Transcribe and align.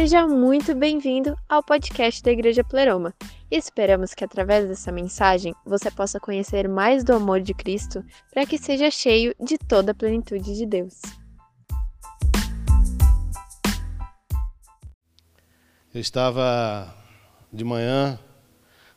Seja 0.00 0.28
muito 0.28 0.76
bem-vindo 0.76 1.36
ao 1.48 1.60
podcast 1.60 2.22
da 2.22 2.30
Igreja 2.30 2.62
Pleroma. 2.62 3.12
Esperamos 3.50 4.14
que 4.14 4.22
através 4.22 4.68
dessa 4.68 4.92
mensagem 4.92 5.52
você 5.66 5.90
possa 5.90 6.20
conhecer 6.20 6.68
mais 6.68 7.02
do 7.02 7.14
amor 7.14 7.40
de 7.40 7.52
Cristo 7.52 8.04
para 8.32 8.46
que 8.46 8.56
seja 8.58 8.92
cheio 8.92 9.34
de 9.40 9.58
toda 9.58 9.90
a 9.90 9.94
plenitude 9.96 10.56
de 10.56 10.64
Deus. 10.64 11.02
Eu 15.92 16.00
estava 16.00 16.94
de 17.52 17.64
manhã 17.64 18.20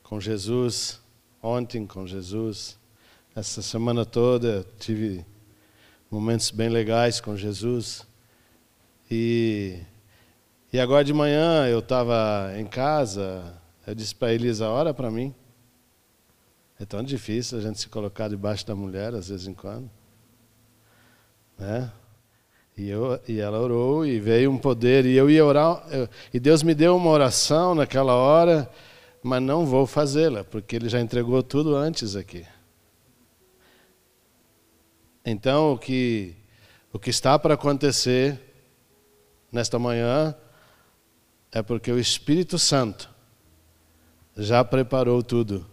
com 0.04 0.20
Jesus, 0.20 1.02
ontem 1.42 1.88
com 1.88 2.06
Jesus, 2.06 2.78
essa 3.36 3.64
semana 3.64 4.06
toda 4.06 4.64
tive 4.78 5.26
momentos 6.12 6.52
bem 6.52 6.70
legais 6.70 7.20
com 7.20 7.36
Jesus. 7.36 8.06
E, 9.10 9.80
e 10.72 10.80
agora 10.80 11.04
de 11.04 11.14
manhã 11.14 11.68
eu 11.68 11.80
estava 11.80 12.54
em 12.58 12.66
casa, 12.66 13.54
eu 13.86 13.94
disse 13.94 14.16
para 14.16 14.34
Elisa, 14.34 14.68
ora 14.68 14.94
para 14.94 15.12
mim. 15.12 15.34
É 16.80 16.86
tão 16.86 17.04
difícil 17.04 17.60
a 17.60 17.62
gente 17.62 17.80
se 17.80 17.90
colocar 17.90 18.28
debaixo 18.28 18.66
da 18.66 18.74
mulher, 18.74 19.14
às 19.14 19.30
vezes 19.30 19.48
em 19.48 19.54
quando. 19.54 19.90
Né? 21.58 21.92
E, 22.76 22.90
eu, 22.90 23.20
e 23.28 23.40
ela 23.40 23.60
orou 23.60 24.04
e 24.04 24.20
veio 24.20 24.50
um 24.50 24.58
poder. 24.58 25.06
E 25.06 25.16
eu 25.16 25.30
ia 25.30 25.46
orar, 25.46 25.86
eu, 25.92 26.10
e 26.34 26.40
Deus 26.40 26.64
me 26.64 26.74
deu 26.74 26.96
uma 26.96 27.12
oração 27.12 27.76
naquela 27.76 28.16
hora, 28.16 28.68
mas 29.22 29.42
não 29.44 29.66
vou 29.66 29.86
fazê-la, 29.86 30.44
porque 30.44 30.76
Ele 30.76 30.90
já 30.90 31.00
entregou 31.00 31.44
tudo 31.44 31.76
antes 31.76 32.16
aqui. 32.16 32.46
Então, 35.24 35.74
o 35.74 35.78
que, 35.78 36.36
o 36.92 36.98
que 36.98 37.12
está 37.12 37.38
para 37.38 37.54
acontecer 37.54 38.40
nesta 39.52 39.78
manhã 39.78 40.36
é 41.52 41.62
porque 41.62 41.92
o 41.92 42.00
Espírito 42.00 42.58
Santo 42.58 43.10
já 44.38 44.64
preparou 44.64 45.22
tudo. 45.22 45.66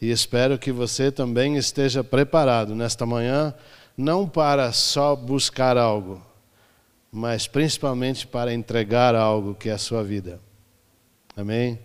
E 0.00 0.10
espero 0.10 0.58
que 0.58 0.72
você 0.72 1.10
também 1.10 1.56
esteja 1.56 2.02
preparado 2.02 2.74
nesta 2.74 3.04
manhã, 3.04 3.52
não 3.96 4.26
para 4.26 4.72
só 4.72 5.14
buscar 5.14 5.76
algo, 5.76 6.24
mas 7.12 7.46
principalmente 7.46 8.26
para 8.26 8.54
entregar 8.54 9.14
algo 9.14 9.54
que 9.54 9.68
é 9.68 9.72
a 9.72 9.78
sua 9.78 10.02
vida. 10.02 10.40
Amém? 11.36 11.78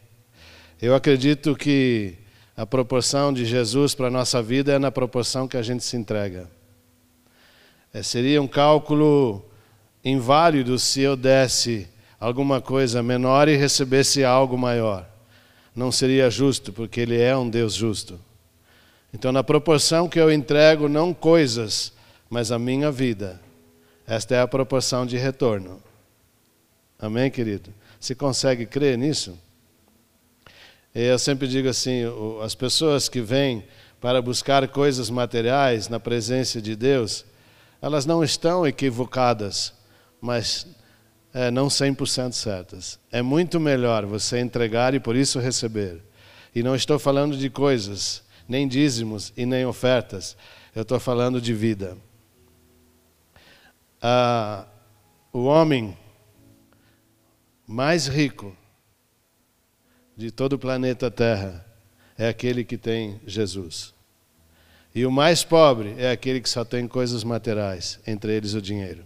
Eu 0.82 0.96
acredito 0.96 1.56
que 1.56 2.16
a 2.56 2.66
proporção 2.66 3.34
de 3.34 3.44
Jesus 3.44 3.94
para 3.94 4.08
a 4.08 4.12
nossa 4.12 4.42
vida 4.42 4.74
é 4.74 4.80
na 4.80 4.92
proporção 4.92 5.48
que 5.48 5.58
a 5.58 5.62
gente 5.62 5.84
se 5.84 5.98
entrega. 5.98 6.50
É, 7.94 8.02
seria 8.02 8.42
um 8.42 8.48
cálculo 8.48 9.44
inválido 10.04 10.78
se 10.80 11.02
eu 11.02 11.18
desse 11.18 11.88
alguma 12.20 12.62
coisa 12.62 13.04
menor 13.04 13.48
e 13.48 13.56
recebesse 13.56 14.24
algo 14.24 14.58
maior. 14.58 15.08
Não 15.76 15.92
seria 15.92 16.30
justo, 16.30 16.72
porque 16.72 17.02
Ele 17.02 17.20
é 17.20 17.36
um 17.36 17.50
Deus 17.50 17.74
justo. 17.74 18.20
Então, 19.14 19.32
na 19.32 19.44
proporção 19.44 20.10
que 20.10 20.20
eu 20.20 20.32
entrego, 20.32 20.90
não 20.90 21.14
coisas, 21.14 21.94
mas 22.30 22.52
a 22.52 22.60
minha 22.60 22.92
vida, 22.92 23.40
esta 24.08 24.36
é 24.36 24.42
a 24.42 24.48
proporção 24.48 25.06
de 25.06 25.18
retorno. 25.18 25.82
Amém, 27.00 27.30
querido? 27.30 27.74
Se 28.00 28.16
consegue 28.16 28.66
crer 28.66 28.98
nisso? 28.98 29.38
Eu 30.94 31.20
sempre 31.20 31.48
digo 31.48 31.68
assim: 31.68 32.04
as 32.42 32.56
pessoas 32.56 33.10
que 33.10 33.20
vêm 33.20 33.66
para 34.00 34.22
buscar 34.22 34.68
coisas 34.68 35.10
materiais 35.10 35.90
na 35.90 36.00
presença 36.00 36.62
de 36.62 36.76
Deus, 36.76 37.26
elas 37.82 38.06
não 38.06 38.24
estão 38.24 38.66
equivocadas, 38.66 39.74
mas 40.22 40.66
é, 41.36 41.52
não 41.52 41.68
100% 41.68 42.32
certas. 42.32 42.98
É 43.12 43.22
muito 43.22 43.60
melhor 43.60 44.06
você 44.06 44.40
entregar 44.40 44.94
e 44.94 45.02
por 45.02 45.18
isso 45.18 45.38
receber. 45.38 46.02
E 46.56 46.64
não 46.64 46.74
estou 46.74 46.98
falando 46.98 47.36
de 47.36 47.50
coisas, 47.50 48.24
nem 48.48 48.66
dízimos 48.66 49.34
e 49.36 49.46
nem 49.46 49.66
ofertas. 49.66 50.38
Eu 50.74 50.84
estou 50.84 50.98
falando 50.98 51.42
de 51.42 51.54
vida. 51.54 51.98
Ah, 54.02 54.66
o 55.34 55.44
homem 55.44 55.98
mais 57.68 58.08
rico 58.08 58.56
de 60.16 60.32
todo 60.32 60.54
o 60.54 60.60
planeta 60.60 61.12
Terra 61.12 61.66
é 62.18 62.30
aquele 62.30 62.64
que 62.64 62.78
tem 62.78 63.20
Jesus. 63.28 63.94
E 64.94 65.06
o 65.06 65.12
mais 65.12 65.44
pobre 65.44 65.96
é 65.98 66.12
aquele 66.12 66.40
que 66.40 66.50
só 66.50 66.64
tem 66.64 66.88
coisas 66.88 67.26
materiais, 67.26 68.00
entre 68.08 68.32
eles 68.32 68.54
o 68.54 68.62
dinheiro. 68.62 69.06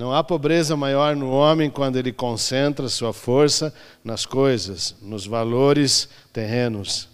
Não 0.00 0.14
há 0.14 0.24
pobreza 0.24 0.74
maior 0.78 1.14
no 1.14 1.30
homem 1.30 1.68
quando 1.68 1.96
ele 1.96 2.10
concentra 2.10 2.88
sua 2.88 3.12
força 3.12 3.70
nas 4.02 4.24
coisas, 4.24 4.96
nos 5.02 5.26
valores 5.26 6.08
terrenos, 6.32 7.06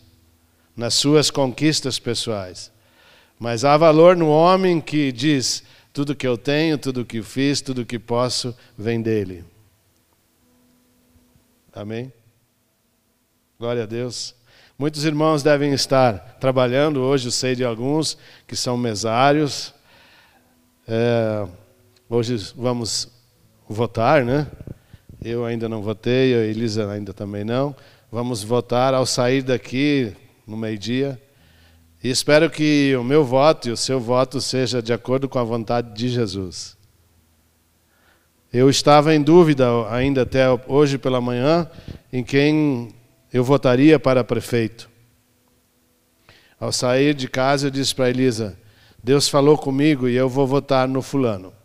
nas 0.77 0.95
suas 0.95 1.29
conquistas 1.29 1.99
pessoais. 1.99 2.71
Mas 3.41 3.65
há 3.65 3.77
valor 3.77 4.17
no 4.17 4.29
homem 4.29 4.81
que 4.81 5.11
diz: 5.11 5.65
tudo 5.93 6.15
que 6.15 6.29
eu 6.29 6.39
tenho, 6.39 6.79
tudo 6.79 7.05
que 7.05 7.23
fiz, 7.23 7.61
tudo 7.61 7.85
que 7.85 7.99
posso, 7.99 8.57
vem 8.79 9.03
dele. 9.03 9.45
Amém? 11.75 12.13
Glória 13.59 13.83
a 13.83 13.87
Deus. 13.87 14.33
Muitos 14.79 15.05
irmãos 15.05 15.43
devem 15.43 15.73
estar 15.73 16.37
trabalhando 16.39 17.01
hoje, 17.01 17.27
eu 17.27 17.33
sei 17.33 17.57
de 17.57 17.65
alguns 17.65 18.17
que 18.47 18.55
são 18.55 18.77
mesários. 18.77 19.75
É, 20.87 21.49
hoje 22.09 22.53
vamos 22.57 23.09
votar, 23.69 24.25
né? 24.25 24.47
Eu 25.23 25.45
ainda 25.45 25.69
não 25.69 25.83
votei, 25.83 26.35
a 26.35 26.45
Elisa 26.45 26.91
ainda 26.91 27.13
também 27.13 27.45
não. 27.45 27.75
Vamos 28.11 28.43
votar 28.43 28.95
ao 28.95 29.05
sair 29.05 29.43
daqui 29.43 30.13
no 30.47 30.57
meio-dia. 30.57 31.21
E 32.03 32.09
espero 32.09 32.49
que 32.49 32.95
o 32.97 33.03
meu 33.03 33.25
voto 33.25 33.69
e 33.69 33.73
o 33.73 33.77
seu 33.77 33.99
voto 33.99 34.41
seja 34.41 34.81
de 34.81 34.93
acordo 34.93 35.29
com 35.29 35.39
a 35.39 35.45
vontade 35.45 35.93
de 35.95 36.09
Jesus. 36.09 36.77
Eu 38.53 38.71
estava 38.71 39.15
em 39.15 39.21
dúvida 39.21 39.67
ainda 39.91 40.23
até 40.23 40.47
hoje 40.69 40.99
pela 40.99 41.21
manhã 41.21 41.69
em 42.13 42.23
quem 42.23 42.95
eu 43.33 43.43
votaria 43.43 43.99
para 43.99 44.23
prefeito. 44.23 44.89
Ao 46.59 46.71
sair 46.71 47.13
de 47.13 47.29
casa, 47.29 47.67
eu 47.67 47.71
disse 47.71 47.95
para 47.95 48.09
Elisa: 48.09 48.57
Deus 49.03 49.29
falou 49.29 49.59
comigo 49.59 50.09
e 50.09 50.15
eu 50.15 50.29
vou 50.29 50.47
votar 50.47 50.87
no 50.87 51.03
fulano. 51.03 51.56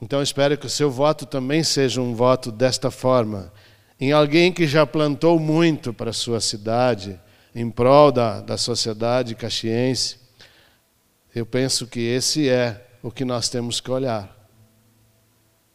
Então 0.00 0.22
espero 0.22 0.56
que 0.56 0.66
o 0.66 0.70
seu 0.70 0.90
voto 0.90 1.26
também 1.26 1.62
seja 1.62 2.00
um 2.00 2.14
voto 2.14 2.50
desta 2.50 2.90
forma 2.90 3.52
em 4.00 4.12
alguém 4.12 4.50
que 4.50 4.66
já 4.66 4.86
plantou 4.86 5.38
muito 5.38 5.92
para 5.92 6.08
a 6.08 6.14
sua 6.14 6.40
cidade, 6.40 7.20
em 7.54 7.70
prol 7.70 8.10
da, 8.10 8.40
da 8.40 8.56
sociedade 8.56 9.34
caxiense, 9.34 10.18
eu 11.34 11.44
penso 11.44 11.86
que 11.86 12.00
esse 12.00 12.48
é 12.48 12.88
o 13.02 13.10
que 13.10 13.26
nós 13.26 13.50
temos 13.50 13.78
que 13.78 13.90
olhar. 13.90 14.34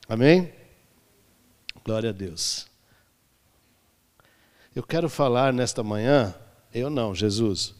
Amém? 0.10 0.52
Glória 1.84 2.10
a 2.10 2.14
Deus. 2.14 2.66
Eu 4.76 4.82
quero 4.82 5.08
falar 5.08 5.54
nesta 5.54 5.84
manhã, 5.84 6.34
eu 6.74 6.90
não, 6.90 7.14
Jesus. 7.14 7.76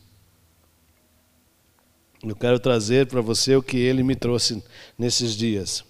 Eu 2.24 2.36
quero 2.36 2.60
trazer 2.60 3.08
para 3.08 3.20
você 3.20 3.56
o 3.56 3.64
que 3.64 3.78
ele 3.78 4.04
me 4.04 4.16
trouxe 4.16 4.64
nesses 4.98 5.36
dias. 5.36 5.84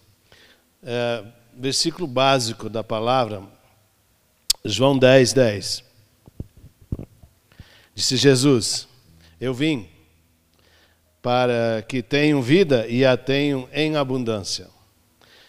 É, 0.87 1.23
versículo 1.57 2.05
básico 2.05 2.69
da 2.69 2.83
palavra, 2.83 3.41
João 4.63 4.95
10, 4.95 5.33
10. 5.33 5.83
Disse 7.95 8.15
Jesus: 8.15 8.87
Eu 9.41 9.51
vim 9.51 9.89
para 11.23 11.83
que 11.87 12.03
tenham 12.03 12.39
vida 12.39 12.85
e 12.87 13.03
a 13.03 13.17
tenham 13.17 13.67
em 13.73 13.95
abundância. 13.95 14.67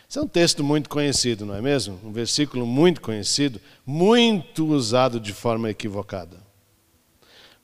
Esse 0.09 0.19
é 0.19 0.23
um 0.23 0.29
texto 0.29 0.65
muito 0.65 0.89
conhecido, 0.89 1.45
não 1.45 1.55
é 1.55 1.61
mesmo? 1.61 2.01
Um 2.03 2.13
versículo 2.13 2.65
muito 2.65 3.03
conhecido, 3.03 3.61
muito 3.85 4.67
usado 4.67 5.21
de 5.21 5.35
forma 5.35 5.69
equivocada. 5.69 6.39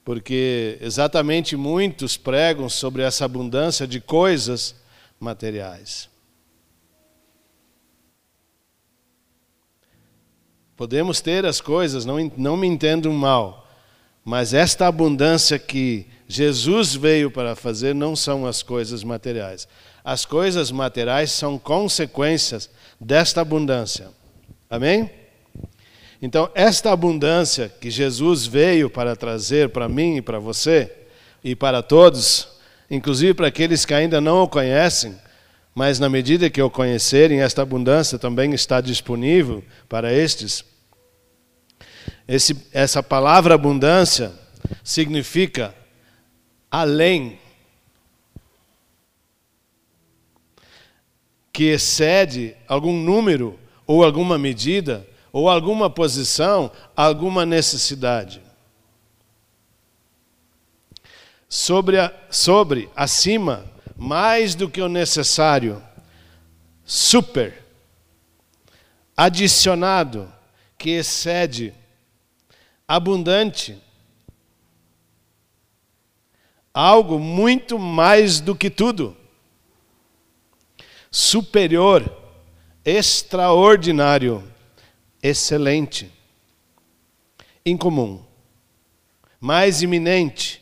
Porque 0.04 0.76
exatamente 0.82 1.56
muitos 1.56 2.18
pregam 2.18 2.68
sobre 2.68 3.00
essa 3.00 3.24
abundância 3.24 3.86
de 3.86 3.98
coisas 3.98 4.74
materiais. 5.18 6.11
Podemos 10.82 11.20
ter 11.20 11.46
as 11.46 11.60
coisas, 11.60 12.04
não, 12.04 12.16
não 12.36 12.56
me 12.56 12.66
entendam 12.66 13.12
mal, 13.12 13.70
mas 14.24 14.52
esta 14.52 14.88
abundância 14.88 15.56
que 15.56 16.08
Jesus 16.26 16.96
veio 16.96 17.30
para 17.30 17.54
fazer 17.54 17.94
não 17.94 18.16
são 18.16 18.44
as 18.44 18.64
coisas 18.64 19.04
materiais. 19.04 19.68
As 20.04 20.26
coisas 20.26 20.72
materiais 20.72 21.30
são 21.30 21.56
consequências 21.56 22.68
desta 23.00 23.40
abundância. 23.40 24.08
Amém? 24.68 25.08
Então, 26.20 26.50
esta 26.52 26.90
abundância 26.90 27.72
que 27.80 27.88
Jesus 27.88 28.44
veio 28.44 28.90
para 28.90 29.14
trazer 29.14 29.68
para 29.68 29.88
mim 29.88 30.16
e 30.16 30.20
para 30.20 30.40
você, 30.40 30.90
e 31.44 31.54
para 31.54 31.80
todos, 31.80 32.48
inclusive 32.90 33.34
para 33.34 33.46
aqueles 33.46 33.84
que 33.84 33.94
ainda 33.94 34.20
não 34.20 34.42
o 34.42 34.48
conhecem, 34.48 35.14
mas 35.76 36.00
na 36.00 36.08
medida 36.08 36.50
que 36.50 36.60
o 36.60 36.68
conhecerem, 36.68 37.40
esta 37.40 37.62
abundância 37.62 38.18
também 38.18 38.52
está 38.52 38.80
disponível 38.80 39.62
para 39.88 40.12
estes. 40.12 40.71
Esse, 42.26 42.66
essa 42.72 43.02
palavra 43.02 43.54
abundância 43.54 44.32
significa 44.82 45.74
além, 46.70 47.38
que 51.52 51.64
excede 51.64 52.56
algum 52.66 52.96
número 52.96 53.58
ou 53.86 54.02
alguma 54.02 54.38
medida 54.38 55.06
ou 55.30 55.48
alguma 55.48 55.90
posição, 55.90 56.70
alguma 56.96 57.44
necessidade. 57.44 58.40
Sobre, 61.48 61.98
a, 61.98 62.12
sobre 62.30 62.88
acima, 62.96 63.66
mais 63.96 64.54
do 64.54 64.68
que 64.68 64.80
o 64.80 64.88
necessário, 64.88 65.82
super, 66.84 67.62
adicionado, 69.16 70.32
que 70.78 70.90
excede, 70.90 71.74
abundante, 72.94 73.82
algo 76.74 77.18
muito 77.18 77.78
mais 77.78 78.38
do 78.38 78.54
que 78.54 78.68
tudo, 78.68 79.16
superior, 81.10 82.04
extraordinário, 82.84 84.46
excelente, 85.22 86.12
incomum, 87.64 88.22
mais 89.40 89.80
iminente. 89.80 90.60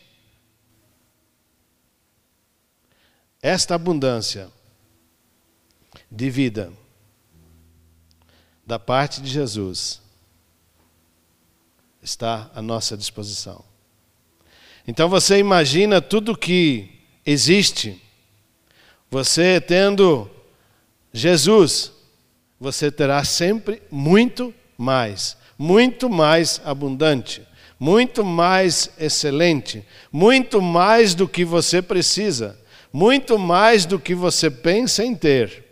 Esta 3.41 3.75
abundância 3.75 4.49
de 6.09 6.29
vida 6.29 6.71
da 8.65 8.79
parte 8.79 9.21
de 9.21 9.29
Jesus 9.29 10.00
está 12.01 12.49
à 12.53 12.61
nossa 12.61 12.97
disposição. 12.97 13.63
Então 14.87 15.07
você 15.07 15.37
imagina 15.37 16.01
tudo 16.01 16.37
que 16.37 16.89
existe, 17.25 18.01
você 19.09 19.61
tendo 19.61 20.29
Jesus 21.13 21.91
você 22.61 22.91
terá 22.91 23.23
sempre 23.23 23.81
muito 23.89 24.53
mais, 24.77 25.35
muito 25.57 26.07
mais 26.07 26.61
abundante, 26.63 27.41
muito 27.79 28.23
mais 28.23 28.91
excelente, 28.99 29.83
muito 30.11 30.61
mais 30.61 31.15
do 31.15 31.27
que 31.27 31.43
você 31.43 31.81
precisa, 31.81 32.55
muito 32.93 33.39
mais 33.39 33.87
do 33.87 33.99
que 33.99 34.13
você 34.13 34.51
pensa 34.51 35.03
em 35.03 35.15
ter. 35.15 35.65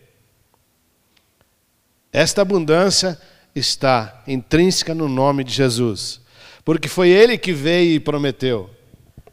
Esta 2.12 2.42
abundância 2.42 3.22
está 3.54 4.24
intrínseca 4.26 4.96
no 4.96 5.08
nome 5.08 5.44
de 5.44 5.54
Jesus, 5.54 6.19
porque 6.70 6.88
foi 6.88 7.10
Ele 7.10 7.36
que 7.36 7.52
veio 7.52 7.96
e 7.96 8.00
prometeu: 8.00 8.70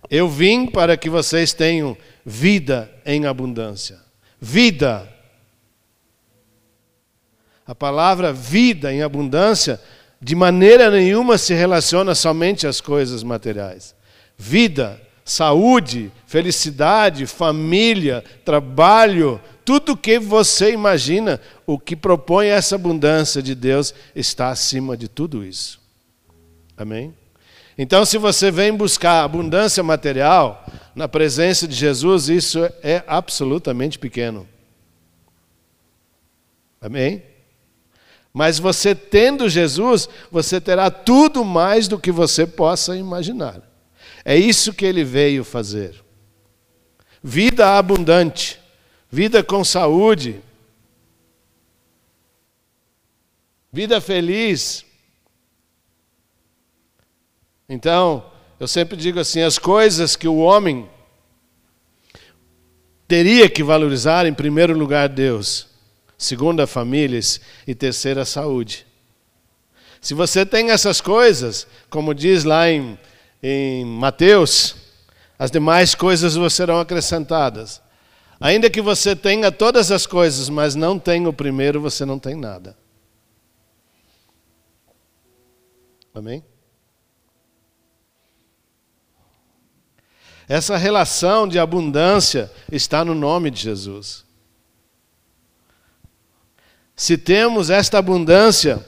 Eu 0.08 0.26
vim 0.26 0.66
para 0.66 0.96
que 0.96 1.10
vocês 1.10 1.52
tenham 1.52 1.94
vida 2.24 2.90
em 3.04 3.26
abundância. 3.26 3.98
Vida 4.40 5.06
a 7.66 7.74
palavra 7.74 8.32
vida 8.32 8.90
em 8.90 9.02
abundância 9.02 9.78
de 10.18 10.34
maneira 10.34 10.90
nenhuma 10.90 11.36
se 11.36 11.52
relaciona 11.52 12.14
somente 12.14 12.66
às 12.66 12.80
coisas 12.80 13.22
materiais. 13.22 13.94
Vida, 14.38 14.98
saúde, 15.22 16.10
felicidade, 16.26 17.26
família, 17.26 18.24
trabalho, 18.46 19.38
tudo 19.62 19.94
que 19.94 20.18
você 20.18 20.72
imagina, 20.72 21.38
o 21.66 21.78
que 21.78 21.94
propõe 21.94 22.46
essa 22.46 22.76
abundância 22.76 23.42
de 23.42 23.54
Deus 23.54 23.92
está 24.14 24.48
acima 24.48 24.96
de 24.96 25.06
tudo 25.06 25.44
isso. 25.44 25.78
Amém? 26.78 27.12
Então, 27.78 28.06
se 28.06 28.16
você 28.16 28.50
vem 28.50 28.74
buscar 28.74 29.22
abundância 29.22 29.82
material 29.82 30.64
na 30.94 31.06
presença 31.06 31.68
de 31.68 31.74
Jesus, 31.74 32.28
isso 32.28 32.64
é 32.82 33.04
absolutamente 33.06 33.98
pequeno. 33.98 34.48
Amém? 36.80 37.22
Mas 38.32 38.58
você 38.58 38.94
tendo 38.94 39.48
Jesus, 39.48 40.08
você 40.30 40.60
terá 40.60 40.90
tudo 40.90 41.44
mais 41.44 41.86
do 41.88 41.98
que 41.98 42.10
você 42.12 42.46
possa 42.46 42.96
imaginar. 42.96 43.60
É 44.24 44.36
isso 44.36 44.72
que 44.72 44.84
ele 44.84 45.04
veio 45.04 45.44
fazer. 45.44 46.02
Vida 47.22 47.76
abundante, 47.76 48.60
vida 49.10 49.42
com 49.42 49.62
saúde, 49.64 50.40
vida 53.72 54.00
feliz. 54.00 54.85
Então, 57.68 58.30
eu 58.58 58.68
sempre 58.68 58.96
digo 58.96 59.20
assim: 59.20 59.42
as 59.42 59.58
coisas 59.58 60.16
que 60.16 60.28
o 60.28 60.38
homem 60.38 60.88
teria 63.06 63.48
que 63.48 63.62
valorizar, 63.62 64.26
em 64.26 64.34
primeiro 64.34 64.76
lugar, 64.76 65.08
Deus 65.08 65.76
segunda, 66.18 66.66
famílias 66.66 67.40
e 67.66 67.74
terceira, 67.74 68.24
saúde. 68.24 68.86
Se 70.00 70.14
você 70.14 70.46
tem 70.46 70.70
essas 70.70 71.00
coisas, 71.00 71.66
como 71.90 72.14
diz 72.14 72.44
lá 72.44 72.70
em, 72.70 72.98
em 73.42 73.84
Mateus, 73.84 74.76
as 75.38 75.50
demais 75.50 75.94
coisas 75.94 76.36
vos 76.36 76.54
serão 76.54 76.80
acrescentadas. 76.80 77.82
Ainda 78.38 78.70
que 78.70 78.80
você 78.80 79.16
tenha 79.16 79.50
todas 79.50 79.90
as 79.90 80.06
coisas, 80.06 80.48
mas 80.48 80.74
não 80.74 80.98
tenha 80.98 81.28
o 81.28 81.32
primeiro, 81.32 81.80
você 81.80 82.04
não 82.04 82.18
tem 82.18 82.34
nada. 82.34 82.76
Amém? 86.14 86.42
Essa 90.48 90.76
relação 90.76 91.48
de 91.48 91.58
abundância 91.58 92.50
está 92.70 93.04
no 93.04 93.14
nome 93.14 93.50
de 93.50 93.60
Jesus. 93.60 94.24
Se 96.94 97.18
temos 97.18 97.68
esta 97.68 97.98
abundância, 97.98 98.84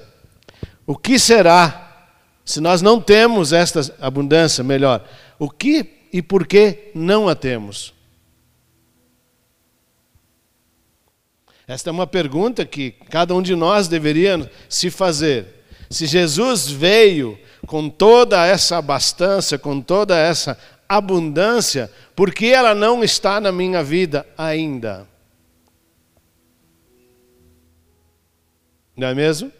o 0.86 0.96
que 0.96 1.18
será 1.18 1.84
se 2.44 2.60
nós 2.60 2.80
não 2.80 3.00
temos 3.00 3.52
esta 3.52 3.80
abundância? 4.00 4.64
Melhor, 4.64 5.06
o 5.38 5.50
que 5.50 6.06
e 6.12 6.22
por 6.22 6.46
que 6.46 6.90
não 6.94 7.28
a 7.28 7.34
temos? 7.34 7.92
Esta 11.66 11.90
é 11.90 11.92
uma 11.92 12.06
pergunta 12.06 12.64
que 12.64 12.92
cada 13.10 13.34
um 13.34 13.42
de 13.42 13.54
nós 13.54 13.88
deveria 13.88 14.50
se 14.70 14.90
fazer. 14.90 15.66
Se 15.90 16.06
Jesus 16.06 16.70
veio 16.70 17.38
com 17.66 17.90
toda 17.90 18.46
essa 18.46 18.78
abastança, 18.78 19.58
com 19.58 19.82
toda 19.82 20.16
essa 20.16 20.58
abundância, 20.88 21.92
por 22.16 22.32
que 22.32 22.46
ela 22.46 22.74
não 22.74 23.04
está 23.04 23.40
na 23.40 23.52
minha 23.52 23.82
vida 23.82 24.26
ainda? 24.36 25.06
Não 28.96 29.08
é 29.08 29.14
mesmo? 29.14 29.52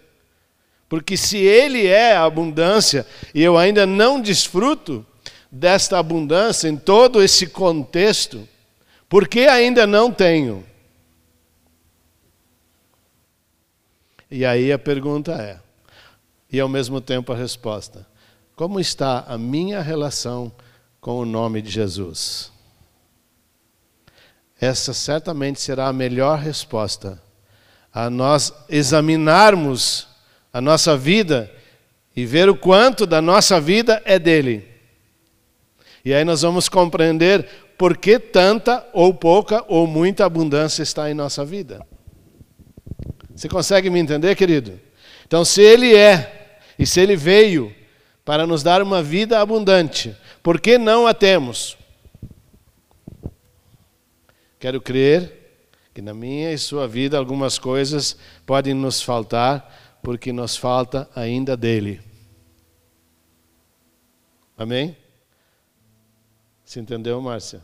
Porque 0.88 1.16
se 1.16 1.37
Ele 1.37 1.87
é 1.87 2.16
a 2.16 2.25
abundância 2.25 3.06
e 3.35 3.42
eu 3.42 3.58
ainda 3.58 3.85
não 3.85 4.20
desfruto 4.20 5.04
desta 5.52 5.99
abundância 5.99 6.68
em 6.68 6.76
todo 6.76 7.23
esse 7.23 7.47
contexto, 7.47 8.49
por 9.08 9.28
que 9.28 9.40
ainda 9.40 9.87
não 9.87 10.11
tenho? 10.11 10.64
E 14.30 14.44
aí 14.44 14.73
a 14.73 14.78
pergunta 14.78 15.32
é, 15.32 15.58
e 16.50 16.58
ao 16.58 16.68
mesmo 16.68 17.00
tempo 17.00 17.32
a 17.32 17.37
resposta: 17.37 18.06
como 18.56 18.80
está 18.80 19.25
a 19.28 19.38
minha 19.38 19.80
relação 19.80 20.50
com 20.50 20.67
o 21.12 21.24
nome 21.24 21.62
de 21.62 21.70
Jesus? 21.70 22.50
Essa 24.60 24.92
certamente 24.92 25.60
será 25.60 25.88
a 25.88 25.92
melhor 25.92 26.38
resposta 26.38 27.22
a 27.92 28.10
nós 28.10 28.52
examinarmos 28.68 30.08
a 30.52 30.60
nossa 30.60 30.96
vida 30.96 31.50
e 32.14 32.26
ver 32.26 32.48
o 32.48 32.56
quanto 32.56 33.06
da 33.06 33.22
nossa 33.22 33.60
vida 33.60 34.02
é 34.04 34.18
dele. 34.18 34.66
E 36.04 36.12
aí 36.12 36.24
nós 36.24 36.42
vamos 36.42 36.68
compreender 36.68 37.48
por 37.76 37.96
que 37.96 38.18
tanta 38.18 38.84
ou 38.92 39.14
pouca 39.14 39.64
ou 39.68 39.86
muita 39.86 40.24
abundância 40.24 40.82
está 40.82 41.10
em 41.10 41.14
nossa 41.14 41.44
vida. 41.44 41.86
Você 43.34 43.48
consegue 43.48 43.88
me 43.88 44.00
entender, 44.00 44.34
querido? 44.34 44.80
Então, 45.26 45.44
se 45.44 45.62
ele 45.62 45.94
é 45.94 46.58
e 46.78 46.84
se 46.84 47.00
ele 47.00 47.14
veio 47.14 47.72
para 48.24 48.46
nos 48.46 48.62
dar 48.62 48.82
uma 48.82 49.02
vida 49.02 49.40
abundante, 49.40 50.16
por 50.49 50.62
que 50.62 50.78
não 50.78 51.07
a 51.07 51.12
temos? 51.12 51.76
Quero 54.59 54.81
crer 54.81 55.61
que 55.93 56.00
na 56.00 56.14
minha 56.14 56.50
e 56.55 56.57
sua 56.57 56.88
vida 56.88 57.19
algumas 57.19 57.59
coisas 57.59 58.17
podem 58.47 58.73
nos 58.73 59.02
faltar, 59.02 59.99
porque 60.02 60.33
nos 60.33 60.57
falta 60.57 61.07
ainda 61.14 61.55
dele. 61.55 62.00
Amém? 64.57 64.97
Você 66.64 66.81
entendeu, 66.81 67.21
Márcia? 67.21 67.61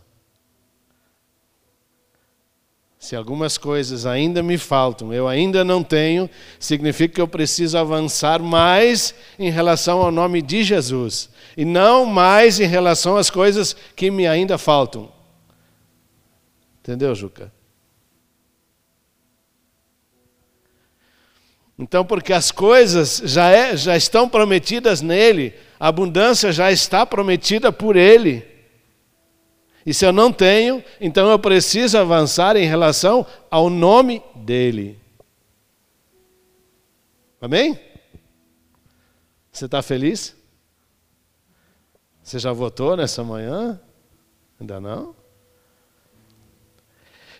Se 2.99 3.17
algumas 3.17 3.57
coisas 3.57 4.05
ainda 4.05 4.43
me 4.43 4.59
faltam, 4.59 5.11
eu 5.11 5.27
ainda 5.27 5.65
não 5.65 5.83
tenho, 5.83 6.29
significa 6.61 7.15
que 7.15 7.21
eu 7.23 7.29
preciso 7.29 7.79
avançar 7.79 8.43
mais 8.43 9.15
em 9.39 9.51
relação 9.51 10.03
ao 10.03 10.13
nome 10.13 10.43
de 10.43 10.63
Jesus 10.63 11.31
e 11.57 11.65
não 11.65 12.05
mais 12.05 12.59
em 12.61 12.67
relação 12.67 13.17
às 13.17 13.31
coisas 13.31 13.75
que 13.95 14.11
me 14.11 14.27
ainda 14.27 14.59
faltam. 14.59 15.13
Entendeu, 16.81 17.15
Juca? 17.15 17.53
Então, 21.79 22.05
porque 22.05 22.33
as 22.33 22.53
coisas 22.53 23.21
já, 23.25 23.51
é, 23.51 23.77
já 23.77 23.97
estão 23.97 24.29
prometidas 24.29 25.01
nele, 25.01 25.55
a 25.79 25.89
abundância 25.89 26.53
já 26.53 26.71
está 26.71 27.05
prometida 27.05 27.73
por 27.73 27.97
ele. 27.97 28.47
E 29.85 29.93
se 29.93 30.07
eu 30.07 30.13
não 30.13 30.33
tenho, 30.33 30.83
então 31.01 31.31
eu 31.31 31.39
preciso 31.39 31.99
avançar 31.99 32.57
em 32.57 32.67
relação 32.67 33.27
ao 33.51 33.69
nome 33.69 34.23
dele. 34.35 34.99
Amém? 37.41 37.79
Você 39.53 39.67
está 39.67 39.83
feliz? 39.83 40.35
Você 42.25 42.39
já 42.39 42.55
votou 42.55 42.97
nessa 42.97 43.23
manhã? 43.23 43.79
Ainda 44.59 44.81
não? 44.81 45.15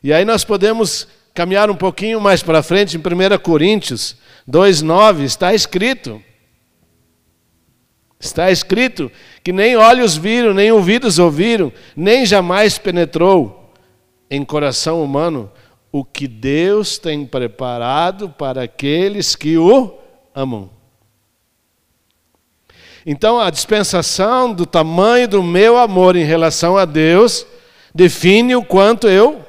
E 0.03 0.13
aí 0.13 0.27
nós 0.27 0.45
podemos 0.45 1.09
caminhar 1.33 1.71
um 1.71 1.75
pouquinho 1.75 2.21
mais 2.21 2.43
para 2.43 2.63
frente, 2.63 2.95
em 2.95 3.01
1 3.01 3.39
Coríntios 3.39 4.15
2,9, 4.47 5.23
está 5.23 5.55
escrito. 5.55 6.23
Está 8.21 8.51
escrito 8.51 9.11
que 9.43 9.55
nem 9.55 9.75
olhos 9.75 10.17
viram, 10.17 10.53
nem 10.53 10.71
ouvidos 10.71 11.19
ouviram, 11.19 11.73
nem 11.97 12.27
jamais 12.27 12.77
penetrou 12.77 13.73
em 14.31 14.45
coração 14.45 15.03
humano 15.03 15.51
o 15.91 16.05
que 16.05 16.29
Deus 16.29 16.99
tem 16.99 17.25
preparado 17.25 18.29
para 18.29 18.65
aqueles 18.65 19.35
que 19.35 19.57
o 19.57 19.99
amam. 20.35 20.69
Então, 23.07 23.39
a 23.39 23.51
dispensação 23.51 24.53
do 24.53 24.65
tamanho 24.65 25.29
do 25.29 25.43
meu 25.43 25.77
amor 25.77 26.17
em 26.17 26.25
relação 26.25 26.79
a 26.79 26.87
Deus 26.87 27.47
define 27.95 28.57
o 28.57 28.65
quanto 28.65 29.09
eu 29.09 29.45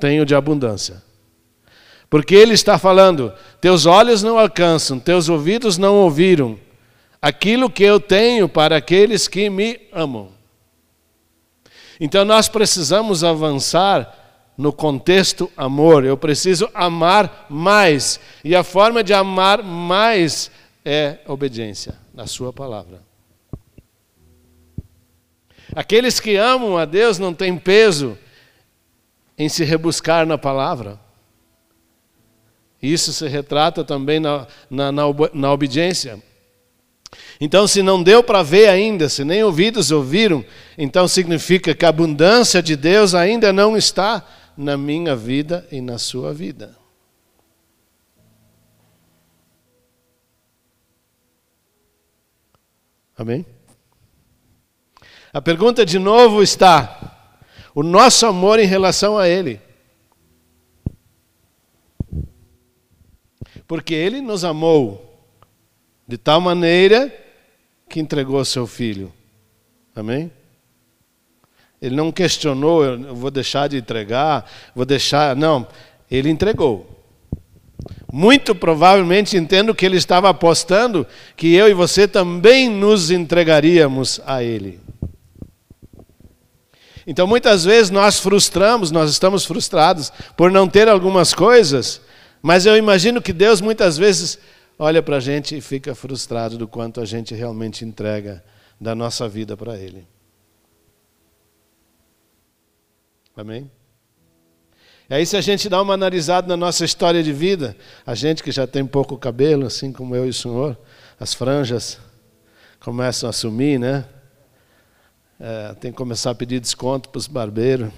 tenho 0.00 0.24
de 0.24 0.34
abundância. 0.34 1.02
Porque 2.08 2.34
Ele 2.34 2.54
está 2.54 2.78
falando: 2.78 3.32
teus 3.60 3.84
olhos 3.84 4.22
não 4.22 4.38
alcançam, 4.38 4.98
teus 4.98 5.28
ouvidos 5.28 5.76
não 5.76 5.96
ouviram 5.96 6.58
aquilo 7.20 7.68
que 7.68 7.84
eu 7.84 8.00
tenho 8.00 8.48
para 8.48 8.76
aqueles 8.76 9.28
que 9.28 9.50
me 9.50 9.78
amam. 9.92 10.30
Então 12.00 12.24
nós 12.24 12.48
precisamos 12.48 13.22
avançar 13.24 14.14
no 14.56 14.72
contexto 14.72 15.50
amor. 15.56 16.04
Eu 16.04 16.16
preciso 16.16 16.70
amar 16.72 17.46
mais. 17.50 18.18
E 18.42 18.54
a 18.56 18.62
forma 18.62 19.02
de 19.04 19.12
amar 19.12 19.62
mais 19.62 20.50
é 20.84 21.18
obediência 21.26 22.07
na 22.18 22.26
Sua 22.26 22.52
palavra. 22.52 23.00
Aqueles 25.72 26.18
que 26.18 26.34
amam 26.34 26.76
a 26.76 26.84
Deus 26.84 27.16
não 27.16 27.32
têm 27.32 27.56
peso 27.56 28.18
em 29.38 29.48
se 29.48 29.62
rebuscar 29.62 30.26
na 30.26 30.36
palavra. 30.36 30.98
Isso 32.82 33.12
se 33.12 33.28
retrata 33.28 33.84
também 33.84 34.18
na, 34.18 34.48
na, 34.68 34.90
na, 34.90 35.04
na 35.32 35.52
obediência. 35.52 36.20
Então, 37.40 37.68
se 37.68 37.84
não 37.84 38.02
deu 38.02 38.20
para 38.20 38.42
ver 38.42 38.68
ainda, 38.68 39.08
se 39.08 39.22
nem 39.22 39.44
ouvidos 39.44 39.92
ouviram, 39.92 40.44
então 40.76 41.06
significa 41.06 41.72
que 41.72 41.84
a 41.84 41.90
abundância 41.90 42.60
de 42.60 42.74
Deus 42.74 43.14
ainda 43.14 43.52
não 43.52 43.76
está 43.76 44.26
na 44.56 44.76
minha 44.76 45.14
vida 45.14 45.64
e 45.70 45.80
na 45.80 45.98
sua 45.98 46.34
vida. 46.34 46.77
Amém? 53.18 53.44
A 55.32 55.42
pergunta 55.42 55.84
de 55.84 55.98
novo 55.98 56.42
está: 56.42 57.34
o 57.74 57.82
nosso 57.82 58.24
amor 58.24 58.60
em 58.60 58.66
relação 58.66 59.18
a 59.18 59.28
Ele. 59.28 59.60
Porque 63.66 63.92
Ele 63.92 64.20
nos 64.20 64.44
amou 64.44 65.04
de 66.06 66.16
tal 66.16 66.40
maneira 66.40 67.12
que 67.88 68.00
entregou 68.00 68.42
seu 68.44 68.66
filho. 68.66 69.12
Amém? 69.94 70.30
Ele 71.80 71.94
não 71.94 72.10
questionou, 72.10 72.84
eu 72.84 73.14
vou 73.14 73.30
deixar 73.30 73.68
de 73.68 73.76
entregar, 73.76 74.48
vou 74.74 74.84
deixar. 74.84 75.36
Não, 75.36 75.66
ele 76.10 76.28
entregou. 76.28 76.97
Muito 78.10 78.54
provavelmente 78.54 79.36
entendo 79.36 79.74
que 79.74 79.84
ele 79.84 79.96
estava 79.96 80.30
apostando 80.30 81.06
que 81.36 81.54
eu 81.54 81.68
e 81.68 81.74
você 81.74 82.08
também 82.08 82.68
nos 82.68 83.10
entregaríamos 83.10 84.20
a 84.24 84.42
ele. 84.42 84.80
Então 87.06 87.26
muitas 87.26 87.64
vezes 87.64 87.90
nós 87.90 88.18
frustramos, 88.18 88.90
nós 88.90 89.10
estamos 89.10 89.44
frustrados 89.44 90.12
por 90.36 90.50
não 90.50 90.68
ter 90.68 90.88
algumas 90.88 91.32
coisas, 91.32 92.00
mas 92.42 92.66
eu 92.66 92.76
imagino 92.76 93.22
que 93.22 93.32
Deus 93.32 93.60
muitas 93.60 93.96
vezes 93.96 94.38
olha 94.78 95.02
para 95.02 95.16
a 95.16 95.20
gente 95.20 95.56
e 95.56 95.60
fica 95.60 95.94
frustrado 95.94 96.56
do 96.56 96.68
quanto 96.68 97.00
a 97.00 97.04
gente 97.04 97.34
realmente 97.34 97.84
entrega 97.84 98.44
da 98.80 98.94
nossa 98.94 99.28
vida 99.28 99.56
para 99.56 99.76
Ele. 99.76 100.06
Amém? 103.36 103.70
E 105.10 105.14
aí, 105.14 105.24
se 105.24 105.36
a 105.36 105.40
gente 105.40 105.68
dá 105.68 105.80
uma 105.80 105.94
analisada 105.94 106.46
na 106.46 106.56
nossa 106.56 106.84
história 106.84 107.22
de 107.22 107.32
vida, 107.32 107.74
a 108.06 108.14
gente 108.14 108.42
que 108.42 108.52
já 108.52 108.66
tem 108.66 108.84
pouco 108.84 109.16
cabelo, 109.16 109.66
assim 109.66 109.90
como 109.90 110.14
eu 110.14 110.26
e 110.26 110.28
o 110.28 110.34
senhor, 110.34 110.76
as 111.18 111.32
franjas 111.32 111.98
começam 112.78 113.28
a 113.28 113.32
sumir, 113.32 113.78
né? 113.78 114.04
É, 115.40 115.74
tem 115.80 115.90
que 115.90 115.96
começar 115.96 116.32
a 116.32 116.34
pedir 116.34 116.60
desconto 116.60 117.08
para 117.08 117.18
os 117.18 117.26
barbeiros, 117.26 117.90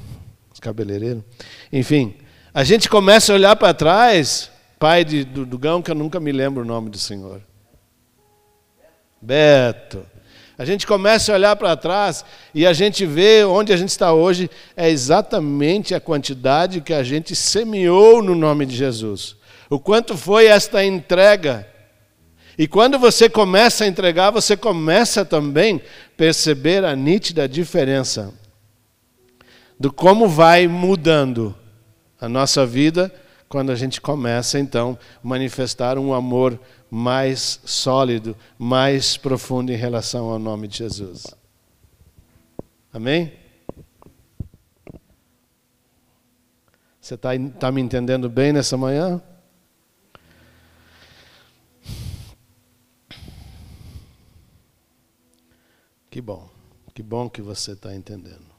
os 0.52 0.60
cabeleireiros. 0.60 1.24
Enfim, 1.72 2.14
a 2.54 2.62
gente 2.62 2.88
começa 2.88 3.32
a 3.32 3.34
olhar 3.34 3.56
para 3.56 3.74
trás 3.74 4.50
pai 4.78 5.04
de, 5.04 5.24
do, 5.24 5.44
do 5.44 5.58
Gão, 5.58 5.82
que 5.82 5.90
eu 5.90 5.94
nunca 5.94 6.20
me 6.20 6.30
lembro 6.30 6.62
o 6.62 6.66
nome 6.66 6.90
do 6.90 6.98
senhor. 6.98 7.42
Beto. 9.20 10.06
A 10.60 10.64
gente 10.66 10.86
começa 10.86 11.32
a 11.32 11.36
olhar 11.36 11.56
para 11.56 11.74
trás 11.74 12.22
e 12.54 12.66
a 12.66 12.74
gente 12.74 13.06
vê 13.06 13.42
onde 13.44 13.72
a 13.72 13.78
gente 13.78 13.88
está 13.88 14.12
hoje 14.12 14.50
é 14.76 14.90
exatamente 14.90 15.94
a 15.94 16.00
quantidade 16.00 16.82
que 16.82 16.92
a 16.92 17.02
gente 17.02 17.34
semeou 17.34 18.22
no 18.22 18.34
nome 18.34 18.66
de 18.66 18.76
Jesus. 18.76 19.36
O 19.70 19.80
quanto 19.80 20.18
foi 20.18 20.48
esta 20.48 20.84
entrega. 20.84 21.66
E 22.58 22.68
quando 22.68 22.98
você 22.98 23.26
começa 23.26 23.84
a 23.84 23.86
entregar, 23.86 24.32
você 24.32 24.54
começa 24.54 25.24
também 25.24 25.76
a 25.76 25.80
perceber 26.14 26.84
a 26.84 26.94
nítida 26.94 27.48
diferença 27.48 28.30
do 29.78 29.90
como 29.90 30.28
vai 30.28 30.68
mudando 30.68 31.56
a 32.20 32.28
nossa 32.28 32.66
vida 32.66 33.10
quando 33.48 33.72
a 33.72 33.74
gente 33.74 33.98
começa 33.98 34.58
então 34.58 34.98
a 35.24 35.26
manifestar 35.26 35.96
um 35.96 36.12
amor 36.12 36.60
mais 36.90 37.60
sólido, 37.64 38.36
mais 38.58 39.16
profundo 39.16 39.70
em 39.70 39.76
relação 39.76 40.28
ao 40.28 40.38
nome 40.38 40.66
de 40.66 40.78
Jesus. 40.78 41.26
Amém? 42.92 43.32
Você 47.00 47.14
está 47.14 47.30
tá 47.58 47.70
me 47.70 47.80
entendendo 47.80 48.28
bem 48.28 48.52
nessa 48.52 48.76
manhã? 48.76 49.22
Que 56.10 56.20
bom, 56.20 56.48
que 56.92 57.02
bom 57.02 57.30
que 57.30 57.40
você 57.40 57.72
está 57.72 57.94
entendendo. 57.94 58.50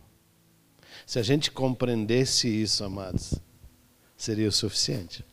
Se 1.05 1.19
a 1.19 1.23
gente 1.23 1.51
compreendesse 1.51 2.47
isso, 2.47 2.83
amados, 2.85 3.33
seria 4.15 4.47
o 4.47 4.51
suficiente. 4.51 5.25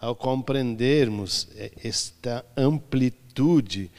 Ao 0.00 0.14
compreendermos 0.14 1.48
esta 1.82 2.44
amplitude 2.56 3.90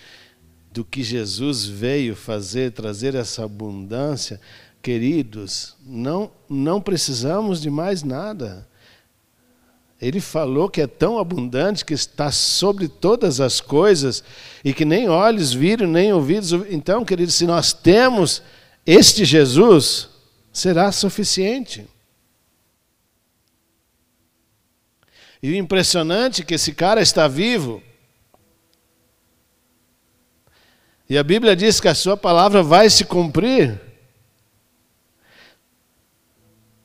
do 0.72 0.86
que 0.86 1.03
Jesus 1.03 1.65
veio 1.65 2.15
fazer, 2.15 2.72
trazer 2.72 3.15
essa 3.15 3.44
abundância, 3.44 4.39
queridos, 4.82 5.75
não, 5.86 6.32
não 6.48 6.79
precisamos 6.79 7.62
de 7.62 7.70
mais 7.70 8.03
nada. 8.03 8.68
Ele 10.01 10.22
falou 10.22 10.70
que 10.70 10.79
é 10.79 10.88
tão 10.88 11.20
abundante 11.20 11.84
que 11.84 11.94
está 11.94 12.32
sobre 12.32 12.88
todas 12.88 13.41
as 13.41 13.60
coisas 13.60 14.24
e 14.63 14.74
que 14.74 14.86
nem 14.86 15.10
olhos 15.10 15.51
viram, 15.51 15.88
nem 15.88 16.13
ouvidos. 16.13 16.53
Então, 16.70 17.03
queridos, 17.03 17.36
se 17.36 17.46
nós 17.46 17.74
temos 17.74 18.41
este 18.86 19.25
Jesus, 19.25 20.08
será 20.53 20.91
suficiente. 20.91 21.86
E 25.41 25.51
o 25.51 25.55
impressionante 25.55 26.41
é 26.41 26.46
que 26.46 26.53
esse 26.53 26.74
cara 26.74 27.01
está 27.01 27.27
vivo. 27.27 27.81
E 31.10 31.17
a 31.17 31.24
Bíblia 31.24 31.55
diz 31.55 31.79
que 31.79 31.88
a 31.88 31.96
sua 31.96 32.15
palavra 32.15 32.62
vai 32.62 32.89
se 32.89 33.05
cumprir. 33.05 33.79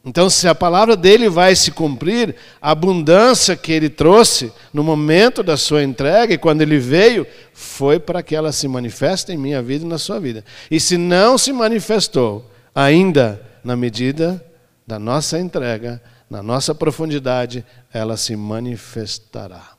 Então, 0.07 0.29
se 0.29 0.47
a 0.47 0.55
palavra 0.55 0.97
dele 0.97 1.31
vai 1.31 1.57
se 1.57 1.71
cumprir, 1.71 2.37
a 2.61 2.73
abundância 2.73 3.57
que 3.57 3.73
ele 3.73 3.89
trouxe 3.89 4.53
no 4.73 4.85
momento 4.85 5.43
da 5.43 5.57
sua 5.57 5.83
entrega 5.83 6.35
e 6.35 6.39
quando 6.39 6.61
ele 6.61 6.79
veio, 6.79 7.27
foi 7.55 7.99
para 7.99 8.23
que 8.23 8.37
ela 8.37 8.53
se 8.53 8.69
manifeste 8.69 9.33
em 9.33 9.39
minha 9.39 9.63
vida 9.63 9.85
e 9.85 9.89
na 9.89 9.97
sua 9.97 10.21
vida. 10.21 10.45
E 10.71 10.79
se 10.79 10.99
não 10.99 11.39
se 11.39 11.55
manifestou, 11.55 12.51
ainda 12.75 13.41
na 13.65 13.75
medida 13.75 14.45
da 14.87 14.99
nossa 14.99 15.39
entrega, 15.39 16.03
na 16.35 16.43
nossa 16.43 16.75
profundidade, 16.75 17.65
ela 17.93 18.17
se 18.17 18.35
manifestará. 18.35 19.77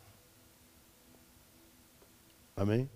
Amém? 2.56 2.90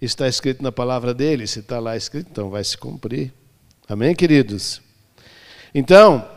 está 0.00 0.28
escrito 0.28 0.62
na 0.62 0.70
palavra 0.70 1.12
dele, 1.12 1.48
se 1.48 1.60
está 1.60 1.80
lá 1.80 1.96
escrito, 1.96 2.28
então 2.30 2.48
vai 2.48 2.62
se 2.62 2.76
cumprir. 2.76 3.32
Amém, 3.88 4.14
queridos? 4.14 4.80
Então, 5.74 6.28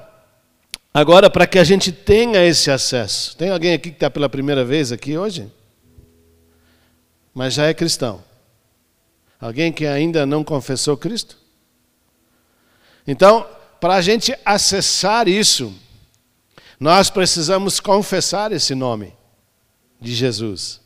agora 0.92 1.30
para 1.30 1.46
que 1.48 1.60
a 1.60 1.64
gente 1.64 1.92
tenha 1.92 2.44
esse 2.46 2.72
acesso, 2.72 3.38
tem 3.38 3.50
alguém 3.50 3.74
aqui 3.74 3.90
que 3.90 3.96
está 3.96 4.10
pela 4.10 4.30
primeira 4.30 4.66
vez 4.66 4.92
aqui 4.92 5.16
hoje? 5.18 5.52
Mas 7.32 7.54
já 7.56 7.66
é 7.66 7.74
cristão. 7.76 8.24
Alguém 9.40 9.72
que 9.72 9.86
ainda 9.86 10.26
não 10.26 10.44
confessou 10.44 10.96
Cristo? 10.98 11.45
Então, 13.08 13.48
para 13.80 13.96
a 13.96 14.02
gente 14.02 14.36
acessar 14.44 15.28
isso, 15.28 15.74
nós 16.80 17.10
precisamos 17.10 17.80
confessar 17.80 18.52
esse 18.52 18.74
nome 18.74 19.14
de 20.00 20.14
Jesus. 20.14 20.82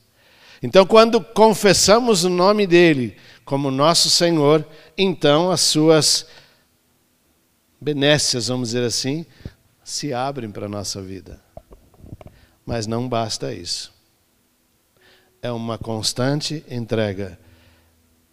Então, 0.62 0.86
quando 0.86 1.22
confessamos 1.22 2.24
o 2.24 2.30
nome 2.30 2.68
dele 2.68 3.16
como 3.46 3.72
nosso 3.72 4.10
Senhor, 4.10 4.66
então 4.98 5.50
as 5.50 5.62
suas 5.62 6.28
benécias, 7.80 8.48
vamos 8.48 8.70
dizer 8.70 8.84
assim, 8.84 9.26
se 9.84 10.14
abrem 10.14 10.52
para 10.52 10.66
a 10.66 10.70
nossa 10.70 11.02
vida. 11.02 11.42
Mas 12.66 12.86
não 12.86 13.08
basta 13.08 13.54
isso. 13.54 13.92
É 15.42 15.52
uma 15.52 15.78
constante 15.78 16.64
entrega. 16.70 17.40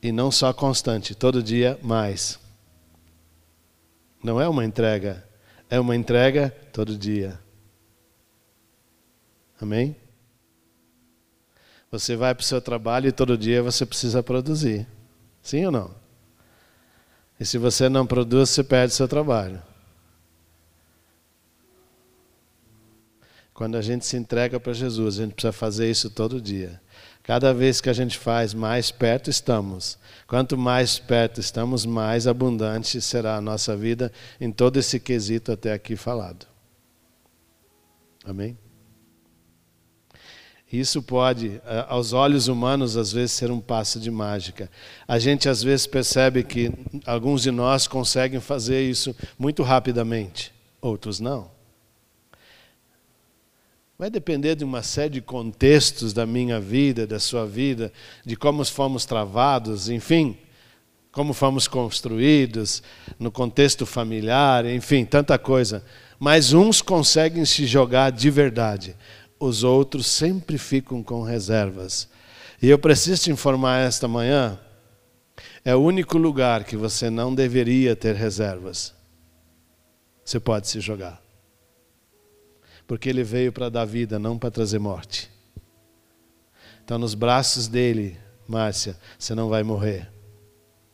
E 0.02 0.12
não 0.12 0.31
só 0.31 0.52
constante, 0.52 1.14
todo 1.14 1.43
dia 1.43 1.78
mais. 1.83 2.38
Não 4.26 4.40
é 4.40 4.49
uma 4.49 4.64
entrega, 4.64 5.25
é 5.71 5.78
uma 5.78 5.95
entrega 5.95 6.50
todo 6.73 6.99
dia. 6.99 7.38
Amém? 9.61 9.95
Você 11.92 12.16
vai 12.16 12.35
para 12.35 12.42
o 12.42 12.45
seu 12.45 12.61
trabalho 12.61 13.06
e 13.06 13.12
todo 13.12 13.38
dia 13.38 13.62
você 13.62 13.87
precisa 13.87 14.25
produzir. 14.25 14.85
Sim 15.40 15.66
ou 15.66 15.71
não? 15.71 15.95
E 17.38 17.47
se 17.47 17.56
você 17.56 17.88
não 17.88 18.04
produz, 18.04 18.50
você 18.50 18.64
perde 18.64 18.95
seu 18.95 19.06
trabalho. 19.06 19.62
Quando 23.54 23.76
a 23.76 23.80
gente 23.80 24.04
se 24.04 24.16
entrega 24.16 24.59
para 24.59 24.73
Jesus, 24.73 25.21
a 25.21 25.23
gente 25.23 25.35
precisa 25.35 25.52
fazer 25.52 25.88
isso 25.88 26.11
todo 26.11 26.40
dia. 26.40 26.80
Cada 27.26 27.52
vez 27.52 27.80
que 27.80 27.90
a 27.90 27.92
gente 27.92 28.16
faz, 28.16 28.54
mais 28.54 28.92
perto 28.92 29.28
estamos. 29.28 29.99
Quanto 30.28 30.56
mais 30.56 31.00
perto 31.00 31.40
estamos, 31.40 31.85
mais 31.85 32.25
abundante 32.28 33.00
será 33.00 33.35
a 33.35 33.40
nossa 33.40 33.76
vida 33.76 34.12
em 34.40 34.52
todo 34.52 34.78
esse 34.78 35.00
quesito 35.00 35.50
até 35.50 35.73
aqui 35.73 35.97
falado. 35.97 36.47
Amém? 38.25 38.56
Isso 40.73 41.02
pode, 41.02 41.61
aos 41.88 42.12
olhos 42.12 42.46
humanos, 42.46 42.96
às 42.96 43.11
vezes 43.11 43.33
ser 43.33 43.50
um 43.50 43.59
passo 43.59 43.98
de 43.98 44.11
mágica. 44.11 44.70
A 45.09 45.18
gente 45.18 45.48
às 45.48 45.64
vezes 45.64 45.85
percebe 45.85 46.44
que 46.44 46.70
alguns 47.05 47.42
de 47.42 47.50
nós 47.50 47.88
conseguem 47.88 48.38
fazer 48.38 48.88
isso 48.88 49.12
muito 49.37 49.64
rapidamente, 49.64 50.55
outros 50.81 51.18
não. 51.18 51.56
Vai 53.98 54.11
depender 54.11 54.54
de 54.54 54.62
uma 54.62 54.82
série 54.82 55.14
de 55.14 55.20
contextos 55.22 56.12
da 56.12 56.26
minha 56.26 56.61
vida, 56.61 57.06
da 57.06 57.18
sua 57.18 57.46
vida, 57.46 57.90
de 58.26 58.37
como 58.37 58.62
fomos 58.64 59.06
travados, 59.06 59.88
enfim, 59.88 60.37
como 61.11 61.32
fomos 61.32 61.66
construídos, 61.66 62.82
no 63.18 63.32
contexto 63.32 63.87
familiar, 63.87 64.66
enfim, 64.66 65.02
tanta 65.06 65.38
coisa. 65.38 65.82
Mas 66.18 66.52
uns 66.52 66.82
conseguem 66.82 67.46
se 67.46 67.66
jogar 67.66 68.12
de 68.12 68.28
verdade, 68.28 68.94
os 69.40 69.64
outros 69.64 70.06
sempre 70.06 70.59
ficam 70.59 71.02
com 71.02 71.22
reservas. 71.22 72.06
E 72.61 72.68
eu 72.68 72.78
preciso 72.78 73.22
te 73.22 73.30
informar 73.30 73.80
esta 73.80 74.06
manhã: 74.06 74.59
é 75.64 75.74
o 75.74 75.80
único 75.80 76.18
lugar 76.18 76.64
que 76.64 76.76
você 76.76 77.09
não 77.09 77.35
deveria 77.35 77.96
ter 77.96 78.14
reservas. 78.14 78.94
Você 80.22 80.38
pode 80.38 80.68
se 80.68 80.80
jogar. 80.80 81.25
Porque 82.87 83.09
ele 83.09 83.25
veio 83.25 83.53
para 83.53 83.68
dar 83.68 83.85
vida, 83.85 84.18
não 84.18 84.38
para 84.38 84.51
trazer 84.51 84.79
morte. 84.79 85.31
Então, 86.85 86.99
nos 86.99 87.14
braços 87.14 87.66
dele, 87.66 88.16
Márcia, 88.46 88.96
você 89.18 89.35
não 89.35 89.49
vai 89.49 89.62
morrer. 89.62 90.09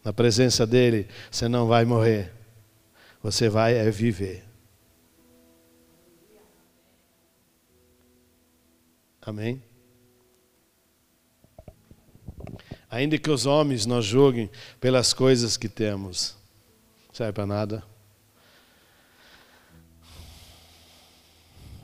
Na 0.03 0.13
presença 0.13 0.67
dele, 0.67 1.07
você 1.31 1.49
não 1.49 1.67
vai 1.67 1.85
morrer. 1.85 2.33
Você 3.23 3.49
vai 3.49 3.75
é 3.75 3.91
viver. 3.91 4.45
Amém? 9.21 9.63
Ainda 12.91 13.17
que 13.17 13.31
os 13.31 13.47
homens 13.47 13.87
nos 13.87 14.05
julguem 14.05 14.51
pelas 14.81 15.15
coisas 15.15 15.57
que 15.57 15.69
temos, 15.69 16.37
serve 17.13 17.33
para 17.33 17.47
nada. 17.47 17.92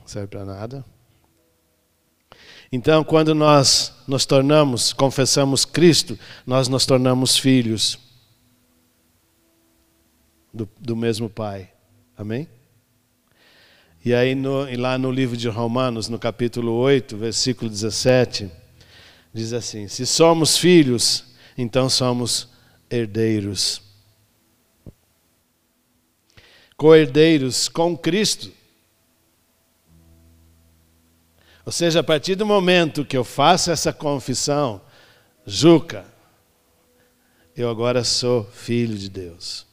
Serve 0.09 0.27
para 0.27 0.43
nada. 0.43 0.83
Então, 2.71 3.03
quando 3.03 3.35
nós 3.35 3.93
nos 4.07 4.25
tornamos, 4.25 4.91
confessamos 4.91 5.65
Cristo, 5.65 6.17
nós 6.47 6.67
nos 6.67 6.83
tornamos 6.83 7.37
filhos 7.37 7.99
do, 10.51 10.67
do 10.79 10.95
mesmo 10.95 11.29
Pai. 11.29 11.71
Amém? 12.17 12.49
E 14.03 14.11
aí, 14.11 14.33
no, 14.33 14.65
lá 14.81 14.97
no 14.97 15.11
livro 15.11 15.37
de 15.37 15.47
Romanos, 15.47 16.09
no 16.09 16.17
capítulo 16.17 16.71
8, 16.71 17.15
versículo 17.15 17.69
17, 17.69 18.49
diz 19.31 19.53
assim: 19.53 19.87
Se 19.87 20.07
somos 20.07 20.57
filhos, 20.57 21.23
então 21.55 21.87
somos 21.87 22.49
herdeiros. 22.89 23.79
Co-herdeiros 26.75 27.69
com 27.69 27.95
Cristo. 27.95 28.57
Ou 31.69 31.71
seja, 31.71 31.99
a 31.99 32.03
partir 32.03 32.33
do 32.33 32.47
momento 32.47 33.05
que 33.05 33.15
eu 33.15 33.23
faço 33.23 33.69
essa 33.69 33.93
confissão, 33.93 34.81
Juca, 35.45 36.03
eu 37.55 37.69
agora 37.69 38.03
sou 38.03 38.43
filho 38.43 38.97
de 38.97 39.07
Deus. 39.07 39.67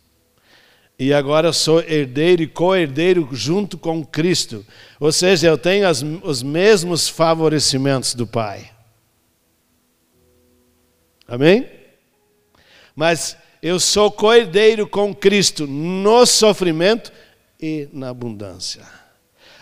E 0.98 1.10
agora 1.14 1.54
sou 1.54 1.80
herdeiro 1.80 2.42
e 2.42 2.46
co-herdeiro 2.46 3.30
junto 3.32 3.78
com 3.78 4.04
Cristo. 4.04 4.62
Ou 5.00 5.10
seja, 5.10 5.46
eu 5.46 5.56
tenho 5.56 5.88
as, 5.88 6.02
os 6.22 6.42
mesmos 6.42 7.08
favorecimentos 7.08 8.14
do 8.14 8.26
Pai. 8.26 8.70
Amém? 11.26 11.66
Mas 12.94 13.38
eu 13.62 13.80
sou 13.80 14.12
co-herdeiro 14.12 14.86
com 14.86 15.14
Cristo 15.14 15.66
no 15.66 16.26
sofrimento 16.26 17.10
e 17.58 17.88
na 17.90 18.10
abundância. 18.10 19.05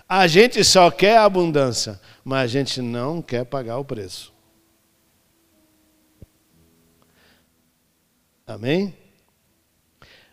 A 0.09 0.27
gente 0.27 0.63
só 0.63 0.91
quer 0.91 1.19
abundância, 1.19 2.01
mas 2.25 2.43
a 2.43 2.47
gente 2.47 2.83
não 2.83 3.23
quer 3.23 3.45
pagar 3.45 3.79
o 3.79 3.85
preço. 3.85 4.33
Amém? 8.47 8.95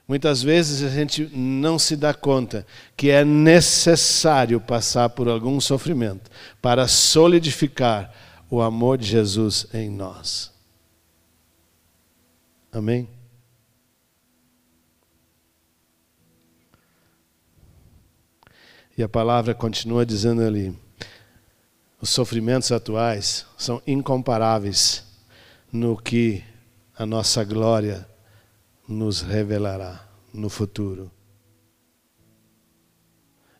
Muitas 0.07 0.43
vezes 0.43 0.83
a 0.83 0.93
gente 0.93 1.29
não 1.33 1.79
se 1.79 1.95
dá 1.95 2.13
conta 2.13 2.67
que 2.97 3.09
é 3.09 3.23
necessário 3.23 4.59
passar 4.59 5.09
por 5.09 5.29
algum 5.29 5.61
sofrimento 5.61 6.29
para 6.61 6.85
solidificar 6.85 8.13
o 8.49 8.61
amor 8.61 8.97
de 8.97 9.07
Jesus 9.07 9.65
em 9.73 9.89
nós. 9.89 10.51
Amém? 12.73 13.07
E 18.97 19.03
a 19.03 19.09
palavra 19.09 19.53
continua 19.53 20.05
dizendo 20.05 20.41
ali: 20.41 20.77
os 22.01 22.09
sofrimentos 22.09 22.71
atuais 22.71 23.45
são 23.57 23.81
incomparáveis 23.85 25.03
no 25.71 25.95
que 25.95 26.43
a 26.97 27.05
nossa 27.05 27.43
glória 27.43 28.07
nos 28.87 29.21
revelará 29.21 30.07
no 30.33 30.49
futuro. 30.49 31.11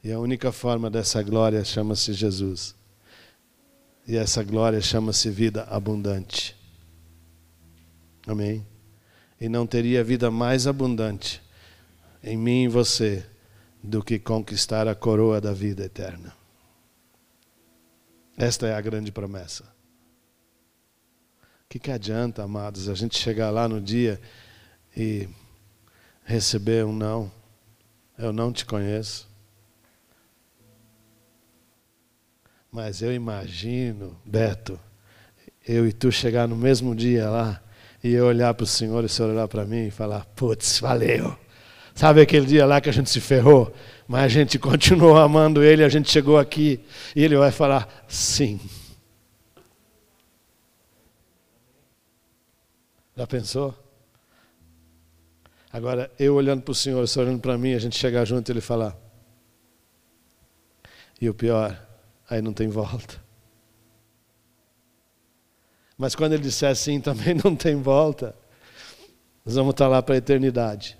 E 0.03 0.11
a 0.11 0.19
única 0.19 0.51
forma 0.51 0.89
dessa 0.89 1.21
glória 1.21 1.63
chama-se 1.63 2.13
Jesus. 2.13 2.75
E 4.07 4.17
essa 4.17 4.43
glória 4.43 4.81
chama-se 4.81 5.29
vida 5.29 5.63
abundante. 5.69 6.55
Amém? 8.27 8.65
E 9.39 9.47
não 9.47 9.65
teria 9.65 10.03
vida 10.03 10.29
mais 10.29 10.67
abundante 10.67 11.41
em 12.23 12.37
mim 12.37 12.63
e 12.63 12.67
você 12.67 13.25
do 13.83 14.03
que 14.03 14.19
conquistar 14.19 14.87
a 14.87 14.95
coroa 14.95 15.41
da 15.41 15.53
vida 15.53 15.83
eterna. 15.83 16.35
Esta 18.37 18.67
é 18.67 18.73
a 18.73 18.81
grande 18.81 19.11
promessa. 19.11 19.63
O 21.43 21.69
que, 21.69 21.79
que 21.79 21.91
adianta, 21.91 22.43
amados, 22.43 22.89
a 22.89 22.93
gente 22.93 23.17
chegar 23.17 23.49
lá 23.49 23.67
no 23.67 23.79
dia 23.79 24.19
e 24.95 25.27
receber 26.23 26.85
um 26.85 26.93
não? 26.93 27.31
Eu 28.17 28.31
não 28.33 28.51
te 28.51 28.65
conheço. 28.65 29.29
Mas 32.71 33.01
eu 33.01 33.13
imagino, 33.13 34.19
Beto, 34.25 34.79
eu 35.67 35.87
e 35.87 35.93
tu 35.93 36.11
chegar 36.11 36.47
no 36.47 36.55
mesmo 36.55 36.95
dia 36.95 37.29
lá 37.29 37.61
e 38.03 38.11
eu 38.13 38.25
olhar 38.25 38.53
para 38.53 38.63
o 38.63 38.67
Senhor 38.67 39.03
e 39.03 39.05
o 39.05 39.09
Senhor 39.09 39.29
olhar 39.29 39.47
para 39.47 39.65
mim 39.65 39.87
e 39.87 39.91
falar: 39.91 40.25
Putz, 40.35 40.79
valeu. 40.79 41.37
Sabe 42.01 42.19
aquele 42.19 42.47
dia 42.47 42.65
lá 42.65 42.81
que 42.81 42.89
a 42.89 42.91
gente 42.91 43.11
se 43.11 43.21
ferrou, 43.21 43.71
mas 44.07 44.23
a 44.23 44.27
gente 44.27 44.57
continuou 44.57 45.15
amando 45.17 45.63
Ele, 45.63 45.83
a 45.83 45.87
gente 45.87 46.09
chegou 46.09 46.39
aqui 46.39 46.83
e 47.15 47.23
Ele 47.23 47.37
vai 47.37 47.51
falar: 47.51 47.87
Sim. 48.07 48.59
Já 53.15 53.27
pensou? 53.27 53.77
Agora, 55.71 56.11
eu 56.17 56.33
olhando 56.33 56.63
para 56.63 56.71
o 56.71 56.73
Senhor, 56.73 57.03
o 57.03 57.07
Senhor 57.07 57.27
olhando 57.27 57.39
para 57.39 57.55
mim, 57.55 57.75
a 57.75 57.79
gente 57.79 57.95
chegar 57.95 58.25
junto 58.25 58.49
e 58.49 58.51
Ele 58.51 58.61
falar. 58.61 58.97
E 61.21 61.29
o 61.29 61.35
pior, 61.35 61.79
aí 62.27 62.41
não 62.41 62.51
tem 62.51 62.67
volta. 62.67 63.23
Mas 65.95 66.15
quando 66.15 66.33
ele 66.33 66.41
disser 66.41 66.71
assim, 66.71 66.97
também 66.99 67.35
não 67.35 67.55
tem 67.55 67.75
volta. 67.75 68.35
Nós 69.45 69.53
vamos 69.53 69.73
estar 69.73 69.87
lá 69.87 70.01
para 70.01 70.15
a 70.15 70.17
eternidade. 70.17 70.99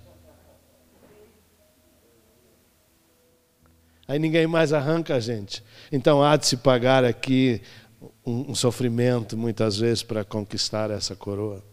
Aí 4.06 4.18
ninguém 4.18 4.46
mais 4.46 4.72
arranca 4.72 5.14
a 5.14 5.20
gente. 5.20 5.62
Então 5.90 6.22
há 6.22 6.36
de 6.36 6.46
se 6.46 6.56
pagar 6.56 7.04
aqui 7.04 7.62
um, 8.24 8.50
um 8.50 8.54
sofrimento, 8.54 9.36
muitas 9.36 9.78
vezes, 9.78 10.02
para 10.02 10.24
conquistar 10.24 10.90
essa 10.90 11.14
coroa. 11.14 11.64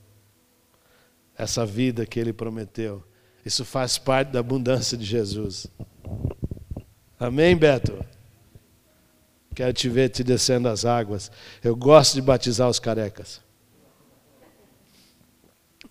Essa 1.38 1.66
vida 1.66 2.06
que 2.06 2.20
ele 2.20 2.34
prometeu. 2.34 3.04
Isso 3.46 3.64
faz 3.66 3.98
parte 3.98 4.30
da 4.30 4.40
abundância 4.40 4.98
de 4.98 5.06
Jesus. 5.06 5.68
Amém, 7.20 7.56
Beto? 7.56 8.04
Quero 9.56 9.74
te 9.74 9.90
ver 9.90 10.10
te 10.10 10.24
descendo 10.24 10.68
as 10.68 10.86
águas. 10.86 11.32
Eu 11.64 11.76
gosto 11.76 12.14
de 12.16 12.22
batizar 12.22 12.70
os 12.70 12.80
carecas. 12.80 13.42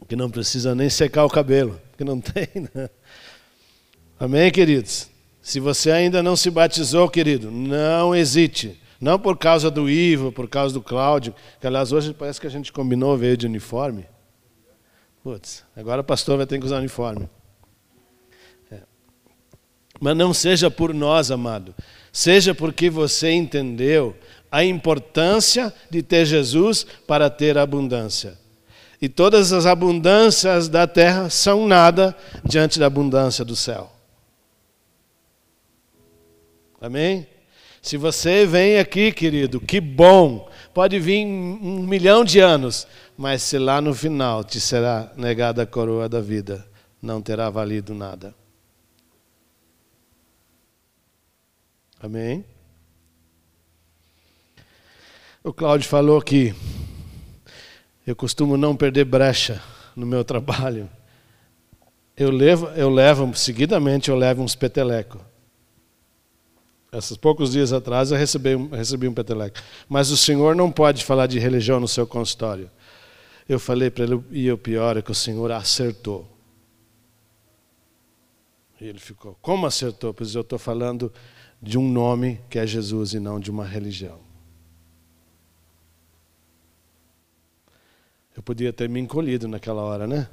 Que 0.06 0.16
não 0.16 0.30
precisa 0.30 0.74
nem 0.74 0.88
secar 0.88 1.24
o 1.24 1.28
cabelo, 1.28 1.78
que 1.96 2.04
não 2.04 2.18
tem. 2.20 2.48
Né? 2.74 2.88
Amém, 4.18 4.50
queridos? 4.50 5.10
Se 5.48 5.60
você 5.60 5.90
ainda 5.90 6.22
não 6.22 6.36
se 6.36 6.50
batizou, 6.50 7.08
querido, 7.08 7.50
não 7.50 8.14
hesite. 8.14 8.78
Não 9.00 9.18
por 9.18 9.38
causa 9.38 9.70
do 9.70 9.88
Ivo, 9.88 10.30
por 10.30 10.46
causa 10.46 10.74
do 10.74 10.82
Cláudio, 10.82 11.34
que 11.58 11.66
aliás 11.66 11.90
hoje 11.90 12.12
parece 12.12 12.38
que 12.38 12.46
a 12.46 12.50
gente 12.50 12.70
combinou 12.70 13.16
veio 13.16 13.34
de 13.34 13.46
uniforme. 13.46 14.04
Putz, 15.24 15.64
agora 15.74 16.02
o 16.02 16.04
pastor 16.04 16.36
vai 16.36 16.44
ter 16.44 16.58
que 16.58 16.66
usar 16.66 16.76
uniforme. 16.76 17.30
É. 18.70 18.80
Mas 19.98 20.14
não 20.14 20.34
seja 20.34 20.70
por 20.70 20.92
nós, 20.92 21.30
amado 21.30 21.74
seja 22.12 22.54
porque 22.54 22.90
você 22.90 23.30
entendeu 23.30 24.14
a 24.52 24.62
importância 24.62 25.72
de 25.88 26.02
ter 26.02 26.26
Jesus 26.26 26.84
para 27.06 27.30
ter 27.30 27.56
abundância. 27.56 28.36
E 29.00 29.08
todas 29.08 29.54
as 29.54 29.64
abundâncias 29.64 30.68
da 30.68 30.86
terra 30.86 31.30
são 31.30 31.66
nada 31.66 32.14
diante 32.44 32.78
da 32.78 32.84
abundância 32.84 33.46
do 33.46 33.56
céu. 33.56 33.97
Amém? 36.80 37.26
Se 37.82 37.96
você 37.96 38.46
vem 38.46 38.78
aqui, 38.78 39.12
querido, 39.12 39.60
que 39.60 39.80
bom. 39.80 40.48
Pode 40.74 40.98
vir 40.98 41.24
um 41.24 41.82
milhão 41.86 42.24
de 42.24 42.40
anos, 42.40 42.86
mas 43.16 43.42
se 43.42 43.58
lá 43.58 43.80
no 43.80 43.94
final 43.94 44.44
te 44.44 44.60
será 44.60 45.12
negada 45.16 45.62
a 45.62 45.66
coroa 45.66 46.08
da 46.08 46.20
vida, 46.20 46.66
não 47.00 47.22
terá 47.22 47.50
valido 47.50 47.94
nada. 47.94 48.34
Amém? 52.00 52.44
O 55.42 55.52
Cláudio 55.52 55.88
falou 55.88 56.20
que 56.22 56.54
eu 58.06 58.14
costumo 58.14 58.56
não 58.56 58.76
perder 58.76 59.04
brecha 59.04 59.62
no 59.96 60.06
meu 60.06 60.22
trabalho. 60.24 60.88
Eu 62.16 62.30
levo, 62.30 62.66
eu 62.68 62.90
levo 62.90 63.34
seguidamente 63.34 64.10
eu 64.10 64.16
levo 64.16 64.42
uns 64.42 64.54
peteleco. 64.54 65.27
Esses 66.90 67.16
poucos 67.16 67.52
dias 67.52 67.72
atrás 67.72 68.10
eu 68.10 68.16
recebi, 68.16 68.56
recebi 68.70 69.06
um 69.06 69.14
peteleco. 69.14 69.58
Mas 69.88 70.10
o 70.10 70.16
senhor 70.16 70.56
não 70.56 70.70
pode 70.70 71.04
falar 71.04 71.26
de 71.26 71.38
religião 71.38 71.78
no 71.78 71.88
seu 71.88 72.06
consultório. 72.06 72.70
Eu 73.46 73.58
falei 73.58 73.90
para 73.90 74.04
ele, 74.04 74.22
e 74.30 74.50
o 74.50 74.58
pior 74.58 74.96
é 74.96 75.02
que 75.02 75.10
o 75.10 75.14
senhor 75.14 75.50
acertou. 75.52 76.26
E 78.80 78.86
ele 78.86 78.98
ficou, 78.98 79.36
como 79.42 79.66
acertou? 79.66 80.14
Pois 80.14 80.34
eu 80.34 80.42
estou 80.42 80.58
falando 80.58 81.12
de 81.60 81.76
um 81.76 81.88
nome 81.88 82.40
que 82.48 82.58
é 82.58 82.66
Jesus 82.66 83.12
e 83.12 83.20
não 83.20 83.38
de 83.40 83.50
uma 83.50 83.66
religião. 83.66 84.20
Eu 88.36 88.42
podia 88.42 88.72
ter 88.72 88.88
me 88.88 89.00
encolhido 89.00 89.48
naquela 89.48 89.82
hora, 89.82 90.06
né? 90.06 90.28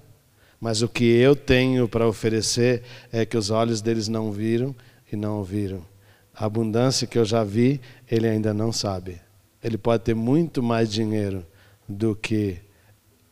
Mas 0.60 0.82
o 0.82 0.88
que 0.88 1.04
eu 1.04 1.36
tenho 1.36 1.88
para 1.90 2.08
oferecer 2.08 2.84
é 3.12 3.26
que 3.26 3.36
os 3.36 3.50
olhos 3.50 3.82
deles 3.82 4.08
não 4.08 4.32
viram 4.32 4.76
e 5.12 5.16
não 5.16 5.38
ouviram. 5.38 5.95
A 6.36 6.46
abundância 6.46 7.08
que 7.08 7.18
eu 7.18 7.24
já 7.24 7.44
vi, 7.44 7.80
ele 8.12 8.28
ainda 8.28 8.54
não 8.54 8.72
sabe. 8.72 9.22
Ele 9.64 9.78
pode 9.78 10.04
ter 10.04 10.14
muito 10.14 10.62
mais 10.62 10.92
dinheiro 10.92 11.46
do 11.88 12.16
que 12.16 12.60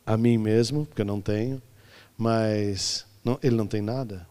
a 0.06 0.16
mim 0.16 0.38
mesmo, 0.38 0.86
porque 0.86 1.02
eu 1.02 1.06
não 1.06 1.20
tenho, 1.20 1.60
mas 2.16 3.06
não, 3.22 3.38
ele 3.42 3.56
não 3.56 3.66
tem 3.66 3.82
nada. 3.82 4.26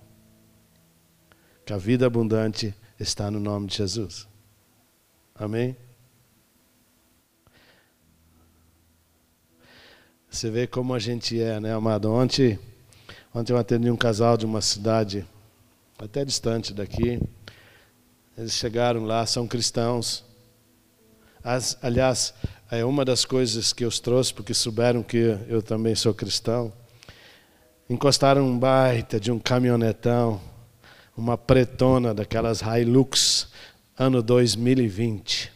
Que 1.63 1.71
a 1.71 1.77
vida 1.77 2.07
abundante 2.07 2.73
está 2.99 3.29
no 3.29 3.39
nome 3.39 3.67
de 3.67 3.77
Jesus. 3.77 4.27
Amém? 5.35 5.77
Você 10.29 10.49
vê 10.49 10.65
como 10.65 10.95
a 10.95 10.99
gente 10.99 11.39
é, 11.39 11.59
né, 11.59 11.73
amado? 11.73 12.11
Ontem, 12.11 12.59
ontem 13.33 13.53
eu 13.53 13.57
atendi 13.57 13.91
um 13.91 13.95
casal 13.95 14.35
de 14.35 14.47
uma 14.47 14.61
cidade 14.61 15.25
até 15.99 16.25
distante 16.25 16.73
daqui. 16.73 17.21
Eles 18.37 18.53
chegaram 18.53 19.05
lá, 19.05 19.25
são 19.25 19.47
cristãos. 19.47 20.23
As, 21.43 21.77
aliás, 21.81 22.33
é 22.71 22.83
uma 22.83 23.05
das 23.05 23.25
coisas 23.25 23.73
que 23.73 23.85
os 23.85 23.99
trouxe, 23.99 24.33
porque 24.33 24.53
souberam 24.53 25.03
que 25.03 25.37
eu 25.47 25.61
também 25.61 25.95
sou 25.95 26.13
cristão. 26.13 26.73
Encostaram 27.89 28.45
um 28.45 28.57
baita 28.57 29.19
de 29.19 29.31
um 29.31 29.39
caminhonetão 29.39 30.41
uma 31.15 31.37
pretona 31.37 32.13
daquelas 32.13 32.61
Hilux, 32.61 33.47
ano 33.97 34.21
2020. 34.21 35.51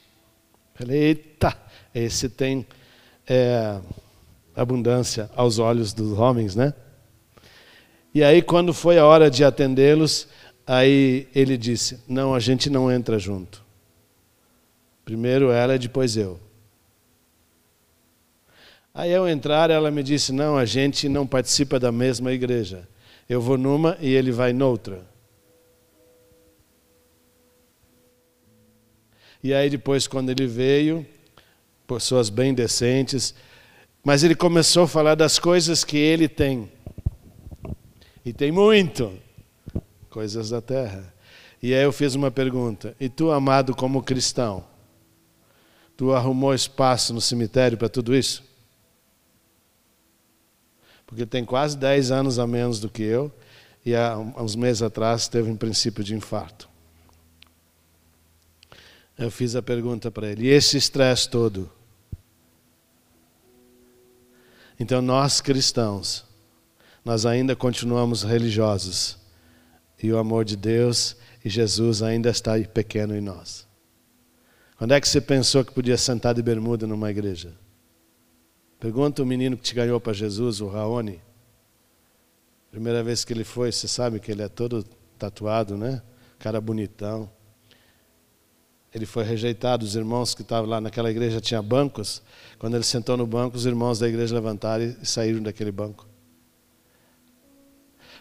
Falei, 0.76 0.98
eita, 1.00 1.58
esse 1.94 2.30
tem 2.30 2.66
é, 3.28 3.80
abundância 4.56 5.30
aos 5.36 5.58
olhos 5.58 5.94
dos 5.94 6.18
homens, 6.18 6.56
né? 6.56 6.74
E 8.14 8.24
aí, 8.24 8.42
quando 8.42 8.74
foi 8.74 8.98
a 8.98 9.06
hora 9.06 9.30
de 9.30 9.44
atendê-los, 9.44 10.28
aí 10.68 11.28
ele 11.34 11.58
disse: 11.58 12.00
Não, 12.08 12.36
a 12.36 12.40
gente 12.40 12.70
não 12.70 12.92
entra 12.92 13.18
junto. 13.18 13.66
Primeiro 15.06 15.50
ela 15.52 15.76
e 15.76 15.80
depois 15.80 16.18
eu. 16.18 16.40
Aí, 18.94 19.16
ao 19.16 19.30
entrar, 19.30 19.70
ela 19.70 19.90
me 19.90 20.04
disse: 20.04 20.34
Não, 20.34 20.58
a 20.58 20.66
gente 20.66 21.08
não 21.08 21.26
participa 21.26 21.80
da 21.80 21.92
mesma 21.92 22.34
igreja. 22.34 22.88
Eu 23.30 23.40
vou 23.40 23.58
numa 23.58 23.98
e 24.02 24.14
ele 24.14 24.32
vai 24.32 24.52
noutra. 24.52 25.02
E 29.44 29.54
aí 29.54 29.70
depois, 29.70 30.08
quando 30.08 30.30
ele 30.30 30.48
veio, 30.48 31.06
pessoas 31.88 32.30
bem 32.30 32.54
decentes, 32.54 33.34
mas 34.04 34.24
ele 34.24 34.36
começou 34.36 34.84
a 34.84 34.88
falar 34.88 35.16
das 35.16 35.38
coisas 35.38 35.84
que 35.84 35.98
ele 35.98 36.28
tem. 36.28 36.70
E 38.26 38.34
tem 38.34 38.52
muito. 38.52 39.14
Coisas 40.10 40.50
da 40.50 40.62
terra. 40.62 41.14
E 41.62 41.74
aí 41.74 41.84
eu 41.84 41.92
fiz 41.92 42.16
uma 42.16 42.32
pergunta. 42.32 42.96
E 43.00 43.10
tu, 43.10 43.32
amado 43.32 43.76
como 43.76 44.04
cristão, 44.04 44.66
tu 45.96 46.14
arrumou 46.14 46.54
espaço 46.54 47.14
no 47.14 47.22
cemitério 47.22 47.78
para 47.78 47.90
tudo 47.90 48.16
isso? 48.16 48.44
Porque 51.06 51.26
tem 51.26 51.44
quase 51.44 51.78
10 51.78 52.12
anos 52.12 52.40
a 52.40 52.46
menos 52.46 52.80
do 52.80 52.90
que 52.90 53.04
eu. 53.04 53.32
E 53.86 53.96
há 53.96 54.18
uns 54.18 54.56
meses 54.56 54.82
atrás 54.82 55.28
teve 55.28 55.50
um 55.50 55.56
princípio 55.56 56.04
de 56.04 56.14
infarto. 56.14 56.68
Eu 59.18 59.32
fiz 59.32 59.56
a 59.56 59.62
pergunta 59.62 60.12
para 60.12 60.28
ele: 60.28 60.46
e 60.46 60.50
esse 60.50 60.78
estresse 60.78 61.30
todo, 61.30 61.72
Então, 64.80 65.02
nós 65.02 65.42
cristãos, 65.42 66.24
nós 67.04 67.26
ainda 67.26 67.56
continuamos 67.56 68.24
religiosos. 68.24 69.18
E 70.02 70.12
o 70.12 70.18
amor 70.18 70.46
de 70.46 70.56
Deus 70.56 71.16
e 71.44 71.50
Jesus 71.50 72.02
ainda 72.02 72.30
está 72.30 72.54
pequeno 72.60 73.16
em 73.16 73.22
nós. 73.22 73.68
Quando 74.78 74.94
é 74.94 75.02
que 75.02 75.08
você 75.08 75.20
pensou 75.20 75.66
que 75.66 75.74
podia 75.74 75.98
sentar 75.98 76.36
de 76.36 76.42
bermuda 76.42 76.86
numa 76.86 77.10
igreja? 77.10 77.54
Pergunta 78.80 79.24
o 79.24 79.26
menino 79.26 79.58
que 79.58 79.64
te 79.64 79.74
ganhou 79.74 80.00
para 80.00 80.14
Jesus, 80.14 80.62
o 80.62 80.68
Raoni. 80.68 81.20
Primeira 82.70 83.04
vez 83.04 83.26
que 83.26 83.34
ele 83.34 83.44
foi, 83.44 83.72
você 83.72 83.88
sabe 83.88 84.20
que 84.20 84.32
ele 84.32 84.44
é 84.44 84.48
todo 84.48 84.84
tatuado, 85.18 85.76
né? 85.76 86.02
Cara 86.38 86.62
bonitão. 86.62 87.28
Ele 88.94 89.06
foi 89.06 89.24
rejeitado, 89.24 89.84
os 89.84 89.96
irmãos 89.96 90.34
que 90.34 90.44
estavam 90.44 90.70
lá 90.70 90.80
naquela 90.80 91.10
igreja 91.10 91.42
tinha 91.42 91.62
bancos. 91.62 92.22
Quando 92.60 92.76
ele 92.76 92.84
sentou 92.84 93.18
no 93.18 93.26
banco, 93.26 93.58
os 93.58 93.66
irmãos 93.66 94.00
da 94.00 94.08
igreja 94.08 94.36
levantaram 94.36 94.96
e 95.02 95.06
saíram 95.06 95.42
daquele 95.42 95.72
banco. 95.72 96.07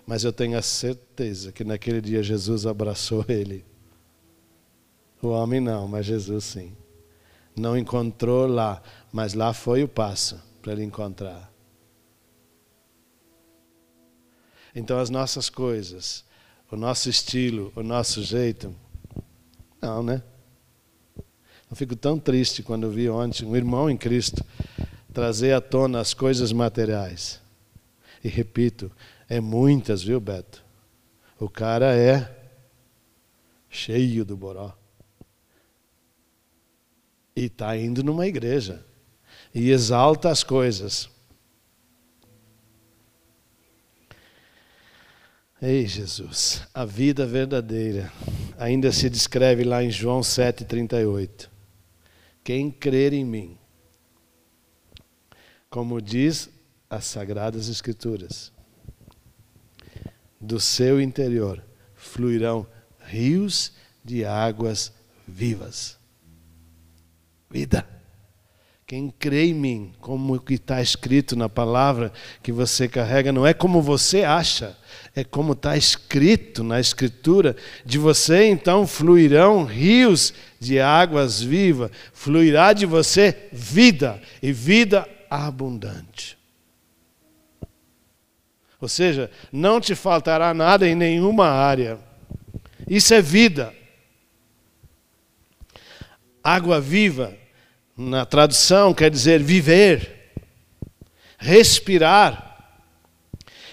Mas 0.07 0.23
eu 0.23 0.33
tenho 0.33 0.57
a 0.57 0.63
certeza 0.63 1.51
que 1.51 1.65
naquele 1.65 2.01
dia 2.01 2.23
Jesus 2.23 2.65
abraçou 2.65 3.25
ele. 3.29 3.65
O 5.21 5.29
homem 5.29 5.61
não, 5.61 5.89
mas 5.89 6.07
Jesus 6.07 6.45
sim. 6.45 6.77
Não 7.57 7.77
encontrou 7.77 8.47
lá, 8.47 8.83
mas 9.13 9.35
lá 9.35 9.53
foi 9.53 9.83
o 9.83 9.89
passo 9.89 10.41
para 10.63 10.73
ele 10.73 10.85
encontrar. 10.85 11.51
Então 14.75 14.99
as 14.99 15.09
nossas 15.09 15.49
coisas, 15.49 16.23
o 16.71 16.77
nosso 16.77 17.09
estilo, 17.09 17.73
o 17.75 17.83
nosso 17.83 18.23
jeito, 18.23 18.75
não, 19.81 20.03
né? 20.03 20.23
Eu 21.69 21.75
fico 21.75 21.97
tão 21.97 22.19
triste 22.19 22.63
quando 22.63 22.91
vi 22.91 23.09
ontem 23.09 23.45
um 23.45 23.57
irmão 23.57 23.91
em 23.91 23.97
Cristo 23.97 24.45
trazer 25.13 25.53
à 25.53 25.61
tona 25.61 25.99
as 25.99 26.13
coisas 26.13 26.53
materiais. 26.53 27.41
E 28.23 28.29
repito, 28.29 28.93
é 29.29 29.41
muitas, 29.41 30.03
viu, 30.03 30.21
Beto? 30.21 30.65
O 31.39 31.49
cara 31.49 31.97
é 31.97 32.35
cheio 33.69 34.25
do 34.25 34.37
boró. 34.37 34.73
E 37.35 37.45
está 37.45 37.77
indo 37.77 38.03
numa 38.03 38.27
igreja. 38.27 38.85
E 39.55 39.71
exalta 39.71 40.31
as 40.31 40.43
coisas. 40.43 41.11
Ei, 45.61 45.87
Jesus, 45.87 46.63
a 46.73 46.85
vida 46.85 47.27
verdadeira 47.27 48.13
ainda 48.59 48.93
se 48.93 49.09
descreve 49.09 49.65
lá 49.65 49.83
em 49.83 49.91
João 49.91 50.21
7,38. 50.21 51.49
Quem 52.45 52.71
crer 52.71 53.13
em 53.13 53.25
mim, 53.25 53.59
como 55.69 56.01
diz 56.01 56.49
as 56.89 57.07
Sagradas 57.07 57.69
Escrituras, 57.69 58.53
do 60.41 60.61
seu 60.61 61.01
interior 61.01 61.63
fluirão 61.95 62.67
rios 63.07 63.73
de 64.05 64.25
águas 64.25 64.93
vivas. 65.27 65.99
Vida. 67.51 67.87
Quem 68.87 69.11
crê 69.11 69.47
em 69.47 69.55
mim, 69.55 69.93
como 70.01 70.39
que 70.39 70.55
está 70.55 70.81
escrito 70.81 71.35
na 71.35 71.49
palavra 71.49 72.13
que 72.41 72.53
você 72.53 72.87
carrega, 72.87 73.33
não 73.33 73.45
é 73.45 73.53
como 73.53 73.83
você 73.83 74.23
acha, 74.23 74.77
é 75.13 75.25
como 75.25 75.55
está 75.55 75.77
escrito 75.77 76.63
na 76.63 76.79
Escritura. 76.79 77.57
De 77.85 77.99
você 77.99 78.45
então 78.45 78.87
fluirão 78.87 79.65
rios 79.65 80.33
de 80.61 80.79
águas 80.79 81.43
vivas, 81.43 81.91
fluirá 82.13 82.73
de 82.73 82.87
você 82.87 83.49
vida 83.53 84.23
e 84.41 84.53
vida 84.53 85.09
abundante. 85.29 86.39
Ou 88.87 88.89
seja, 88.89 89.29
não 89.51 89.81
te 89.81 89.97
faltará 89.97 90.55
nada 90.55 90.87
em 90.87 90.95
nenhuma 90.95 91.49
área. 91.49 91.99
Isso 92.87 93.13
é 93.13 93.21
vida. 93.21 93.75
Água 96.41 96.81
viva, 96.81 97.37
na 97.97 98.25
tradução, 98.25 98.95
quer 98.95 99.11
dizer 99.11 99.43
viver, 99.43 100.33
respirar, 101.37 102.81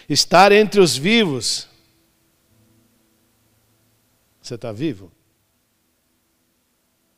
estar 0.10 0.52
entre 0.52 0.82
os 0.82 0.98
vivos. 0.98 1.70
Você 4.42 4.56
está 4.56 4.72
vivo? 4.72 5.12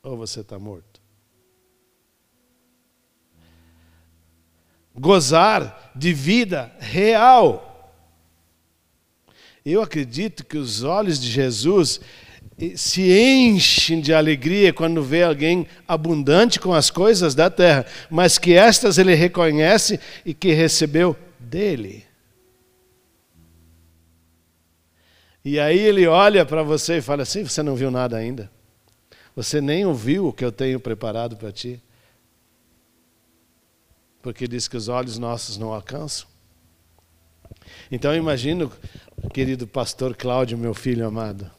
Ou 0.02 0.18
você 0.18 0.40
está 0.40 0.58
morto? 0.58 1.00
Gozar 4.94 5.92
de 5.96 6.12
vida 6.12 6.76
real. 6.78 7.65
Eu 9.66 9.82
acredito 9.82 10.46
que 10.46 10.56
os 10.56 10.84
olhos 10.84 11.18
de 11.18 11.28
Jesus 11.28 12.00
eh, 12.56 12.76
se 12.76 13.02
enchem 13.10 14.00
de 14.00 14.14
alegria 14.14 14.72
quando 14.72 15.02
vê 15.02 15.24
alguém 15.24 15.66
abundante 15.88 16.60
com 16.60 16.72
as 16.72 16.88
coisas 16.88 17.34
da 17.34 17.50
terra, 17.50 17.84
mas 18.08 18.38
que 18.38 18.54
estas 18.54 18.96
ele 18.96 19.12
reconhece 19.14 19.98
e 20.24 20.32
que 20.32 20.52
recebeu 20.52 21.16
dele. 21.40 22.04
E 25.44 25.58
aí 25.58 25.80
ele 25.80 26.06
olha 26.06 26.46
para 26.46 26.62
você 26.62 26.98
e 26.98 27.02
fala 27.02 27.24
assim: 27.24 27.42
Você 27.42 27.60
não 27.60 27.74
viu 27.74 27.90
nada 27.90 28.16
ainda? 28.16 28.48
Você 29.34 29.60
nem 29.60 29.84
ouviu 29.84 30.28
o 30.28 30.32
que 30.32 30.44
eu 30.44 30.52
tenho 30.52 30.78
preparado 30.78 31.36
para 31.36 31.50
ti? 31.50 31.82
Porque 34.22 34.46
diz 34.46 34.68
que 34.68 34.76
os 34.76 34.86
olhos 34.86 35.18
nossos 35.18 35.58
não 35.58 35.72
alcançam. 35.72 36.28
Então 37.90 38.12
eu 38.12 38.18
imagino, 38.18 38.72
querido 39.32 39.66
pastor 39.66 40.16
Cláudio, 40.16 40.56
meu 40.58 40.74
filho 40.74 41.06
amado, 41.06 41.50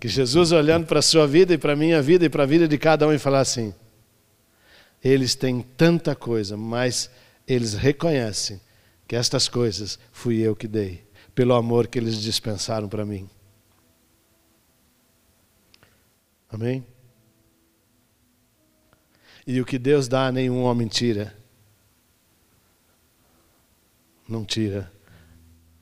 que 0.00 0.08
Jesus 0.08 0.52
olhando 0.52 0.86
para 0.86 0.98
a 0.98 1.02
sua 1.02 1.26
vida 1.26 1.54
e 1.54 1.58
para 1.58 1.72
a 1.72 1.76
minha 1.76 2.00
vida 2.02 2.24
e 2.24 2.28
para 2.28 2.42
a 2.42 2.46
vida 2.46 2.66
de 2.66 2.78
cada 2.78 3.06
um 3.06 3.12
e 3.12 3.18
falar 3.18 3.40
assim: 3.40 3.74
eles 5.02 5.34
têm 5.34 5.62
tanta 5.62 6.14
coisa, 6.14 6.56
mas 6.56 7.10
eles 7.46 7.74
reconhecem 7.74 8.60
que 9.06 9.16
estas 9.16 9.48
coisas 9.48 9.98
fui 10.12 10.38
eu 10.38 10.54
que 10.54 10.68
dei, 10.68 11.04
pelo 11.34 11.54
amor 11.54 11.86
que 11.86 11.98
eles 11.98 12.20
dispensaram 12.20 12.88
para 12.88 13.04
mim. 13.04 13.28
Amém? 16.48 16.84
E 19.46 19.60
o 19.60 19.64
que 19.64 19.78
Deus 19.78 20.06
dá, 20.06 20.30
nenhum 20.30 20.62
homem 20.62 20.86
tira. 20.86 21.34
Não 24.28 24.44
tira 24.44 24.90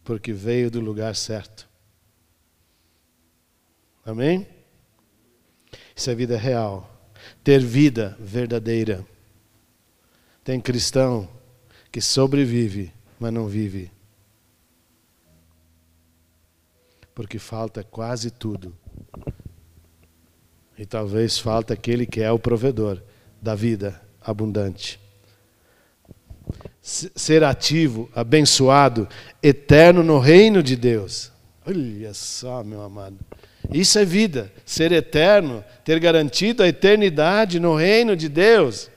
porque 0.09 0.33
veio 0.33 0.71
do 0.71 0.81
lugar 0.81 1.15
certo. 1.15 1.69
Amém? 4.03 4.47
Isso 5.95 6.09
é 6.09 6.15
vida 6.15 6.35
real. 6.35 6.91
Ter 7.45 7.61
vida 7.61 8.17
verdadeira. 8.19 9.05
Tem 10.43 10.59
cristão 10.63 11.29
que 11.93 12.01
sobrevive, 12.01 12.91
mas 13.21 13.31
não 13.31 13.49
vive. 13.49 13.93
Porque 17.15 17.39
falta 17.39 17.85
quase 17.85 18.31
tudo. 18.31 18.75
E 20.79 20.87
talvez 20.87 21.39
falta 21.39 21.75
aquele 21.75 22.07
que 22.07 22.23
é 22.23 22.33
o 22.33 22.39
provedor 22.39 23.03
da 23.43 23.55
vida 23.55 24.01
abundante 24.23 24.99
ser 26.81 27.45
ativo, 27.45 28.09
abençoado, 28.15 29.09
eterno 29.43 30.03
no 30.03 30.19
reino 30.19 30.63
de 30.63 30.77
Deus. 30.77 31.31
Olha 31.67 32.15
só, 32.15 32.65
meu 32.65 32.81
amado. 32.81 33.19
Isso 33.73 33.99
é 33.99 34.05
vida, 34.05 34.51
ser 34.65 34.93
eterno, 34.93 35.63
ter 35.85 36.01
garantido 36.01 36.63
a 36.63 36.69
eternidade 36.69 37.61
no 37.61 37.75
reino 37.75 38.17
de 38.17 38.29
Deus. 38.29 38.91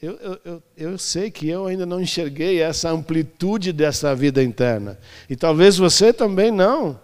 Eu, 0.00 0.18
eu, 0.20 0.40
eu, 0.44 0.62
eu, 0.76 0.98
sei 0.98 1.30
que 1.30 1.48
eu 1.48 1.66
ainda 1.66 1.86
não 1.86 2.00
enxerguei 2.00 2.60
essa 2.60 2.90
amplitude 2.90 3.72
dessa 3.72 4.14
vida 4.14 4.42
interna. 4.42 4.98
E 5.30 5.36
talvez 5.36 5.78
você 5.78 6.12
também 6.12 6.50
não. 6.50 7.00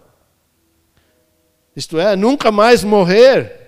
Isto 1.74 1.98
é, 1.98 2.14
nunca 2.16 2.50
mais 2.50 2.84
morrer. 2.84 3.59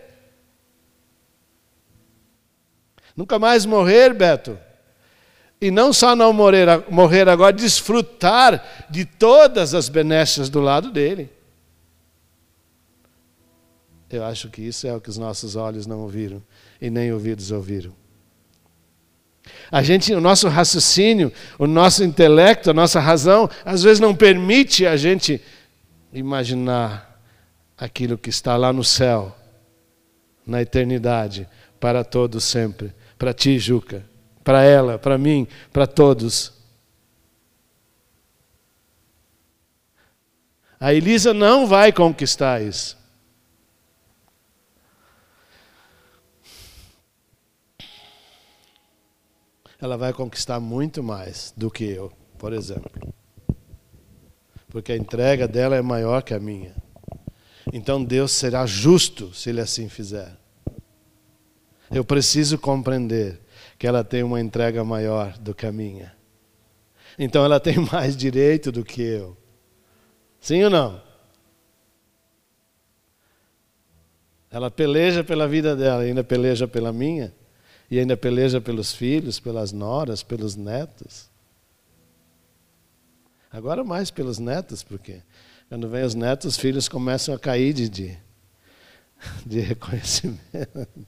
Nunca 3.16 3.38
mais 3.38 3.66
morrer, 3.66 4.14
Beto. 4.14 4.58
E 5.60 5.70
não 5.70 5.92
só 5.92 6.16
não 6.16 6.32
morrer, 6.32 6.66
morrer 6.90 7.28
agora, 7.28 7.52
desfrutar 7.52 8.86
de 8.90 9.04
todas 9.04 9.74
as 9.74 9.88
benesses 9.88 10.48
do 10.48 10.60
lado 10.60 10.90
dele. 10.90 11.30
Eu 14.10 14.24
acho 14.24 14.48
que 14.50 14.60
isso 14.60 14.86
é 14.86 14.94
o 14.94 15.00
que 15.00 15.08
os 15.08 15.16
nossos 15.16 15.54
olhos 15.56 15.86
não 15.86 16.00
ouviram 16.00 16.42
e 16.80 16.90
nem 16.90 17.12
ouvidos 17.12 17.50
ouviram. 17.50 17.92
A 19.70 19.82
gente, 19.82 20.12
o 20.12 20.20
nosso 20.20 20.48
raciocínio, 20.48 21.32
o 21.58 21.66
nosso 21.66 22.04
intelecto, 22.04 22.70
a 22.70 22.74
nossa 22.74 23.00
razão, 23.00 23.48
às 23.64 23.82
vezes 23.82 24.00
não 24.00 24.14
permite 24.14 24.86
a 24.86 24.96
gente 24.96 25.40
imaginar 26.12 27.22
aquilo 27.76 28.18
que 28.18 28.30
está 28.30 28.56
lá 28.56 28.72
no 28.72 28.84
céu, 28.84 29.34
na 30.46 30.60
eternidade, 30.60 31.48
para 31.80 32.04
todos 32.04 32.44
sempre 32.44 32.92
para 33.22 33.32
ti, 33.32 33.56
Juca, 33.56 34.04
para 34.42 34.64
ela, 34.64 34.98
para 34.98 35.16
mim, 35.16 35.46
para 35.72 35.86
todos. 35.86 36.52
A 40.80 40.92
Elisa 40.92 41.32
não 41.32 41.64
vai 41.64 41.92
conquistar 41.92 42.60
isso. 42.60 42.98
Ela 49.80 49.96
vai 49.96 50.12
conquistar 50.12 50.58
muito 50.58 51.00
mais 51.00 51.54
do 51.56 51.70
que 51.70 51.84
eu, 51.84 52.12
por 52.36 52.52
exemplo. 52.52 52.90
Porque 54.68 54.90
a 54.90 54.96
entrega 54.96 55.46
dela 55.46 55.76
é 55.76 55.80
maior 55.80 56.24
que 56.24 56.34
a 56.34 56.40
minha. 56.40 56.74
Então 57.72 58.02
Deus 58.02 58.32
será 58.32 58.66
justo 58.66 59.32
se 59.32 59.48
Ele 59.48 59.60
assim 59.60 59.88
fizer. 59.88 60.41
Eu 61.92 62.04
preciso 62.04 62.58
compreender 62.58 63.40
que 63.78 63.86
ela 63.86 64.02
tem 64.02 64.22
uma 64.22 64.40
entrega 64.40 64.82
maior 64.82 65.36
do 65.38 65.54
que 65.54 65.66
a 65.66 65.72
minha. 65.72 66.14
Então 67.18 67.44
ela 67.44 67.60
tem 67.60 67.76
mais 67.92 68.16
direito 68.16 68.72
do 68.72 68.84
que 68.84 69.02
eu. 69.02 69.36
Sim 70.40 70.64
ou 70.64 70.70
não? 70.70 71.02
Ela 74.50 74.70
peleja 74.70 75.24
pela 75.24 75.48
vida 75.48 75.74
dela, 75.74 76.02
ainda 76.02 76.22
peleja 76.22 76.68
pela 76.68 76.92
minha, 76.92 77.32
e 77.90 77.98
ainda 77.98 78.16
peleja 78.16 78.60
pelos 78.60 78.92
filhos, 78.92 79.40
pelas 79.40 79.72
noras, 79.72 80.22
pelos 80.22 80.56
netos. 80.56 81.30
Agora 83.50 83.84
mais 83.84 84.10
pelos 84.10 84.38
netos, 84.38 84.82
porque 84.82 85.22
quando 85.68 85.88
vem 85.88 86.04
os 86.04 86.14
netos, 86.14 86.46
os 86.46 86.56
filhos 86.56 86.88
começam 86.88 87.34
a 87.34 87.38
cair 87.38 87.72
de, 87.72 87.88
de, 87.88 89.60
reconhecimento. 89.60 91.06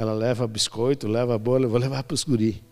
Ela 0.00 0.14
leva 0.14 0.48
biscoito, 0.48 1.06
leva 1.06 1.36
bolo, 1.36 1.66
eu 1.66 1.68
vou 1.68 1.78
levar 1.78 2.02
para 2.02 2.14
os 2.14 2.24
guri. 2.24 2.64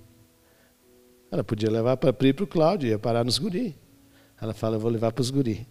Ela 1.31 1.45
podia 1.45 1.71
levar 1.71 1.95
para 1.99 2.11
Pri 2.11 2.33
para 2.33 2.45
o 2.45 2.47
Cláudio, 2.47 2.88
ia 2.88 2.99
parar 2.99 3.23
nos 3.23 3.38
guri. 3.38 3.77
Ela 4.41 4.55
fala, 4.55 4.77
eu 4.77 4.81
vou 4.81 4.91
levar 4.91 5.12
para 5.12 5.21
os 5.21 5.29
guri. 5.29 5.69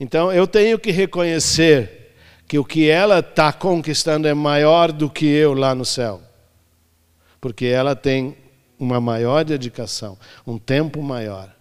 Então 0.00 0.32
eu 0.32 0.46
tenho 0.46 0.78
que 0.78 0.90
reconhecer 0.90 2.14
que 2.48 2.58
o 2.58 2.64
que 2.64 2.88
ela 2.88 3.18
está 3.18 3.52
conquistando 3.52 4.26
é 4.26 4.32
maior 4.32 4.90
do 4.90 5.10
que 5.10 5.26
eu 5.26 5.52
lá 5.52 5.74
no 5.74 5.84
céu. 5.84 6.22
Porque 7.42 7.66
ela 7.66 7.94
tem 7.94 8.38
uma 8.78 9.02
maior 9.02 9.44
dedicação, 9.44 10.16
um 10.46 10.56
tempo 10.56 11.02
maior 11.02 11.54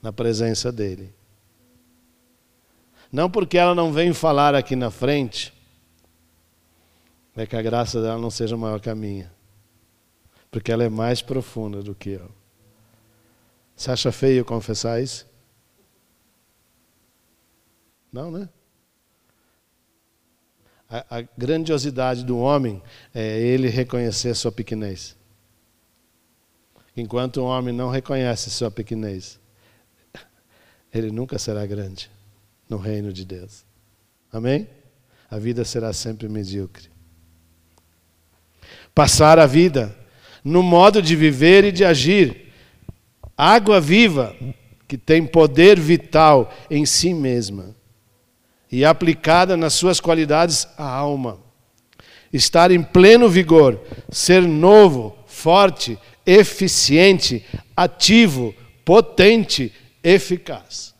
na 0.00 0.12
presença 0.12 0.70
dele. 0.70 1.12
Não 3.12 3.30
porque 3.30 3.58
ela 3.58 3.74
não 3.74 3.92
vem 3.92 4.14
falar 4.14 4.54
aqui 4.54 4.74
na 4.74 4.90
frente, 4.90 5.52
é 7.36 7.46
que 7.46 7.54
a 7.54 7.60
graça 7.60 8.00
dela 8.00 8.18
não 8.18 8.30
seja 8.30 8.56
maior 8.56 8.80
que 8.80 8.88
a 8.88 8.94
minha. 8.94 9.30
Porque 10.50 10.72
ela 10.72 10.82
é 10.82 10.88
mais 10.88 11.20
profunda 11.20 11.82
do 11.82 11.94
que 11.94 12.10
eu. 12.10 12.30
Você 13.76 13.90
acha 13.90 14.10
feio 14.10 14.44
confessar 14.46 15.02
isso? 15.02 15.26
Não, 18.10 18.30
né? 18.30 18.48
A, 20.88 21.18
a 21.18 21.22
grandiosidade 21.36 22.24
do 22.24 22.38
homem 22.38 22.82
é 23.14 23.38
ele 23.38 23.68
reconhecer 23.68 24.34
sua 24.34 24.52
pequenez. 24.52 25.16
Enquanto 26.94 27.38
o 27.38 27.44
homem 27.44 27.74
não 27.74 27.90
reconhece 27.90 28.50
sua 28.50 28.70
pequenez, 28.70 29.40
ele 30.92 31.10
nunca 31.10 31.38
será 31.38 31.64
grande 31.64 32.11
no 32.72 32.78
reino 32.78 33.12
de 33.12 33.26
Deus. 33.26 33.66
Amém? 34.32 34.66
A 35.30 35.38
vida 35.38 35.62
será 35.62 35.92
sempre 35.92 36.26
medíocre. 36.26 36.88
Passar 38.94 39.38
a 39.38 39.44
vida 39.44 39.94
no 40.42 40.62
modo 40.62 41.02
de 41.02 41.14
viver 41.14 41.64
e 41.64 41.72
de 41.72 41.84
agir. 41.84 42.50
Água 43.36 43.78
viva 43.78 44.34
que 44.88 44.96
tem 44.96 45.26
poder 45.26 45.78
vital 45.78 46.50
em 46.70 46.86
si 46.86 47.12
mesma 47.12 47.76
e 48.70 48.86
aplicada 48.86 49.54
nas 49.54 49.74
suas 49.74 50.00
qualidades 50.00 50.66
à 50.78 50.88
alma. 50.88 51.38
Estar 52.32 52.70
em 52.70 52.82
pleno 52.82 53.28
vigor, 53.28 53.78
ser 54.10 54.40
novo, 54.42 55.14
forte, 55.26 55.98
eficiente, 56.24 57.44
ativo, 57.76 58.54
potente, 58.82 59.70
eficaz. 60.02 60.91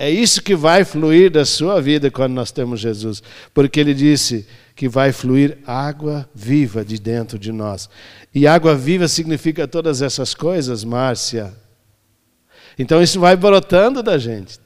É 0.00 0.08
isso 0.08 0.40
que 0.40 0.56
vai 0.56 0.82
fluir 0.82 1.30
da 1.30 1.44
sua 1.44 1.78
vida 1.78 2.10
quando 2.10 2.32
nós 2.32 2.50
temos 2.50 2.80
Jesus. 2.80 3.22
Porque 3.52 3.78
ele 3.78 3.92
disse 3.92 4.46
que 4.74 4.88
vai 4.88 5.12
fluir 5.12 5.58
água 5.66 6.26
viva 6.34 6.82
de 6.82 6.98
dentro 6.98 7.38
de 7.38 7.52
nós. 7.52 7.86
E 8.34 8.46
água 8.46 8.74
viva 8.74 9.06
significa 9.06 9.68
todas 9.68 10.00
essas 10.00 10.32
coisas, 10.32 10.84
Márcia. 10.84 11.52
Então 12.78 13.02
isso 13.02 13.20
vai 13.20 13.36
brotando 13.36 14.02
da 14.02 14.16
gente. 14.16 14.58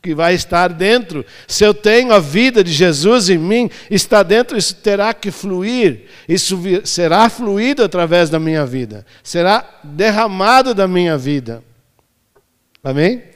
Que 0.00 0.14
vai 0.14 0.32
estar 0.32 0.68
dentro. 0.68 1.22
Se 1.46 1.62
eu 1.62 1.74
tenho 1.74 2.10
a 2.10 2.18
vida 2.18 2.64
de 2.64 2.72
Jesus 2.72 3.28
em 3.28 3.36
mim, 3.36 3.68
está 3.90 4.22
dentro, 4.22 4.56
isso 4.56 4.74
terá 4.76 5.12
que 5.12 5.30
fluir. 5.30 6.06
Isso 6.26 6.58
será 6.86 7.28
fluído 7.28 7.84
através 7.84 8.30
da 8.30 8.40
minha 8.40 8.64
vida. 8.64 9.04
Será 9.22 9.80
derramado 9.84 10.72
da 10.72 10.88
minha 10.88 11.18
vida. 11.18 11.62
Amém? 12.82 13.33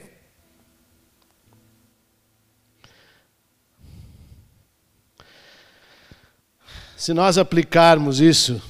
Se 6.99 7.13
nós 7.13 7.37
aplicarmos 7.37 8.19
isso 8.19 8.61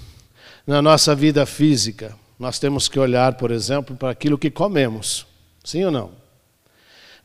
na 0.67 0.83
nossa 0.83 1.15
vida 1.15 1.47
física, 1.47 2.15
nós 2.37 2.59
temos 2.59 2.87
que 2.87 2.99
olhar, 2.99 3.33
por 3.33 3.49
exemplo, 3.49 3.95
para 3.95 4.11
aquilo 4.11 4.37
que 4.37 4.51
comemos. 4.51 5.25
Sim 5.63 5.85
ou 5.85 5.89
não? 5.89 6.11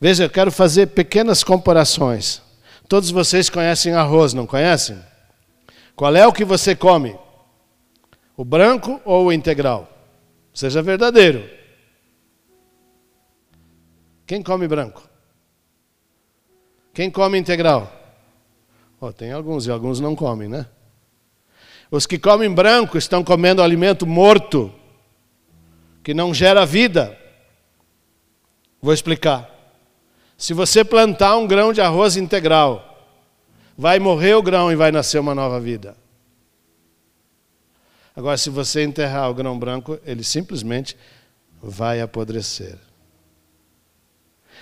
Veja, 0.00 0.24
eu 0.24 0.30
quero 0.30 0.50
fazer 0.50 0.86
pequenas 0.86 1.44
comparações. 1.44 2.40
Todos 2.88 3.10
vocês 3.10 3.50
conhecem 3.50 3.92
arroz, 3.92 4.32
não 4.32 4.46
conhecem? 4.46 4.98
Qual 5.94 6.16
é 6.16 6.26
o 6.26 6.32
que 6.32 6.42
você 6.42 6.74
come? 6.74 7.14
O 8.34 8.42
branco 8.42 8.98
ou 9.04 9.26
o 9.26 9.32
integral? 9.32 9.86
Seja 10.54 10.80
verdadeiro. 10.80 11.46
Quem 14.26 14.42
come 14.42 14.66
branco? 14.66 15.06
Quem 16.94 17.10
come 17.10 17.36
integral? 17.36 17.92
Oh, 18.98 19.12
tem 19.12 19.32
alguns 19.32 19.66
e 19.66 19.70
alguns 19.70 20.00
não 20.00 20.16
comem, 20.16 20.48
né? 20.48 20.66
Os 21.90 22.06
que 22.06 22.18
comem 22.18 22.52
branco 22.52 22.98
estão 22.98 23.22
comendo 23.22 23.62
alimento 23.62 24.06
morto, 24.06 24.72
que 26.02 26.14
não 26.14 26.34
gera 26.34 26.66
vida. 26.66 27.18
Vou 28.80 28.92
explicar. 28.92 29.50
Se 30.36 30.52
você 30.52 30.84
plantar 30.84 31.36
um 31.36 31.46
grão 31.46 31.72
de 31.72 31.80
arroz 31.80 32.16
integral, 32.16 33.08
vai 33.76 33.98
morrer 33.98 34.34
o 34.34 34.42
grão 34.42 34.70
e 34.70 34.76
vai 34.76 34.90
nascer 34.90 35.18
uma 35.18 35.34
nova 35.34 35.60
vida. 35.60 35.96
Agora, 38.16 38.36
se 38.36 38.50
você 38.50 38.82
enterrar 38.82 39.30
o 39.30 39.34
grão 39.34 39.58
branco, 39.58 39.98
ele 40.04 40.22
simplesmente 40.22 40.96
vai 41.60 42.00
apodrecer. 42.00 42.78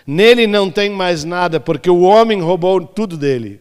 Nele 0.06 0.46
não 0.46 0.70
tem 0.70 0.90
mais 0.90 1.22
nada, 1.22 1.60
porque 1.60 1.90
o 1.90 2.00
homem 2.00 2.40
roubou 2.40 2.84
tudo 2.84 3.16
dele. 3.16 3.60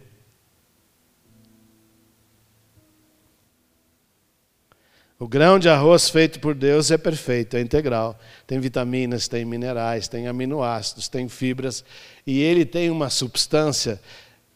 O 5.22 5.28
grão 5.28 5.60
de 5.60 5.70
arroz 5.70 6.10
feito 6.10 6.40
por 6.40 6.56
Deus 6.56 6.90
é 6.90 6.98
perfeito, 6.98 7.56
é 7.56 7.62
integral. 7.62 8.20
Tem 8.48 8.60
vitaminas, 8.60 9.28
tem 9.28 9.46
minerais, 9.46 10.08
tem 10.08 10.28
aminoácidos, 10.28 11.08
tem 11.08 11.30
fibras. 11.30 11.86
E 12.26 12.42
ele 12.42 12.66
tem 12.66 12.90
uma 12.90 13.08
substância 13.08 14.02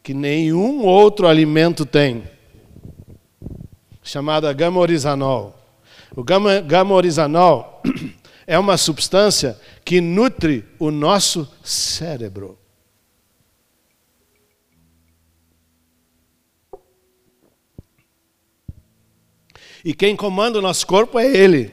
que 0.02 0.12
nenhum 0.12 0.82
outro 0.82 1.28
alimento 1.28 1.86
tem, 1.86 2.24
chamada 4.02 4.52
gamorizanol. 4.52 5.56
O 6.16 6.24
gamorizanol 6.24 7.80
é 8.44 8.58
uma 8.58 8.76
substância 8.76 9.56
que 9.84 10.00
nutre 10.00 10.64
o 10.80 10.90
nosso 10.90 11.48
cérebro. 11.62 12.58
E 19.86 19.94
quem 19.94 20.16
comanda 20.16 20.58
o 20.58 20.62
nosso 20.62 20.84
corpo 20.84 21.16
é 21.16 21.28
Ele. 21.28 21.72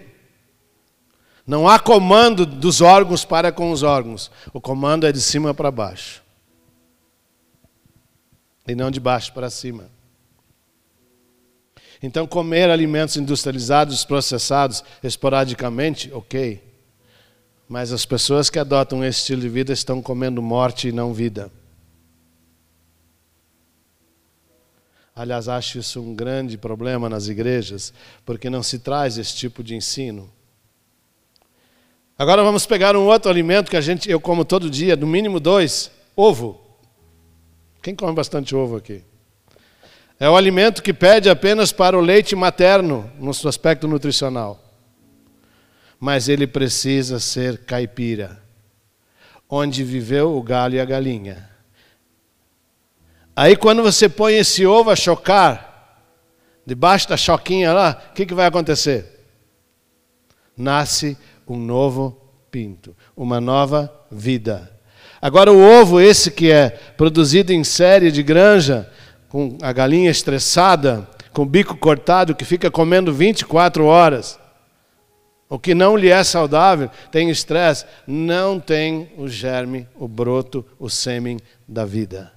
Não 1.47 1.67
há 1.67 1.79
comando 1.79 2.45
dos 2.45 2.79
órgãos 2.79 3.25
para 3.25 3.51
com 3.51 3.71
os 3.71 3.81
órgãos. 3.81 4.29
O 4.53 4.61
comando 4.61 5.07
é 5.07 5.11
de 5.11 5.19
cima 5.19 5.51
para 5.51 5.71
baixo. 5.71 6.21
E 8.67 8.75
não 8.75 8.91
de 8.91 8.99
baixo 8.99 9.33
para 9.33 9.49
cima. 9.49 9.89
Então, 12.03 12.27
comer 12.27 12.69
alimentos 12.69 13.17
industrializados, 13.17 14.05
processados 14.05 14.83
esporadicamente, 15.01 16.13
ok. 16.13 16.61
Mas 17.67 17.91
as 17.91 18.05
pessoas 18.05 18.47
que 18.47 18.59
adotam 18.59 19.03
esse 19.03 19.21
estilo 19.21 19.41
de 19.41 19.49
vida 19.49 19.73
estão 19.73 20.03
comendo 20.03 20.39
morte 20.39 20.89
e 20.89 20.91
não 20.91 21.15
vida. 21.15 21.51
Aliás, 25.15 25.47
acho 25.47 25.77
isso 25.77 26.01
um 26.01 26.15
grande 26.15 26.57
problema 26.57 27.07
nas 27.07 27.27
igrejas, 27.27 27.93
porque 28.25 28.49
não 28.49 28.63
se 28.63 28.79
traz 28.79 29.17
esse 29.17 29.35
tipo 29.35 29.63
de 29.63 29.75
ensino. 29.75 30.29
Agora 32.17 32.43
vamos 32.43 32.65
pegar 32.65 32.95
um 32.95 33.05
outro 33.05 33.29
alimento 33.29 33.69
que 33.69 33.77
a 33.77 33.81
gente, 33.81 34.09
eu 34.09 34.19
como 34.19 34.43
todo 34.43 34.69
dia, 34.69 34.95
no 34.95 35.05
mínimo 35.05 35.39
dois, 35.39 35.91
ovo. 36.15 36.59
Quem 37.81 37.95
come 37.95 38.13
bastante 38.13 38.55
ovo 38.55 38.77
aqui? 38.77 39.03
É 40.19 40.27
o 40.27 40.35
alimento 40.35 40.81
que 40.81 40.93
pede 40.93 41.29
apenas 41.29 41.71
para 41.71 41.97
o 41.97 42.01
leite 42.01 42.35
materno 42.35 43.11
no 43.19 43.33
seu 43.33 43.49
aspecto 43.49 43.87
nutricional. 43.87 44.59
Mas 45.99 46.27
ele 46.27 46.47
precisa 46.47 47.19
ser 47.19 47.65
caipira, 47.65 48.41
onde 49.49 49.83
viveu 49.83 50.35
o 50.35 50.41
galho 50.41 50.75
e 50.75 50.79
a 50.79 50.85
galinha. 50.85 51.52
Aí 53.35 53.55
quando 53.55 53.81
você 53.81 54.07
põe 54.07 54.35
esse 54.35 54.65
ovo 54.65 54.89
a 54.89 54.95
chocar, 54.95 56.01
debaixo 56.65 57.09
da 57.09 57.17
choquinha 57.17 57.73
lá, 57.73 58.01
o 58.11 58.13
que, 58.13 58.25
que 58.25 58.33
vai 58.33 58.45
acontecer? 58.45 59.25
Nasce 60.55 61.17
um 61.47 61.57
novo 61.57 62.17
pinto, 62.51 62.95
uma 63.17 63.41
nova 63.41 63.91
vida. 64.11 64.71
Agora 65.19 65.51
o 65.51 65.59
ovo, 65.59 65.99
esse 65.99 66.29
que 66.29 66.51
é 66.51 66.69
produzido 66.69 67.51
em 67.51 67.63
série 67.63 68.11
de 68.11 68.21
granja, 68.21 68.89
com 69.29 69.57
a 69.61 69.73
galinha 69.73 70.11
estressada, 70.11 71.09
com 71.31 71.41
o 71.41 71.45
bico 71.45 71.75
cortado, 71.75 72.35
que 72.35 72.45
fica 72.45 72.69
comendo 72.69 73.11
24 73.11 73.85
horas, 73.85 74.39
o 75.49 75.57
que 75.57 75.73
não 75.73 75.97
lhe 75.97 76.09
é 76.09 76.23
saudável, 76.23 76.89
tem 77.11 77.29
estresse, 77.29 77.85
não 78.05 78.59
tem 78.59 79.11
o 79.17 79.27
germe, 79.27 79.87
o 79.95 80.07
broto, 80.07 80.65
o 80.79 80.89
sêmen 80.89 81.39
da 81.67 81.85
vida. 81.85 82.31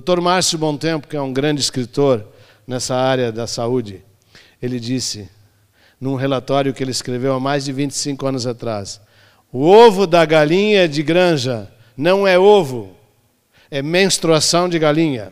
Dr. 0.00 0.22
Márcio 0.22 0.58
Tempo, 0.78 1.06
que 1.06 1.16
é 1.16 1.20
um 1.20 1.34
grande 1.34 1.60
escritor 1.60 2.26
nessa 2.66 2.94
área 2.94 3.30
da 3.30 3.46
saúde, 3.46 4.02
ele 4.62 4.80
disse, 4.80 5.28
num 6.00 6.14
relatório 6.14 6.72
que 6.72 6.82
ele 6.82 6.90
escreveu 6.90 7.34
há 7.34 7.40
mais 7.40 7.66
de 7.66 7.72
25 7.72 8.26
anos 8.26 8.46
atrás, 8.46 9.02
o 9.52 9.66
ovo 9.66 10.06
da 10.06 10.24
galinha 10.24 10.88
de 10.88 11.02
granja 11.02 11.70
não 11.94 12.26
é 12.26 12.38
ovo, 12.38 12.96
é 13.70 13.82
menstruação 13.82 14.66
de 14.66 14.78
galinha. 14.78 15.30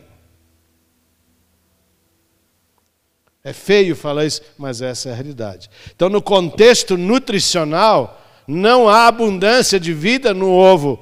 É 3.43 3.53
feio 3.53 3.95
falar 3.95 4.25
isso, 4.25 4.43
mas 4.59 4.79
essa 4.79 5.09
é 5.09 5.11
a 5.11 5.15
realidade. 5.15 5.71
Então, 5.95 6.07
no 6.07 6.21
contexto 6.21 6.95
nutricional, 6.95 8.21
não 8.47 8.87
há 8.87 9.07
abundância 9.07 9.79
de 9.79 9.91
vida 9.91 10.35
no 10.35 10.51
ovo 10.51 11.01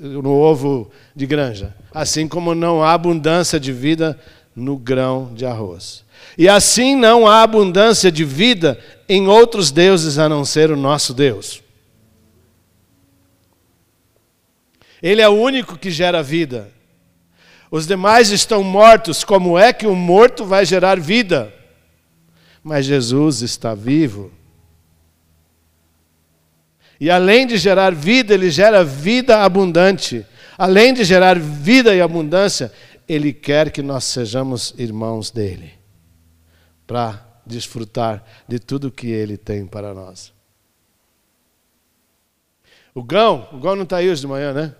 no 0.00 0.30
ovo 0.30 0.90
de 1.14 1.26
granja, 1.26 1.74
assim 1.92 2.26
como 2.26 2.54
não 2.54 2.82
há 2.82 2.92
abundância 2.92 3.58
de 3.60 3.72
vida 3.72 4.18
no 4.54 4.76
grão 4.76 5.32
de 5.34 5.46
arroz. 5.46 6.04
E 6.36 6.48
assim 6.48 6.96
não 6.96 7.26
há 7.26 7.42
abundância 7.42 8.10
de 8.10 8.24
vida 8.24 8.78
em 9.08 9.28
outros 9.28 9.70
deuses 9.70 10.18
a 10.18 10.28
não 10.28 10.44
ser 10.44 10.70
o 10.70 10.76
nosso 10.76 11.14
Deus. 11.14 11.62
Ele 15.02 15.20
é 15.20 15.28
o 15.28 15.32
único 15.32 15.76
que 15.76 15.90
gera 15.90 16.22
vida. 16.22 16.72
Os 17.70 17.86
demais 17.86 18.30
estão 18.30 18.62
mortos. 18.62 19.22
Como 19.22 19.58
é 19.58 19.72
que 19.72 19.86
o 19.86 19.94
morto 19.94 20.44
vai 20.44 20.64
gerar 20.64 20.98
vida? 20.98 21.52
Mas 22.62 22.86
Jesus 22.86 23.42
está 23.42 23.74
vivo. 23.74 24.32
E 27.00 27.10
além 27.10 27.46
de 27.46 27.56
gerar 27.56 27.94
vida, 27.94 28.34
ele 28.34 28.50
gera 28.50 28.84
vida 28.84 29.42
abundante. 29.42 30.24
Além 30.56 30.94
de 30.94 31.04
gerar 31.04 31.38
vida 31.38 31.94
e 31.94 32.00
abundância, 32.00 32.72
ele 33.08 33.32
quer 33.32 33.70
que 33.70 33.82
nós 33.82 34.04
sejamos 34.04 34.74
irmãos 34.78 35.30
dele, 35.30 35.72
para 36.86 37.24
desfrutar 37.44 38.24
de 38.48 38.58
tudo 38.58 38.90
que 38.90 39.08
ele 39.08 39.36
tem 39.36 39.66
para 39.66 39.92
nós. 39.92 40.32
O 42.94 43.02
Gão, 43.02 43.48
o 43.52 43.58
Gão 43.58 43.74
não 43.74 43.82
está 43.82 43.96
aí 43.96 44.08
hoje 44.08 44.20
de 44.20 44.26
manhã, 44.26 44.52
né? 44.52 44.74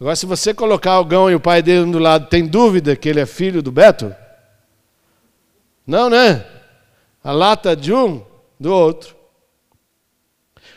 Agora, 0.00 0.16
se 0.16 0.26
você 0.26 0.54
colocar 0.54 0.98
o 1.00 1.04
Gão 1.04 1.30
e 1.30 1.34
o 1.34 1.40
pai 1.40 1.62
dele 1.62 1.90
do 1.90 1.98
lado, 1.98 2.28
tem 2.28 2.46
dúvida 2.46 2.96
que 2.96 3.08
ele 3.08 3.20
é 3.20 3.26
filho 3.26 3.62
do 3.62 3.72
Beto? 3.72 4.14
Não, 5.86 6.08
né? 6.08 6.46
A 7.22 7.32
lata 7.32 7.76
de 7.76 7.92
um, 7.92 8.24
do 8.58 8.72
outro. 8.72 9.14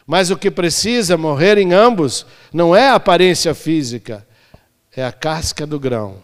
Mas 0.08 0.32
o 0.32 0.38
que 0.38 0.50
precisa 0.50 1.18
morrer 1.18 1.58
em 1.58 1.74
ambos 1.74 2.26
não 2.54 2.74
é 2.74 2.88
a 2.88 2.96
aparência 2.96 3.54
física, 3.54 4.26
é 4.96 5.04
a 5.04 5.12
casca 5.12 5.68
do 5.68 5.78
grão. 5.78 6.24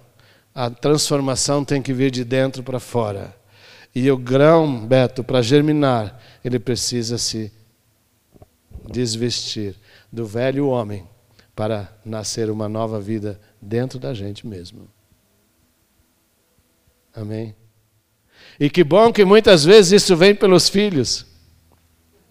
A 0.56 0.70
transformação 0.70 1.66
tem 1.66 1.82
que 1.82 1.94
vir 1.94 2.10
de 2.10 2.24
dentro 2.24 2.64
para 2.64 2.80
fora. 2.80 3.36
E 3.94 4.10
o 4.10 4.18
grão, 4.18 4.88
Beto, 4.88 5.22
para 5.22 5.42
germinar, 5.42 6.18
ele 6.46 6.58
precisa 6.60 7.18
se 7.18 7.52
desvestir 8.90 9.76
do 10.10 10.26
velho 10.26 10.68
homem 10.68 11.06
para 11.54 11.94
nascer 12.06 12.50
uma 12.50 12.70
nova 12.70 13.02
vida 13.02 13.40
dentro 13.62 14.00
da 14.00 14.14
gente 14.14 14.48
mesmo. 14.48 14.88
Amém? 17.14 17.54
E 18.58 18.70
que 18.70 18.84
bom 18.84 19.12
que 19.12 19.26
muitas 19.26 19.66
vezes 19.66 20.04
isso 20.04 20.16
vem 20.16 20.34
pelos 20.34 20.70
filhos, 20.70 21.26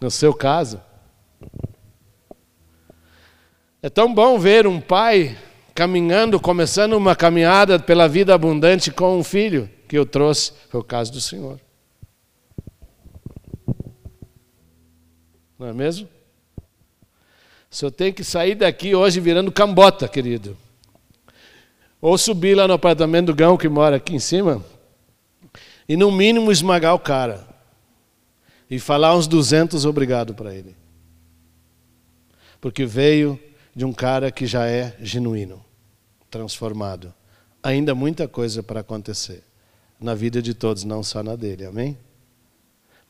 no 0.00 0.10
seu 0.10 0.32
caso. 0.32 0.80
É 3.82 3.90
tão 3.90 4.12
bom 4.12 4.38
ver 4.38 4.66
um 4.66 4.80
pai 4.80 5.36
caminhando, 5.74 6.38
começando 6.38 6.92
uma 6.92 7.16
caminhada 7.16 7.78
pela 7.78 8.08
vida 8.08 8.34
abundante 8.34 8.90
com 8.90 9.18
um 9.18 9.24
filho 9.24 9.68
que 9.88 9.98
eu 9.98 10.06
trouxe, 10.06 10.52
foi 10.68 10.80
o 10.80 10.84
caso 10.84 11.12
do 11.12 11.20
Senhor. 11.20 11.58
Não 15.58 15.68
é 15.68 15.72
mesmo? 15.72 16.08
O 17.70 17.74
senhor 17.74 17.90
tem 17.90 18.12
que 18.12 18.22
sair 18.22 18.54
daqui 18.54 18.94
hoje 18.94 19.18
virando 19.18 19.50
cambota, 19.50 20.06
querido. 20.06 20.56
Ou 22.00 22.18
subir 22.18 22.54
lá 22.54 22.68
no 22.68 22.74
apartamento 22.74 23.26
do 23.26 23.34
Gão 23.34 23.56
que 23.56 23.68
mora 23.68 23.96
aqui 23.96 24.14
em 24.14 24.18
cima 24.18 24.62
e 25.88 25.96
no 25.96 26.10
mínimo 26.10 26.50
esmagar 26.50 26.94
o 26.94 26.98
cara 26.98 27.46
e 28.68 28.78
falar 28.78 29.14
uns 29.14 29.26
200 29.26 29.86
obrigado 29.86 30.34
para 30.34 30.54
ele. 30.54 30.74
Porque 32.62 32.86
veio 32.86 33.40
de 33.74 33.84
um 33.84 33.92
cara 33.92 34.30
que 34.30 34.46
já 34.46 34.68
é 34.68 34.96
genuíno, 35.00 35.64
transformado. 36.30 37.12
Ainda 37.60 37.92
muita 37.92 38.28
coisa 38.28 38.62
para 38.62 38.80
acontecer 38.80 39.42
na 39.98 40.14
vida 40.14 40.40
de 40.40 40.54
todos, 40.54 40.84
não 40.84 41.02
só 41.02 41.24
na 41.24 41.34
dele, 41.34 41.66
amém? 41.66 41.98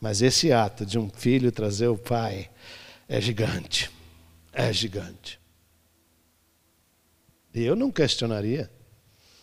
Mas 0.00 0.22
esse 0.22 0.50
ato 0.53 0.86
de 0.86 0.98
um 0.98 1.11
filho 1.11 1.53
trazer 1.53 1.88
o 1.88 1.98
pai 1.98 2.50
é 3.07 3.20
gigante, 3.20 3.90
é 4.55 4.72
gigante. 4.72 5.38
E 7.55 7.62
eu 7.62 7.76
não 7.76 7.90
questionaria. 7.92 8.70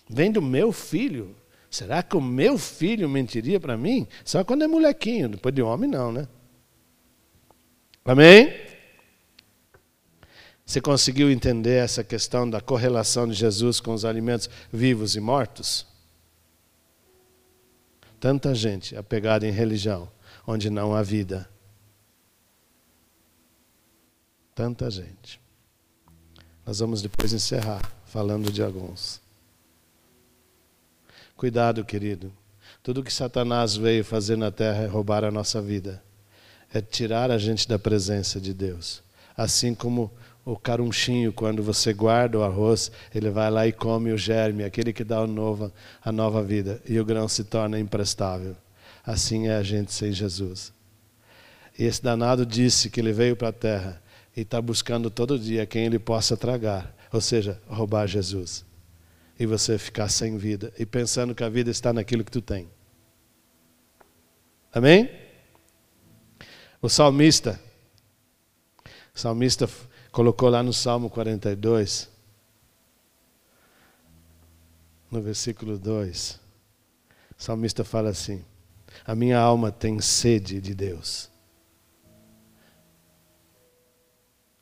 Vem 0.10 0.32
do 0.32 0.42
meu 0.42 0.72
filho. 0.72 1.36
Será 1.70 2.02
que 2.02 2.18
o 2.18 2.22
meu 2.22 2.58
filho 2.58 3.08
mentiria 3.08 3.60
para 3.60 3.78
mim? 3.78 4.08
Só 4.26 4.44
quando 4.44 4.64
é 4.64 4.68
molequinho, 4.68 5.30
depois 5.30 5.54
de 5.54 5.62
homem 5.62 5.88
não, 5.88 6.12
né? 6.12 6.28
Amém? 8.04 8.69
Você 10.70 10.80
conseguiu 10.80 11.32
entender 11.32 11.84
essa 11.84 12.04
questão 12.04 12.48
da 12.48 12.62
correlação 12.62 13.28
de 13.28 13.34
Jesus 13.34 13.80
com 13.80 13.92
os 13.92 14.06
alimentos 14.06 14.48
vivos 14.72 15.16
e 15.16 15.20
mortos? 15.20 15.84
Tanta 18.20 18.54
gente 18.54 18.96
apegada 18.96 19.48
em 19.48 19.52
religião, 19.52 20.08
onde 20.46 20.70
não 20.70 20.94
há 20.94 21.02
vida. 21.02 21.50
Tanta 24.54 24.92
gente. 24.92 25.42
Nós 26.64 26.78
vamos 26.78 27.02
depois 27.02 27.34
encerrar 27.34 27.82
falando 28.06 28.52
de 28.52 28.62
alguns. 28.62 29.20
Cuidado, 31.36 31.84
querido. 31.84 32.32
Tudo 32.84 33.04
que 33.04 33.12
Satanás 33.12 33.76
veio 33.76 34.06
fazer 34.06 34.36
na 34.36 34.52
terra 34.52 34.84
é 34.84 34.86
roubar 34.86 35.24
a 35.24 35.32
nossa 35.32 35.60
vida, 35.60 36.00
é 36.72 36.80
tirar 36.80 37.32
a 37.32 37.40
gente 37.40 37.68
da 37.68 37.80
presença 37.80 38.40
de 38.40 38.54
Deus. 38.54 39.02
Assim 39.36 39.74
como 39.74 40.12
o 40.52 40.58
carunchinho, 40.58 41.32
quando 41.32 41.62
você 41.62 41.94
guarda 41.94 42.40
o 42.40 42.44
arroz, 42.44 42.92
ele 43.14 43.30
vai 43.30 43.52
lá 43.52 43.68
e 43.68 43.72
come 43.72 44.12
o 44.12 44.18
germe, 44.18 44.64
aquele 44.64 44.92
que 44.92 45.04
dá 45.04 45.26
novo, 45.28 45.72
a 46.04 46.12
nova 46.12 46.42
vida, 46.42 46.82
e 46.88 47.00
o 47.00 47.06
grão 47.06 47.28
se 47.28 47.44
torna 47.44 47.80
imprestável. 47.80 48.56
Assim 49.06 49.48
é 49.48 49.56
a 49.56 49.62
gente 49.62 49.94
sem 49.94 50.12
Jesus. 50.12 50.74
E 51.78 51.84
esse 51.84 52.02
danado 52.02 52.48
disse 52.48 52.90
que 52.90 53.00
ele 53.00 53.14
veio 53.14 53.36
para 53.36 53.50
a 53.50 53.54
terra 53.54 54.02
e 54.36 54.42
está 54.42 54.60
buscando 54.60 55.12
todo 55.12 55.38
dia 55.38 55.68
quem 55.68 55.86
ele 55.86 56.00
possa 56.00 56.36
tragar, 56.36 56.96
ou 57.14 57.22
seja, 57.22 57.62
roubar 57.68 58.08
Jesus. 58.08 58.66
E 59.40 59.46
você 59.46 59.78
ficar 59.78 60.10
sem 60.10 60.36
vida 60.36 60.74
e 60.80 60.86
pensando 60.86 61.36
que 61.36 61.44
a 61.44 61.50
vida 61.50 61.70
está 61.70 61.94
naquilo 61.94 62.24
que 62.24 62.32
tu 62.32 62.42
tem. 62.42 62.68
Amém? 64.74 65.10
O 66.82 66.90
salmista, 66.90 67.60
o 69.16 69.20
salmista 69.20 69.70
colocou 70.20 70.50
lá 70.50 70.62
no 70.62 70.74
Salmo 70.74 71.10
42. 71.10 72.10
no 75.10 75.22
versículo 75.22 75.80
2, 75.80 76.42
o 77.38 77.42
salmista 77.42 77.86
fala 77.86 78.10
assim: 78.10 78.44
A 79.06 79.16
minha 79.16 79.40
alma 79.40 79.72
tem 79.72 80.02
sede 80.02 80.60
de 80.60 80.76
Deus. 80.76 81.30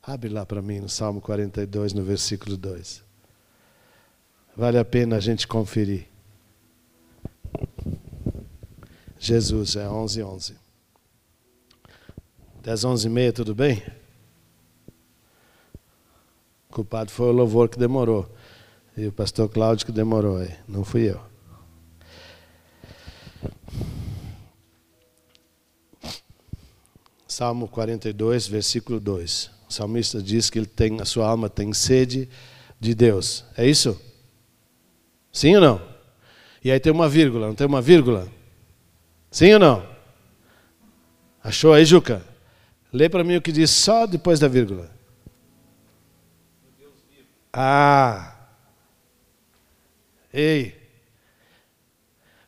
Abre 0.03 0.30
lá 0.30 0.45
para 0.45 0.62
mim 0.62 0.80
no 0.80 0.88
Salmo 0.88 1.20
42, 1.20 1.91
no 1.91 2.03
versículo 2.03 2.55
2. 2.55 3.03
Vale 4.55 4.78
a 4.78 4.86
pena 4.86 5.16
a 5.16 5.20
gente 5.20 5.47
conferir. 5.47 6.08
Jesus, 9.18 9.76
é 9.76 9.89
11, 9.89 10.22
11. 10.22 10.55
10, 12.62 12.84
11 12.84 13.08
e 13.08 13.10
meia, 13.10 13.34
tudo 13.34 13.55
bem? 13.55 13.97
Culpado 16.78 17.10
foi 17.10 17.30
o 17.30 17.32
louvor 17.32 17.70
que 17.70 17.80
demorou. 17.80 18.32
E 18.96 19.08
o 19.08 19.12
pastor 19.12 19.50
Cláudio 19.50 19.84
que 19.84 19.92
demorou 19.92 20.38
aí, 20.38 20.54
não 20.68 20.84
fui 20.84 21.10
eu. 21.10 21.20
Salmo 27.28 27.68
42, 27.68 28.48
versículo 28.48 29.00
2. 29.00 29.50
O 29.68 29.74
salmista 29.74 30.22
diz 30.22 30.52
que 30.52 30.60
ele 30.60 30.68
tem, 30.68 31.02
a 31.02 31.06
sua 31.06 31.28
alma 31.28 31.50
tem 31.50 31.74
sede 31.74 32.30
de 32.80 32.94
Deus. 32.94 33.44
É 33.58 33.68
isso? 33.68 34.00
Sim 35.34 35.56
ou 35.56 35.62
não? 35.62 35.82
E 36.64 36.70
aí 36.70 36.80
tem 36.80 36.94
uma 36.94 37.10
vírgula, 37.10 37.48
não 37.48 37.56
tem 37.56 37.66
uma 37.66 37.82
vírgula? 37.82 38.28
Sim 39.32 39.54
ou 39.54 39.60
não? 39.60 39.84
Achou 41.44 41.74
aí, 41.74 41.84
Juca? 41.84 42.24
Lê 42.94 43.10
para 43.10 43.24
mim 43.24 43.36
o 43.36 43.42
que 43.42 43.52
diz 43.52 43.72
só 43.72 44.06
depois 44.06 44.40
da 44.40 44.48
vírgula. 44.48 44.96
Ah! 47.60 48.36
Ei! 50.32 50.76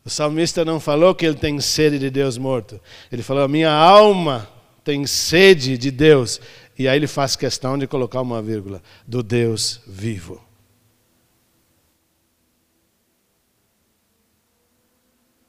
O 0.06 0.10
salmista 0.10 0.64
não 0.64 0.80
falou 0.80 1.16
que 1.16 1.26
ele 1.26 1.36
tem 1.36 1.60
sede 1.60 1.98
de 1.98 2.12
Deus 2.12 2.38
morto. 2.38 2.80
Ele 3.12 3.24
falou: 3.24 3.48
minha 3.48 3.72
alma 3.72 4.48
tem 4.84 5.08
sede 5.08 5.80
de 5.80 5.90
Deus. 5.90 6.40
E 6.78 6.88
aí 6.88 6.96
ele 6.96 7.08
faz 7.08 7.36
questão 7.36 7.76
de 7.76 7.88
colocar 7.88 8.22
uma 8.22 8.40
vírgula: 8.40 8.84
do 9.08 9.24
Deus 9.24 9.82
vivo. 9.88 10.46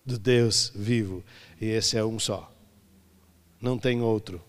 Do 0.06 0.18
Deus 0.18 0.72
vivo. 0.74 1.22
E 1.60 1.66
esse 1.66 1.98
é 1.98 2.04
um 2.04 2.18
só. 2.18 2.50
Não 3.60 3.76
tem 3.76 4.00
outro. 4.00 4.42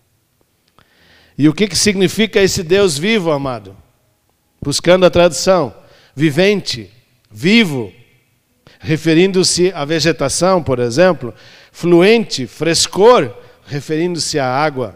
E 1.36 1.50
o 1.50 1.52
que, 1.52 1.68
que 1.68 1.76
significa 1.76 2.40
esse 2.40 2.62
Deus 2.62 2.96
vivo, 2.96 3.30
amado? 3.30 3.76
Buscando 4.62 5.04
a 5.04 5.10
tradução: 5.10 5.74
vivente, 6.14 6.90
vivo, 7.30 7.92
referindo-se 8.78 9.72
à 9.72 9.84
vegetação, 9.84 10.62
por 10.62 10.78
exemplo, 10.78 11.34
fluente, 11.72 12.46
frescor, 12.46 13.34
referindo-se 13.66 14.38
à 14.38 14.46
água. 14.46 14.94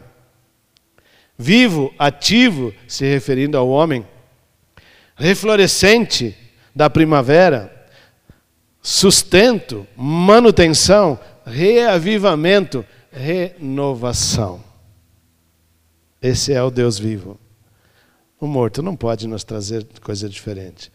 Vivo, 1.37 1.93
ativo, 1.99 2.73
se 2.89 3.05
referindo 3.05 3.59
ao 3.59 3.69
homem, 3.69 4.07
reflorescente 5.17 6.35
da 6.75 6.89
primavera, 6.89 7.73
sustento, 8.81 9.87
manutenção, 9.97 11.19
reavivamento, 11.45 12.85
renovação. 13.11 14.63
Esse 16.23 16.53
é 16.53 16.63
o 16.63 16.71
Deus 16.71 16.99
vivo. 16.99 17.39
O 18.39 18.47
morto 18.47 18.83
não 18.83 18.95
pode 18.95 19.27
nos 19.27 19.45
trazer 19.45 19.87
coisa 20.03 20.29
diferente. 20.29 20.93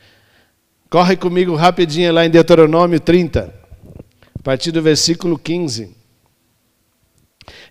Corre 0.89 1.16
comigo 1.16 1.56
rapidinho 1.56 2.14
lá 2.14 2.26
em 2.26 2.30
Deuteronômio 2.30 3.00
30, 3.00 3.54
a 4.38 4.44
partir 4.44 4.72
do 4.72 4.82
versículo 4.82 5.39
15. 5.39 5.96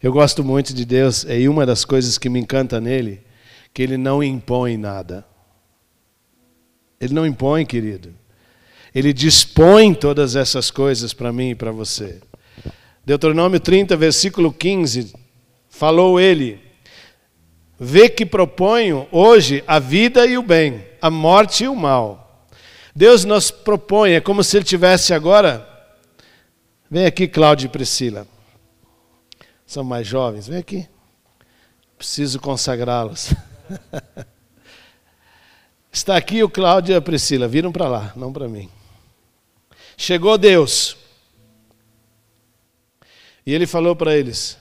Eu 0.03 0.13
gosto 0.13 0.43
muito 0.43 0.75
de 0.75 0.85
Deus, 0.85 1.25
e 1.29 1.49
uma 1.49 1.65
das 1.65 1.85
coisas 1.85 2.19
que 2.19 2.29
me 2.29 2.41
encanta 2.41 2.81
nele, 2.81 3.23
que 3.73 3.83
ele 3.83 3.97
não 3.97 4.23
impõe 4.23 4.77
nada. 4.77 5.25
Ele 7.01 7.15
não 7.15 7.27
impõe, 7.27 7.65
querido. 7.65 8.13
Ele 8.95 9.13
dispõe 9.13 9.95
todas 9.95 10.35
essas 10.35 10.71
coisas 10.71 11.13
para 11.15 11.33
mim 11.33 11.51
e 11.51 11.55
para 11.55 11.71
você. 11.71 12.21
Deuteronômio 13.05 13.61
30, 13.61 13.97
versículo 13.97 14.53
15, 14.53 15.13
falou 15.69 16.19
ele: 16.19 16.61
Vê 17.81 18.11
que 18.11 18.27
proponho 18.27 19.09
hoje 19.11 19.65
a 19.67 19.79
vida 19.79 20.27
e 20.27 20.37
o 20.37 20.43
bem, 20.43 20.85
a 21.01 21.11
morte 21.11 21.65
e 21.65 21.69
o 21.69 21.75
mal. 21.75 22.47
Deus 22.95 23.25
nos 23.25 23.51
propõe, 23.51 24.13
é 24.13 24.21
como 24.21 24.45
se 24.45 24.59
ele 24.59 24.65
tivesse 24.65 25.15
agora. 25.15 25.67
Vem 26.91 27.07
aqui, 27.07 27.27
Cláudio 27.27 27.67
e 27.67 27.71
Priscila 27.71 28.27
são 29.71 29.85
mais 29.85 30.05
jovens, 30.05 30.49
vem 30.49 30.59
aqui. 30.59 30.89
Preciso 31.97 32.41
consagrá-los. 32.41 33.33
Está 35.93 36.17
aqui 36.17 36.43
o 36.43 36.51
Cláudio 36.51 36.93
e 36.93 36.97
a 36.97 37.01
Priscila, 37.01 37.47
viram 37.47 37.71
para 37.71 37.87
lá, 37.87 38.13
não 38.17 38.33
para 38.33 38.49
mim. 38.49 38.69
Chegou 39.97 40.37
Deus. 40.37 40.97
E 43.47 43.55
ele 43.55 43.65
falou 43.65 43.95
para 43.95 44.17
eles: 44.17 44.59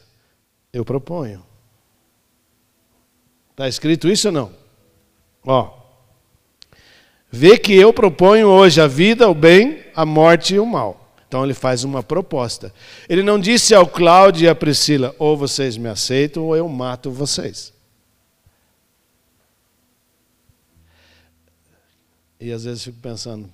Eu 0.72 0.86
proponho. 0.86 1.44
Está 3.60 3.68
escrito 3.68 4.08
isso 4.08 4.30
ou 4.30 4.32
não? 4.32 4.52
Ó. 5.46 5.78
Vê 7.30 7.58
que 7.60 7.76
eu 7.76 7.92
proponho 7.92 8.48
hoje 8.48 8.80
a 8.80 8.88
vida, 8.88 9.28
o 9.28 9.34
bem, 9.34 9.84
a 9.94 10.06
morte 10.06 10.56
e 10.56 10.60
o 10.60 10.66
mal. 10.66 11.14
Então 11.28 11.44
ele 11.44 11.54
faz 11.54 11.84
uma 11.84 12.02
proposta. 12.02 12.74
Ele 13.10 13.22
não 13.22 13.38
disse 13.38 13.76
ao 13.76 13.86
Cláudio 13.86 14.46
e 14.46 14.48
à 14.48 14.56
Priscila: 14.56 15.14
ou 15.20 15.36
vocês 15.36 15.76
me 15.76 15.90
aceitam 15.90 16.46
ou 16.46 16.56
eu 16.56 16.70
mato 16.70 17.12
vocês. 17.12 17.74
E 22.40 22.54
às 22.54 22.64
vezes 22.64 22.82
fico 22.82 23.00
pensando: 23.02 23.50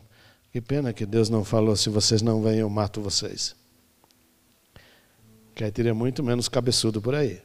que 0.54 0.62
pena 0.62 0.94
que 0.94 1.04
Deus 1.04 1.32
não 1.32 1.44
falou: 1.44 1.76
se 1.76 1.90
vocês 1.90 2.22
não 2.22 2.44
vêm, 2.44 2.60
eu 2.60 2.70
mato 2.70 3.02
vocês. 3.02 3.56
Que 5.56 5.64
aí 5.64 5.72
teria 5.72 5.96
muito 5.96 6.22
menos 6.22 6.48
cabeçudo 6.48 7.02
por 7.02 7.16
aí. 7.16 7.42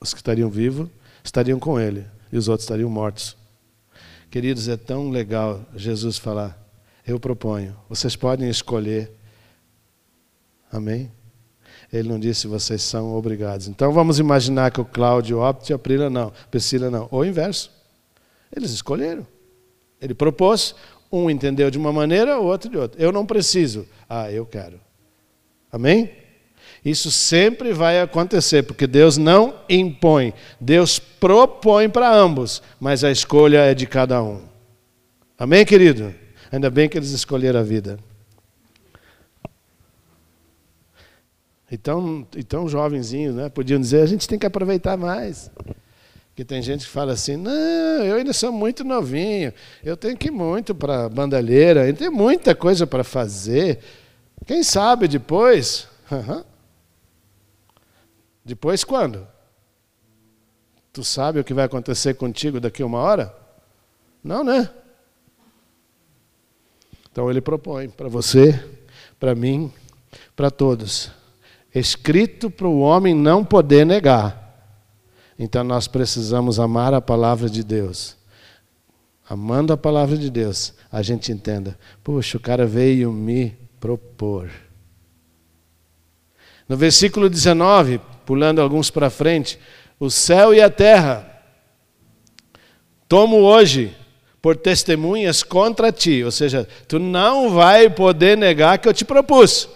Os 0.00 0.12
que 0.12 0.18
estariam 0.18 0.50
vivos 0.50 0.88
estariam 1.24 1.58
com 1.58 1.80
ele 1.80 2.04
e 2.32 2.36
os 2.36 2.48
outros 2.48 2.64
estariam 2.64 2.90
mortos. 2.90 3.36
Queridos, 4.30 4.68
é 4.68 4.76
tão 4.76 5.10
legal 5.10 5.64
Jesus 5.74 6.18
falar 6.18 6.66
eu 7.06 7.20
proponho. 7.20 7.76
Vocês 7.88 8.16
podem 8.16 8.48
escolher. 8.50 9.12
Amém? 10.72 11.12
Ele 11.92 12.08
não 12.08 12.18
disse 12.18 12.48
vocês 12.48 12.82
são 12.82 13.14
obrigados. 13.14 13.68
Então 13.68 13.92
vamos 13.92 14.18
imaginar 14.18 14.72
que 14.72 14.80
o 14.80 14.84
Cláudio 14.84 15.38
opte 15.38 15.72
e 15.72 15.74
a 15.74 15.78
Priscila 15.78 16.10
não. 16.10 16.32
Priscila 16.50 16.90
não. 16.90 17.06
Ou 17.12 17.20
o 17.20 17.24
inverso. 17.24 17.70
Eles 18.54 18.72
escolheram. 18.72 19.24
Ele 20.00 20.14
propôs, 20.14 20.74
um 21.10 21.30
entendeu 21.30 21.70
de 21.70 21.78
uma 21.78 21.92
maneira, 21.92 22.40
o 22.40 22.44
outro 22.44 22.68
de 22.68 22.76
outra. 22.76 23.00
Eu 23.00 23.12
não 23.12 23.24
preciso. 23.24 23.86
Ah, 24.08 24.30
eu 24.30 24.44
quero. 24.44 24.80
Amém? 25.70 26.10
Isso 26.84 27.10
sempre 27.10 27.72
vai 27.72 28.00
acontecer, 28.00 28.62
porque 28.62 28.86
Deus 28.86 29.16
não 29.16 29.54
impõe. 29.68 30.32
Deus 30.60 30.98
propõe 30.98 31.88
para 31.88 32.14
ambos, 32.14 32.62
mas 32.78 33.02
a 33.02 33.10
escolha 33.10 33.58
é 33.58 33.74
de 33.74 33.86
cada 33.86 34.22
um. 34.22 34.42
Amém, 35.38 35.64
querido? 35.64 36.14
Ainda 36.50 36.70
bem 36.70 36.88
que 36.88 36.96
eles 36.96 37.10
escolheram 37.10 37.60
a 37.60 37.62
vida. 37.62 37.98
Então, 41.70 42.26
então 42.36 42.68
jovenzinho, 42.68 43.32
né? 43.32 43.48
Podiam 43.48 43.80
dizer, 43.80 44.00
a 44.02 44.06
gente 44.06 44.28
tem 44.28 44.38
que 44.38 44.46
aproveitar 44.46 44.96
mais. 44.96 45.50
Porque 46.28 46.44
tem 46.44 46.60
gente 46.62 46.84
que 46.84 46.92
fala 46.92 47.14
assim, 47.14 47.36
não, 47.36 47.50
eu 47.50 48.16
ainda 48.16 48.32
sou 48.32 48.52
muito 48.52 48.84
novinho, 48.84 49.52
eu 49.82 49.96
tenho 49.96 50.16
que 50.16 50.28
ir 50.28 50.30
muito 50.30 50.74
para 50.74 51.08
bandalheira, 51.08 51.84
ainda 51.84 51.98
tem 51.98 52.10
muita 52.10 52.54
coisa 52.54 52.86
para 52.86 53.02
fazer. 53.02 53.78
Quem 54.46 54.62
sabe 54.62 55.08
depois? 55.08 55.88
Uhum. 56.10 56.44
Depois 58.46 58.84
quando? 58.84 59.26
Tu 60.92 61.02
sabe 61.02 61.40
o 61.40 61.44
que 61.44 61.52
vai 61.52 61.64
acontecer 61.64 62.14
contigo 62.14 62.60
daqui 62.60 62.80
a 62.80 62.86
uma 62.86 62.98
hora? 62.98 63.36
Não, 64.22 64.44
né? 64.44 64.70
Então 67.10 67.28
ele 67.28 67.40
propõe 67.40 67.88
para 67.88 68.08
você, 68.08 68.64
para 69.18 69.34
mim, 69.34 69.72
para 70.36 70.48
todos. 70.48 71.10
Escrito 71.74 72.48
para 72.48 72.68
o 72.68 72.78
homem 72.78 73.16
não 73.16 73.44
poder 73.44 73.84
negar. 73.84 74.72
Então 75.36 75.64
nós 75.64 75.88
precisamos 75.88 76.60
amar 76.60 76.94
a 76.94 77.00
palavra 77.00 77.50
de 77.50 77.64
Deus. 77.64 78.16
Amando 79.28 79.72
a 79.72 79.76
palavra 79.76 80.16
de 80.16 80.30
Deus, 80.30 80.72
a 80.90 81.02
gente 81.02 81.32
entenda. 81.32 81.76
Puxa, 82.04 82.36
o 82.36 82.40
cara 82.40 82.64
veio 82.64 83.12
me 83.12 83.56
propor. 83.80 84.48
No 86.68 86.76
versículo 86.76 87.28
19, 87.28 88.00
pulando 88.26 88.60
alguns 88.60 88.90
para 88.90 89.08
frente, 89.08 89.58
o 89.98 90.10
céu 90.10 90.52
e 90.52 90.60
a 90.60 90.68
terra 90.68 91.32
tomo 93.08 93.36
hoje 93.36 93.96
por 94.42 94.56
testemunhas 94.56 95.42
contra 95.42 95.90
ti. 95.90 96.22
Ou 96.22 96.30
seja, 96.30 96.68
tu 96.86 96.98
não 96.98 97.50
vai 97.50 97.88
poder 97.88 98.36
negar 98.36 98.78
que 98.78 98.88
eu 98.88 98.92
te 98.92 99.04
propus. 99.04 99.68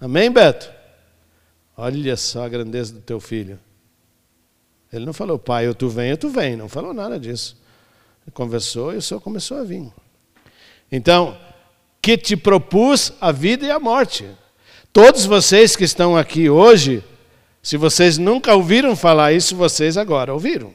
Amém, 0.00 0.30
Beto? 0.30 0.70
Olha 1.76 2.16
só 2.16 2.44
a 2.44 2.48
grandeza 2.48 2.94
do 2.94 3.00
teu 3.00 3.20
filho. 3.20 3.58
Ele 4.92 5.04
não 5.04 5.12
falou, 5.12 5.38
pai, 5.38 5.68
ou 5.68 5.74
tu 5.74 5.88
vem, 5.88 6.10
ou 6.12 6.16
tu 6.16 6.28
vem. 6.28 6.56
Não 6.56 6.68
falou 6.68 6.94
nada 6.94 7.18
disso. 7.18 7.56
Ele 8.24 8.32
conversou 8.32 8.94
e 8.94 8.96
o 8.96 9.02
Senhor 9.02 9.20
começou 9.20 9.58
a 9.58 9.62
vir. 9.62 9.92
Então, 10.90 11.36
que 12.00 12.16
te 12.16 12.36
propus 12.36 13.12
a 13.20 13.30
vida 13.30 13.66
e 13.66 13.70
a 13.70 13.78
morte. 13.78 14.26
Todos 14.92 15.26
vocês 15.26 15.76
que 15.76 15.84
estão 15.84 16.16
aqui 16.16 16.48
hoje, 16.48 17.04
se 17.66 17.76
vocês 17.76 18.16
nunca 18.16 18.54
ouviram 18.54 18.94
falar 18.94 19.32
isso, 19.32 19.56
vocês 19.56 19.96
agora 19.96 20.32
ouviram. 20.32 20.72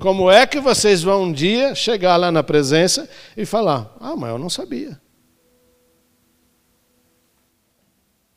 Como 0.00 0.28
é 0.28 0.44
que 0.44 0.58
vocês 0.58 1.04
vão 1.04 1.22
um 1.22 1.32
dia 1.32 1.72
chegar 1.72 2.16
lá 2.16 2.32
na 2.32 2.42
presença 2.42 3.08
e 3.36 3.46
falar: 3.46 3.94
Ah, 4.00 4.16
mas 4.16 4.30
eu 4.30 4.36
não 4.36 4.50
sabia. 4.50 5.00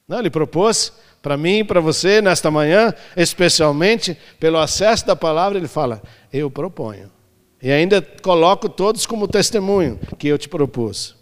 Não, 0.08 0.20
ele 0.20 0.30
propôs 0.30 0.94
para 1.20 1.36
mim 1.36 1.62
e 1.62 1.64
para 1.64 1.80
você 1.80 2.22
nesta 2.22 2.52
manhã, 2.52 2.94
especialmente 3.16 4.16
pelo 4.40 4.60
acesso 4.60 5.08
da 5.08 5.16
palavra, 5.16 5.58
ele 5.58 5.68
fala: 5.68 6.00
Eu 6.32 6.52
proponho. 6.52 7.12
E 7.60 7.72
ainda 7.72 8.04
coloco 8.22 8.70
todos 8.70 9.08
como 9.08 9.28
testemunho 9.28 10.00
que 10.20 10.28
eu 10.28 10.38
te 10.38 10.48
propus. 10.48 11.16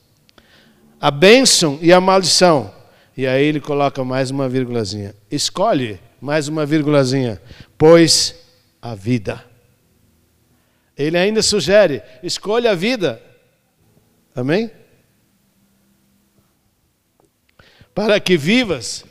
A 1.00 1.10
bênção 1.10 1.80
e 1.82 1.94
a 1.94 2.02
maldição. 2.02 2.74
E 3.16 3.26
aí 3.26 3.46
ele 3.46 3.62
coloca 3.62 4.04
mais 4.04 4.32
uma 4.32 4.50
vírgulazinha. 4.50 5.16
Escolhe 5.32 6.04
mais 6.22 6.48
uma 6.48 6.66
vírgulazinha, 6.66 7.42
pois 7.78 8.36
a 8.82 8.96
vida. 8.96 9.44
Ele 10.98 11.18
ainda 11.18 11.42
sugere: 11.42 12.02
escolha 12.24 12.72
a 12.72 12.76
vida. 12.76 13.22
Amém? 14.36 14.70
Para 17.94 18.20
que 18.20 18.38
vivas 18.38 19.06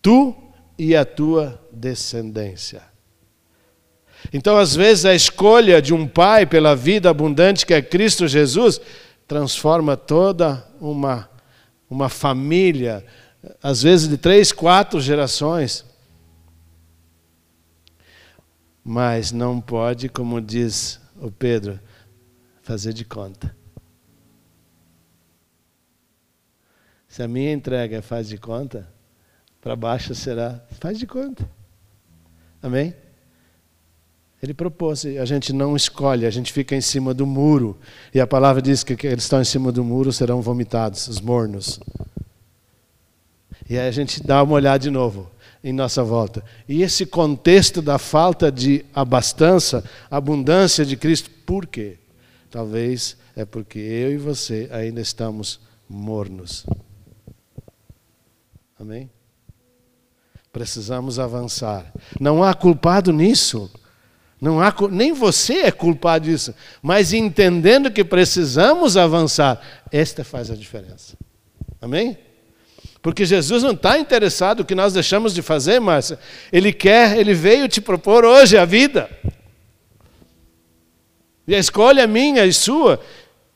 tu 0.00 0.34
e 0.78 0.94
a 0.96 1.04
tua 1.04 1.60
descendência. 1.72 2.82
Então, 4.32 4.56
às 4.56 4.74
vezes, 4.74 5.04
a 5.04 5.14
escolha 5.14 5.82
de 5.82 5.92
um 5.94 6.06
pai 6.06 6.46
pela 6.46 6.76
vida 6.76 7.10
abundante 7.10 7.66
que 7.66 7.74
é 7.74 7.82
Cristo 7.82 8.28
Jesus 8.28 8.80
transforma 9.26 9.96
toda 9.96 10.66
uma, 10.80 11.28
uma 11.88 12.08
família, 12.08 13.04
às 13.62 13.82
vezes 13.82 14.08
de 14.08 14.16
três, 14.16 14.52
quatro 14.52 15.00
gerações. 15.00 15.84
Mas 18.84 19.32
não 19.32 19.60
pode, 19.60 20.08
como 20.08 20.40
diz 20.40 21.00
o 21.20 21.30
Pedro, 21.30 21.78
fazer 22.62 22.92
de 22.92 23.04
conta. 23.04 23.54
Se 27.08 27.22
a 27.22 27.28
minha 27.28 27.52
entrega 27.52 27.98
é 27.98 28.02
faz 28.02 28.28
de 28.28 28.38
conta, 28.38 28.88
para 29.60 29.76
baixo 29.76 30.14
será 30.14 30.60
faz 30.80 30.98
de 30.98 31.06
conta. 31.06 31.48
Amém? 32.62 32.94
Ele 34.42 34.52
propôs, 34.52 35.04
a 35.06 35.24
gente 35.24 35.52
não 35.52 35.76
escolhe, 35.76 36.26
a 36.26 36.30
gente 36.30 36.52
fica 36.52 36.74
em 36.74 36.80
cima 36.80 37.14
do 37.14 37.24
muro. 37.24 37.78
E 38.12 38.20
a 38.20 38.26
palavra 38.26 38.60
diz 38.60 38.82
que 38.82 39.06
eles 39.06 39.22
estão 39.22 39.40
em 39.40 39.44
cima 39.44 39.70
do 39.70 39.84
muro 39.84 40.12
serão 40.12 40.42
vomitados, 40.42 41.06
os 41.06 41.20
mornos. 41.20 41.78
E 43.68 43.78
aí 43.78 43.88
a 43.88 43.92
gente 43.92 44.22
dá 44.22 44.42
uma 44.42 44.54
olhada 44.54 44.78
de 44.78 44.90
novo 44.90 45.30
em 45.62 45.72
nossa 45.72 46.02
volta. 46.02 46.44
E 46.68 46.82
esse 46.82 47.06
contexto 47.06 47.80
da 47.80 47.98
falta 47.98 48.50
de 48.50 48.84
abastança, 48.94 49.84
abundância 50.10 50.84
de 50.84 50.96
Cristo, 50.96 51.30
por 51.46 51.66
quê? 51.66 51.98
Talvez 52.50 53.16
é 53.36 53.44
porque 53.44 53.78
eu 53.78 54.12
e 54.12 54.16
você 54.16 54.68
ainda 54.72 55.00
estamos 55.00 55.60
mornos. 55.88 56.66
Amém? 58.78 59.08
Precisamos 60.52 61.18
avançar. 61.18 61.90
Não 62.20 62.42
há 62.42 62.52
culpado 62.52 63.12
nisso. 63.12 63.70
Não 64.40 64.60
há, 64.60 64.74
nem 64.90 65.12
você 65.12 65.60
é 65.60 65.70
culpado 65.70 66.24
disso. 66.24 66.52
Mas 66.82 67.12
entendendo 67.12 67.90
que 67.92 68.02
precisamos 68.02 68.96
avançar, 68.96 69.60
esta 69.90 70.24
faz 70.24 70.50
a 70.50 70.56
diferença. 70.56 71.16
Amém? 71.80 72.18
Porque 73.02 73.26
Jesus 73.26 73.64
não 73.64 73.72
está 73.72 73.98
interessado 73.98 74.64
que 74.64 74.76
nós 74.76 74.92
deixamos 74.92 75.34
de 75.34 75.42
fazer, 75.42 75.80
Márcia. 75.80 76.20
Ele 76.52 76.72
quer, 76.72 77.18
ele 77.18 77.34
veio 77.34 77.66
te 77.66 77.80
propor 77.80 78.24
hoje 78.24 78.56
a 78.56 78.64
vida. 78.64 79.10
E 81.46 81.54
a 81.54 81.58
escolha 81.58 82.02
é 82.02 82.06
minha 82.06 82.46
e 82.46 82.52
sua. 82.52 83.00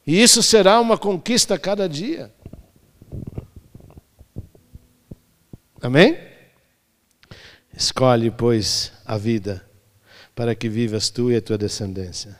E 0.04 0.20
isso 0.20 0.42
será 0.42 0.80
uma 0.80 0.98
conquista 0.98 1.54
a 1.54 1.58
cada 1.58 1.88
dia. 1.88 2.32
Amém? 5.80 6.18
Escolhe, 7.76 8.32
pois, 8.32 8.92
a 9.04 9.16
vida, 9.16 9.64
para 10.34 10.56
que 10.56 10.68
vivas 10.68 11.08
tu 11.08 11.30
e 11.30 11.36
a 11.36 11.40
tua 11.40 11.56
descendência. 11.56 12.36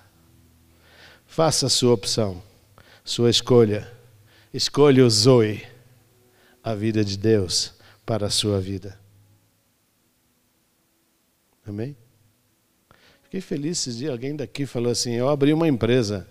Faça 1.25 1.67
a 1.67 1.71
sua 1.71 1.93
opção, 1.93 2.43
sua 3.05 3.31
escolha. 3.31 3.93
Escolha 4.53 5.05
o 5.05 5.11
Zoe, 5.11 5.63
a 6.67 6.75
vida 6.75 7.05
de 7.05 7.17
Deus, 7.17 7.73
para 8.05 8.27
a 8.27 8.31
sua 8.31 8.61
vida. 8.61 8.99
Amém? 11.65 11.97
Fiquei 13.23 13.41
feliz 13.41 13.79
esses 13.79 13.99
dias, 13.99 14.11
alguém 14.11 14.35
daqui 14.35 14.67
falou 14.67 14.91
assim, 14.91 15.13
eu 15.13 15.29
abri 15.29 15.53
uma 15.53 15.69
empresa. 15.69 16.27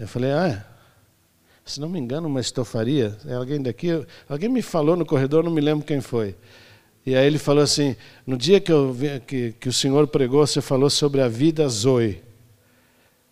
Eu 0.00 0.08
falei, 0.08 0.32
ah, 0.32 0.66
se 1.64 1.80
não 1.80 1.88
me 1.88 2.00
engano, 2.00 2.26
uma 2.26 2.40
estofaria. 2.40 3.16
É 3.24 3.34
alguém 3.34 3.62
daqui, 3.62 4.04
alguém 4.28 4.48
me 4.48 4.60
falou 4.60 4.96
no 4.96 5.06
corredor, 5.06 5.44
não 5.44 5.52
me 5.52 5.60
lembro 5.60 5.86
quem 5.86 6.00
foi. 6.00 6.34
E 7.06 7.14
aí 7.14 7.24
ele 7.24 7.38
falou 7.38 7.62
assim: 7.62 7.94
no 8.26 8.36
dia 8.36 8.60
que, 8.60 8.72
eu, 8.72 8.96
que, 9.28 9.52
que 9.52 9.68
o 9.68 9.72
Senhor 9.72 10.08
pregou, 10.08 10.44
você 10.44 10.60
falou 10.60 10.90
sobre 10.90 11.20
a 11.20 11.28
vida 11.28 11.68
Zoe. 11.68 12.20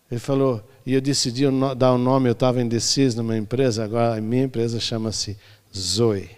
Ele 0.09 0.19
falou, 0.19 0.63
e 0.85 0.93
eu 0.93 1.01
decidi 1.01 1.43
dar 1.75 1.91
o 1.91 1.95
um 1.95 1.97
nome, 1.97 2.29
eu 2.29 2.33
estava 2.33 2.61
indeciso 2.61 3.17
numa 3.17 3.35
empresa, 3.35 3.83
agora 3.83 4.15
a 4.15 4.21
minha 4.21 4.43
empresa 4.43 4.79
chama-se 4.79 5.35
Zoe. 5.75 6.29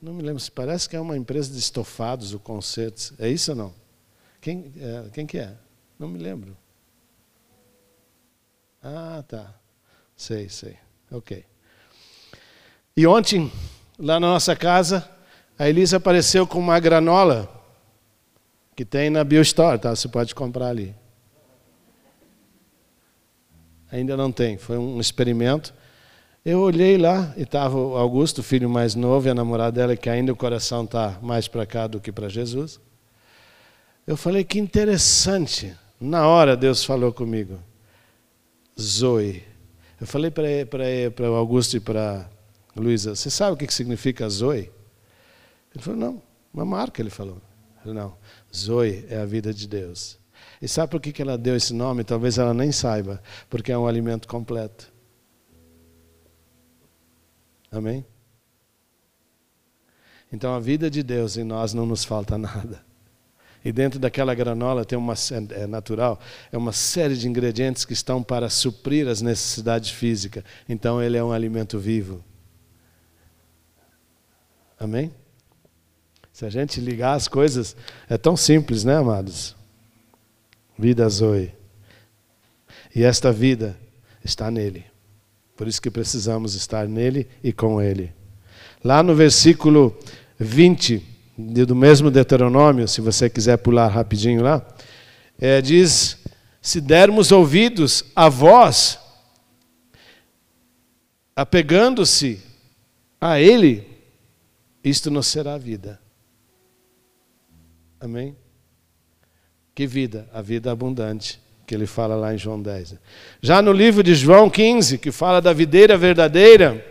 Não 0.00 0.12
me 0.12 0.22
lembro, 0.22 0.40
se 0.40 0.50
parece 0.50 0.88
que 0.88 0.94
é 0.94 1.00
uma 1.00 1.16
empresa 1.16 1.50
de 1.50 1.58
estofados, 1.58 2.34
o 2.34 2.38
concertos. 2.38 3.12
É 3.18 3.28
isso 3.28 3.52
ou 3.52 3.56
não? 3.56 3.74
Quem, 4.40 4.72
é, 4.78 5.08
quem 5.12 5.26
que 5.26 5.38
é? 5.38 5.56
Não 5.98 6.06
me 6.08 6.18
lembro. 6.18 6.56
Ah, 8.82 9.24
tá. 9.26 9.54
Sei, 10.14 10.48
sei. 10.48 10.76
Ok. 11.10 11.44
E 12.96 13.06
ontem 13.06 13.50
lá 13.98 14.20
na 14.20 14.28
nossa 14.28 14.54
casa, 14.54 15.08
a 15.58 15.68
Elisa 15.68 15.96
apareceu 15.96 16.46
com 16.46 16.58
uma 16.58 16.78
granola 16.78 17.52
que 18.76 18.84
tem 18.84 19.08
na 19.10 19.24
BioStore, 19.24 19.78
tá? 19.78 19.94
Você 19.94 20.06
pode 20.06 20.34
comprar 20.34 20.68
ali. 20.68 20.94
Ainda 23.90 24.16
não 24.16 24.30
tem, 24.30 24.58
foi 24.58 24.76
um 24.76 25.00
experimento. 25.00 25.72
Eu 26.48 26.60
olhei 26.60 26.96
lá 26.96 27.34
e 27.36 27.42
estava 27.42 27.76
o 27.76 27.96
Augusto, 27.96 28.40
filho 28.40 28.70
mais 28.70 28.94
novo, 28.94 29.26
e 29.26 29.30
a 29.30 29.34
namorada 29.34 29.80
dela, 29.80 29.96
que 29.96 30.08
ainda 30.08 30.32
o 30.32 30.36
coração 30.36 30.84
está 30.84 31.18
mais 31.20 31.48
para 31.48 31.66
cá 31.66 31.88
do 31.88 31.98
que 31.98 32.12
para 32.12 32.28
Jesus. 32.28 32.78
Eu 34.06 34.16
falei 34.16 34.44
que 34.44 34.56
interessante. 34.56 35.74
Na 36.00 36.28
hora 36.28 36.56
Deus 36.56 36.84
falou 36.84 37.12
comigo. 37.12 37.58
Zoe. 38.80 39.42
Eu 40.00 40.06
falei 40.06 40.30
para 40.30 41.28
o 41.28 41.34
Augusto 41.34 41.78
e 41.78 41.80
para 41.80 42.30
Luísa, 42.76 43.16
você 43.16 43.28
sabe 43.28 43.54
o 43.54 43.56
que 43.56 43.74
significa 43.74 44.28
Zoe? 44.28 44.70
Ele 45.74 45.82
falou, 45.82 45.98
não, 45.98 46.22
uma 46.54 46.64
marca, 46.64 47.02
ele 47.02 47.10
falou. 47.10 47.42
Falei, 47.82 47.98
não, 47.98 48.14
Zoe 48.54 49.04
é 49.10 49.18
a 49.18 49.24
vida 49.24 49.52
de 49.52 49.66
Deus. 49.66 50.16
E 50.62 50.68
sabe 50.68 50.92
por 50.92 51.00
que 51.00 51.20
ela 51.20 51.36
deu 51.36 51.56
esse 51.56 51.74
nome? 51.74 52.04
Talvez 52.04 52.38
ela 52.38 52.54
nem 52.54 52.70
saiba, 52.70 53.20
porque 53.50 53.72
é 53.72 53.76
um 53.76 53.88
alimento 53.88 54.28
completo. 54.28 54.94
Amém? 57.70 58.04
Então 60.32 60.54
a 60.54 60.60
vida 60.60 60.90
de 60.90 61.02
Deus 61.02 61.36
em 61.36 61.44
nós 61.44 61.72
não 61.72 61.86
nos 61.86 62.04
falta 62.04 62.36
nada. 62.38 62.84
E 63.64 63.72
dentro 63.72 63.98
daquela 63.98 64.34
granola 64.34 64.84
tem 64.84 64.96
uma 64.96 65.14
é 65.50 65.66
natural, 65.66 66.20
é 66.52 66.56
uma 66.56 66.72
série 66.72 67.16
de 67.16 67.28
ingredientes 67.28 67.84
que 67.84 67.92
estão 67.92 68.22
para 68.22 68.48
suprir 68.48 69.08
as 69.08 69.20
necessidades 69.20 69.90
físicas. 69.90 70.44
Então 70.68 71.02
ele 71.02 71.16
é 71.16 71.24
um 71.24 71.32
alimento 71.32 71.78
vivo. 71.78 72.24
Amém? 74.78 75.12
Se 76.32 76.44
a 76.44 76.50
gente 76.50 76.80
ligar 76.80 77.14
as 77.14 77.26
coisas, 77.26 77.74
é 78.08 78.16
tão 78.16 78.36
simples, 78.36 78.84
né, 78.84 78.96
amados? 78.96 79.56
Vida 80.78 81.08
Zoe. 81.08 81.52
E 82.94 83.02
esta 83.02 83.32
vida 83.32 83.76
está 84.22 84.50
nele. 84.50 84.84
Por 85.56 85.66
isso 85.66 85.80
que 85.80 85.90
precisamos 85.90 86.54
estar 86.54 86.86
nele 86.86 87.26
e 87.42 87.52
com 87.52 87.80
ele. 87.80 88.12
Lá 88.84 89.02
no 89.02 89.14
versículo 89.14 89.96
20 90.38 91.02
do 91.36 91.74
mesmo 91.74 92.10
Deuteronômio, 92.10 92.88
se 92.88 93.00
você 93.00 93.28
quiser 93.28 93.58
pular 93.58 93.88
rapidinho 93.88 94.42
lá, 94.42 94.66
é, 95.38 95.60
diz: 95.60 96.18
se 96.60 96.80
dermos 96.80 97.30
ouvidos 97.30 98.04
a 98.14 98.28
voz, 98.28 98.98
apegando-se 101.34 102.42
a 103.20 103.38
Ele, 103.38 103.86
isto 104.82 105.10
nos 105.10 105.26
será 105.26 105.58
vida. 105.58 106.00
Amém? 108.00 108.36
Que 109.74 109.86
vida? 109.86 110.28
A 110.32 110.40
vida 110.40 110.72
abundante, 110.72 111.40
que 111.66 111.74
ele 111.74 111.86
fala 111.86 112.14
lá 112.14 112.32
em 112.32 112.38
João 112.38 112.62
10. 112.62 112.94
Já 113.42 113.60
no 113.60 113.72
livro 113.72 114.02
de 114.02 114.14
João 114.14 114.48
15, 114.48 114.98
que 114.98 115.10
fala 115.10 115.40
da 115.42 115.52
videira 115.52 115.98
verdadeira, 115.98 116.84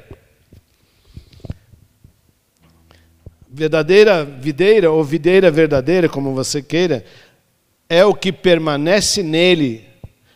verdadeira 3.50 4.26
videira 4.26 4.92
ou 4.92 5.02
videira 5.04 5.50
verdadeira, 5.50 6.10
como 6.10 6.34
você 6.34 6.62
queira, 6.62 7.06
é 7.88 8.04
o 8.04 8.14
que 8.14 8.34
permanece 8.34 9.24
nele, 9.24 9.86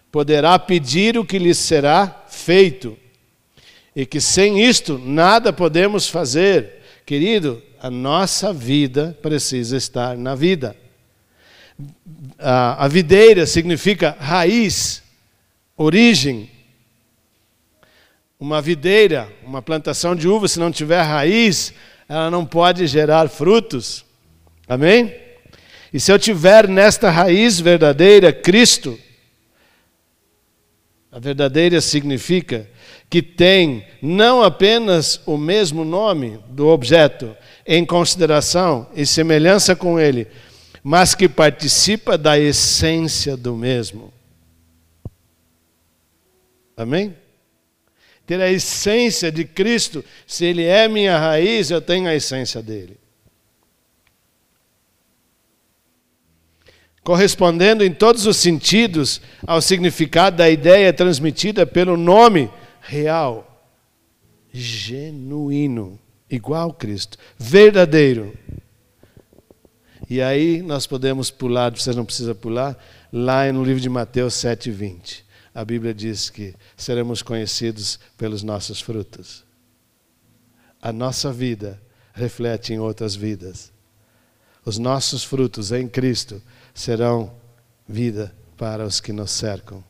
poderá 0.09 0.57
pedir 0.57 1.17
o 1.17 1.25
que 1.25 1.37
lhe 1.37 1.53
será 1.53 2.23
feito. 2.29 2.97
E 3.93 4.05
que 4.05 4.21
sem 4.21 4.63
isto 4.63 4.97
nada 4.97 5.51
podemos 5.51 6.07
fazer. 6.07 6.77
Querido, 7.05 7.61
a 7.81 7.89
nossa 7.89 8.53
vida 8.53 9.17
precisa 9.21 9.75
estar 9.75 10.15
na 10.15 10.35
vida. 10.35 10.75
A, 12.37 12.85
a 12.85 12.87
videira 12.87 13.45
significa 13.45 14.15
raiz, 14.19 15.03
origem. 15.77 16.49
Uma 18.39 18.61
videira, 18.61 19.31
uma 19.43 19.61
plantação 19.61 20.15
de 20.15 20.27
uva, 20.27 20.47
se 20.47 20.59
não 20.59 20.71
tiver 20.71 21.01
raiz, 21.01 21.73
ela 22.07 22.31
não 22.31 22.45
pode 22.45 22.87
gerar 22.87 23.27
frutos. 23.29 24.05
Amém? 24.67 25.13
E 25.93 25.99
se 25.99 26.11
eu 26.11 26.19
tiver 26.19 26.67
nesta 26.67 27.09
raiz 27.09 27.59
verdadeira 27.59 28.31
Cristo, 28.31 28.97
a 31.11 31.19
verdadeira 31.19 31.81
significa 31.81 32.69
que 33.09 33.21
tem 33.21 33.83
não 34.01 34.43
apenas 34.43 35.19
o 35.25 35.35
mesmo 35.37 35.83
nome 35.83 36.39
do 36.49 36.67
objeto 36.67 37.35
em 37.65 37.83
consideração 37.83 38.87
e 38.95 39.05
semelhança 39.05 39.75
com 39.75 39.99
ele, 39.99 40.27
mas 40.83 41.15
que 41.15 41.27
participa 41.27 42.17
da 42.17 42.39
essência 42.39 43.35
do 43.35 43.55
mesmo. 43.55 44.13
Amém? 46.75 47.15
ter 48.29 48.39
a 48.39 48.51
essência 48.51 49.31
de 49.31 49.43
Cristo. 49.43 50.05
Se 50.27 50.45
Ele 50.45 50.63
é 50.63 50.87
minha 50.87 51.17
raiz, 51.17 51.71
eu 51.71 51.81
tenho 51.81 52.07
a 52.07 52.13
essência 52.13 52.61
dele. 52.61 52.95
Correspondendo 57.03 57.83
em 57.83 57.91
todos 57.91 58.27
os 58.27 58.37
sentidos 58.37 59.19
ao 59.47 59.59
significado 59.63 60.37
da 60.37 60.47
ideia 60.47 60.93
transmitida 60.93 61.65
pelo 61.65 61.97
nome 61.97 62.51
real, 62.81 63.67
genuíno, 64.53 65.99
igual 66.29 66.71
Cristo, 66.71 67.17
verdadeiro. 67.35 68.37
E 70.09 70.21
aí 70.21 70.61
nós 70.61 70.87
podemos 70.87 71.29
pular, 71.29 71.71
vocês 71.71 71.95
não 71.95 72.05
precisam 72.05 72.33
pular, 72.35 72.77
lá 73.13 73.51
no 73.51 73.63
livro 73.63 73.81
de 73.81 73.89
Mateus 73.89 74.33
7, 74.33 74.71
20 74.71 75.29
a 75.53 75.65
Bíblia 75.65 75.93
diz 75.93 76.29
que 76.29 76.55
seremos 76.77 77.21
conhecidos 77.21 77.99
pelos 78.17 78.43
nossos 78.43 78.79
frutos. 78.79 79.43
A 80.81 80.93
nossa 80.93 81.33
vida 81.33 81.81
reflete 82.13 82.73
em 82.73 82.79
outras 82.79 83.15
vidas. 83.15 83.71
Os 84.63 84.77
nossos 84.77 85.23
frutos 85.23 85.71
em 85.71 85.87
Cristo 85.87 86.41
serão 86.73 87.33
vida 87.87 88.33
para 88.55 88.85
os 88.85 89.01
que 89.01 89.11
nos 89.11 89.31
cercam. 89.31 89.83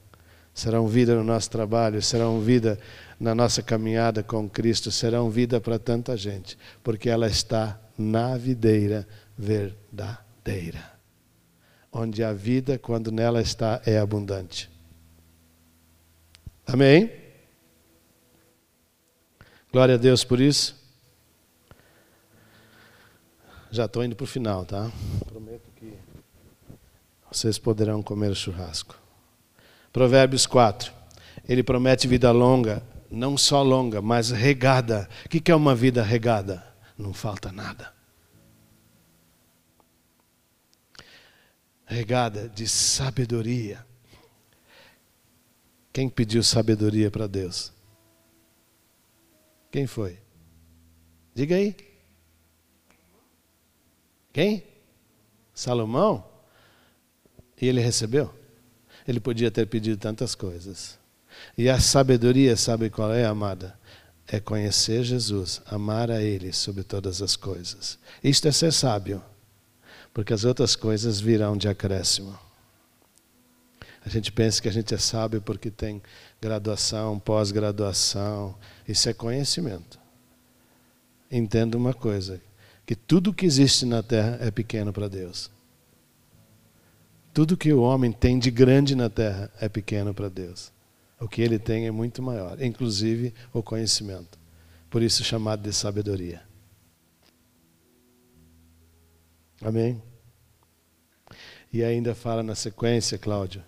Serão 0.54 0.88
vida 0.88 1.16
no 1.16 1.24
nosso 1.24 1.50
trabalho, 1.50 2.02
serão 2.02 2.42
vida 2.42 2.80
na 3.20 3.36
nossa 3.36 3.62
caminhada 3.62 4.24
com 4.24 4.50
Cristo, 4.50 4.92
serão 4.92 5.30
vida 5.30 5.62
para 5.62 5.78
tanta 5.78 6.18
gente, 6.18 6.58
porque 6.84 7.10
ela 7.10 7.28
está 7.28 7.80
na 7.98 8.36
videira 8.38 9.08
verdadeira. 9.40 11.00
Onde 11.90 12.22
a 12.22 12.34
vida, 12.34 12.78
quando 12.78 13.10
nela 13.10 13.42
está, 13.42 13.82
é 13.86 13.98
abundante. 13.98 14.70
Amém? 16.68 17.10
Glória 19.72 19.96
a 19.96 19.98
Deus 19.98 20.26
por 20.26 20.42
isso. 20.42 20.76
Já 23.72 23.86
estou 23.86 24.04
indo 24.04 24.16
para 24.16 24.26
o 24.26 24.28
final, 24.28 24.66
tá? 24.66 24.92
Prometo 25.26 25.70
que 25.76 25.94
vocês 27.32 27.58
poderão 27.58 28.04
comer 28.04 28.36
churrasco. 28.36 29.00
Provérbios 29.94 30.46
4. 30.46 30.92
Ele 31.48 31.64
promete 31.64 32.08
vida 32.08 32.32
longa, 32.32 32.84
não 33.10 33.38
só 33.38 33.64
longa, 33.64 34.02
mas 34.02 34.32
regada. 34.32 35.08
O 35.26 35.30
que 35.30 35.50
é 35.50 35.56
uma 35.56 35.74
vida 35.74 36.04
regada? 36.04 36.64
Não 36.98 37.14
falta 37.14 37.52
nada. 37.52 37.99
Regada 41.90 42.48
de 42.48 42.68
sabedoria 42.68 43.86
quem 45.92 46.08
pediu 46.08 46.44
sabedoria 46.44 47.10
para 47.10 47.28
Deus? 47.28 47.74
Quem 49.72 49.86
foi? 49.88 50.18
Diga 51.34 51.56
aí. 51.56 51.76
Quem? 54.32 54.64
Salomão? 55.54 56.26
E 57.62 57.68
ele 57.68 57.82
recebeu? 57.82 58.34
Ele 59.08 59.20
podia 59.20 59.52
ter 59.52 59.66
pedido 59.68 60.00
tantas 60.00 60.36
coisas. 60.36 60.98
E 61.58 61.70
a 61.70 61.80
sabedoria, 61.80 62.56
sabe 62.56 62.90
qual 62.90 63.14
é, 63.14 63.26
amada? 63.26 63.78
É 64.28 64.40
conhecer 64.40 65.04
Jesus, 65.04 65.62
amar 65.66 66.12
a 66.12 66.22
Ele 66.22 66.54
sobre 66.54 66.84
todas 66.84 67.22
as 67.22 67.36
coisas. 67.36 67.98
Isto 68.24 68.48
é 68.48 68.52
ser 68.52 68.72
sábio, 68.72 69.24
porque 70.14 70.34
as 70.34 70.44
outras 70.44 70.76
coisas 70.76 71.20
virão 71.20 71.58
de 71.58 71.68
acréscimo. 71.68 72.38
A 74.06 74.10
gente 74.10 74.32
pensa 74.32 74.62
que 74.62 74.68
a 74.68 74.72
gente 74.72 74.94
é 74.94 74.98
sábio 74.98 75.42
porque 75.42 75.70
tem 75.70 76.02
graduação, 76.42 77.20
pós-graduação. 77.20 78.56
Isso 78.88 79.10
é 79.10 79.14
conhecimento. 79.14 80.00
Entenda 81.30 81.78
uma 81.78 81.94
coisa: 81.94 82.42
que 82.86 82.96
tudo 82.96 83.34
que 83.34 83.46
existe 83.46 83.86
na 83.86 84.02
terra 84.02 84.38
é 84.42 84.50
pequeno 84.50 84.92
para 84.92 85.08
Deus. 85.08 85.52
Tudo 87.34 87.56
que 87.56 87.72
o 87.72 87.82
homem 87.82 88.12
tem 88.12 88.40
de 88.40 88.50
grande 88.50 88.96
na 88.96 89.10
terra 89.10 89.52
é 89.60 89.70
pequeno 89.70 90.14
para 90.14 90.28
Deus. 90.28 90.72
O 91.20 91.28
que 91.28 91.42
ele 91.42 91.60
tem 91.60 91.86
é 91.86 91.92
muito 91.92 92.22
maior, 92.24 92.62
inclusive 92.62 93.34
o 93.54 93.62
conhecimento. 93.62 94.40
Por 94.90 95.04
isso 95.04 95.24
chamado 95.24 95.62
de 95.62 95.74
sabedoria. 95.74 96.49
Amém? 99.62 100.02
E 101.72 101.84
ainda 101.84 102.16
fala 102.16 102.42
na 102.42 102.56
sequência, 102.56 103.18
Cláudio, 103.18 103.64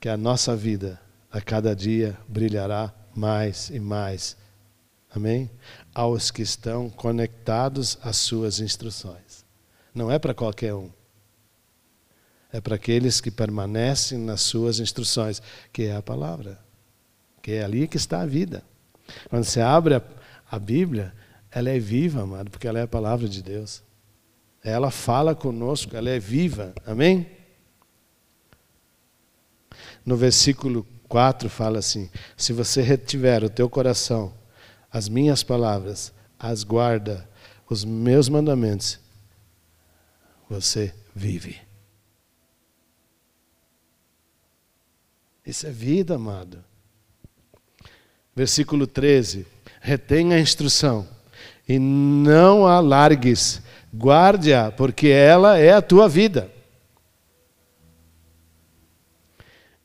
que 0.00 0.08
a 0.08 0.16
nossa 0.16 0.54
vida 0.54 1.00
a 1.30 1.40
cada 1.40 1.74
dia 1.74 2.16
brilhará 2.28 2.92
mais 3.14 3.70
e 3.70 3.80
mais. 3.80 4.36
Amém? 5.14 5.50
Aos 5.94 6.30
que 6.30 6.42
estão 6.42 6.90
conectados 6.90 7.98
às 8.02 8.16
suas 8.16 8.60
instruções. 8.60 9.44
Não 9.94 10.10
é 10.10 10.18
para 10.18 10.34
qualquer 10.34 10.74
um. 10.74 10.90
É 12.52 12.60
para 12.60 12.76
aqueles 12.76 13.20
que 13.20 13.30
permanecem 13.30 14.18
nas 14.18 14.42
suas 14.42 14.78
instruções, 14.78 15.40
que 15.72 15.84
é 15.84 15.96
a 15.96 16.02
palavra. 16.02 16.58
Que 17.40 17.52
é 17.52 17.64
ali 17.64 17.88
que 17.88 17.96
está 17.96 18.20
a 18.20 18.26
vida. 18.26 18.62
Quando 19.30 19.44
você 19.44 19.60
abre 19.60 19.94
a, 19.94 20.02
a 20.50 20.58
Bíblia, 20.58 21.14
ela 21.50 21.70
é 21.70 21.78
viva, 21.78 22.22
amado, 22.22 22.50
porque 22.50 22.68
ela 22.68 22.78
é 22.78 22.82
a 22.82 22.88
palavra 22.88 23.28
de 23.28 23.42
Deus. 23.42 23.82
Ela 24.68 24.90
fala 24.90 25.34
conosco, 25.34 25.96
ela 25.96 26.10
é 26.10 26.18
viva. 26.18 26.74
Amém? 26.84 27.36
no 30.06 30.16
versículo 30.16 30.86
4 31.08 31.50
fala 31.50 31.80
assim: 31.80 32.08
Se 32.36 32.52
você 32.52 32.80
retiver 32.80 33.42
o 33.42 33.50
teu 33.50 33.68
coração 33.68 34.32
as 34.90 35.08
minhas 35.08 35.42
palavras, 35.42 36.12
as 36.38 36.62
guarda, 36.62 37.28
os 37.68 37.84
meus 37.84 38.28
mandamentos, 38.28 39.00
você 40.48 40.94
vive. 41.14 41.60
Isso 45.44 45.66
é 45.66 45.70
vida, 45.70 46.14
amado. 46.14 46.64
Versículo 48.34 48.86
13: 48.86 49.44
Retenha 49.80 50.36
a 50.36 50.40
instrução 50.40 51.06
e 51.68 51.78
não 51.78 52.66
a 52.66 52.78
largues, 52.78 53.60
guarde-a, 53.96 54.70
porque 54.70 55.08
ela 55.08 55.58
é 55.58 55.72
a 55.72 55.82
tua 55.82 56.08
vida. 56.08 56.50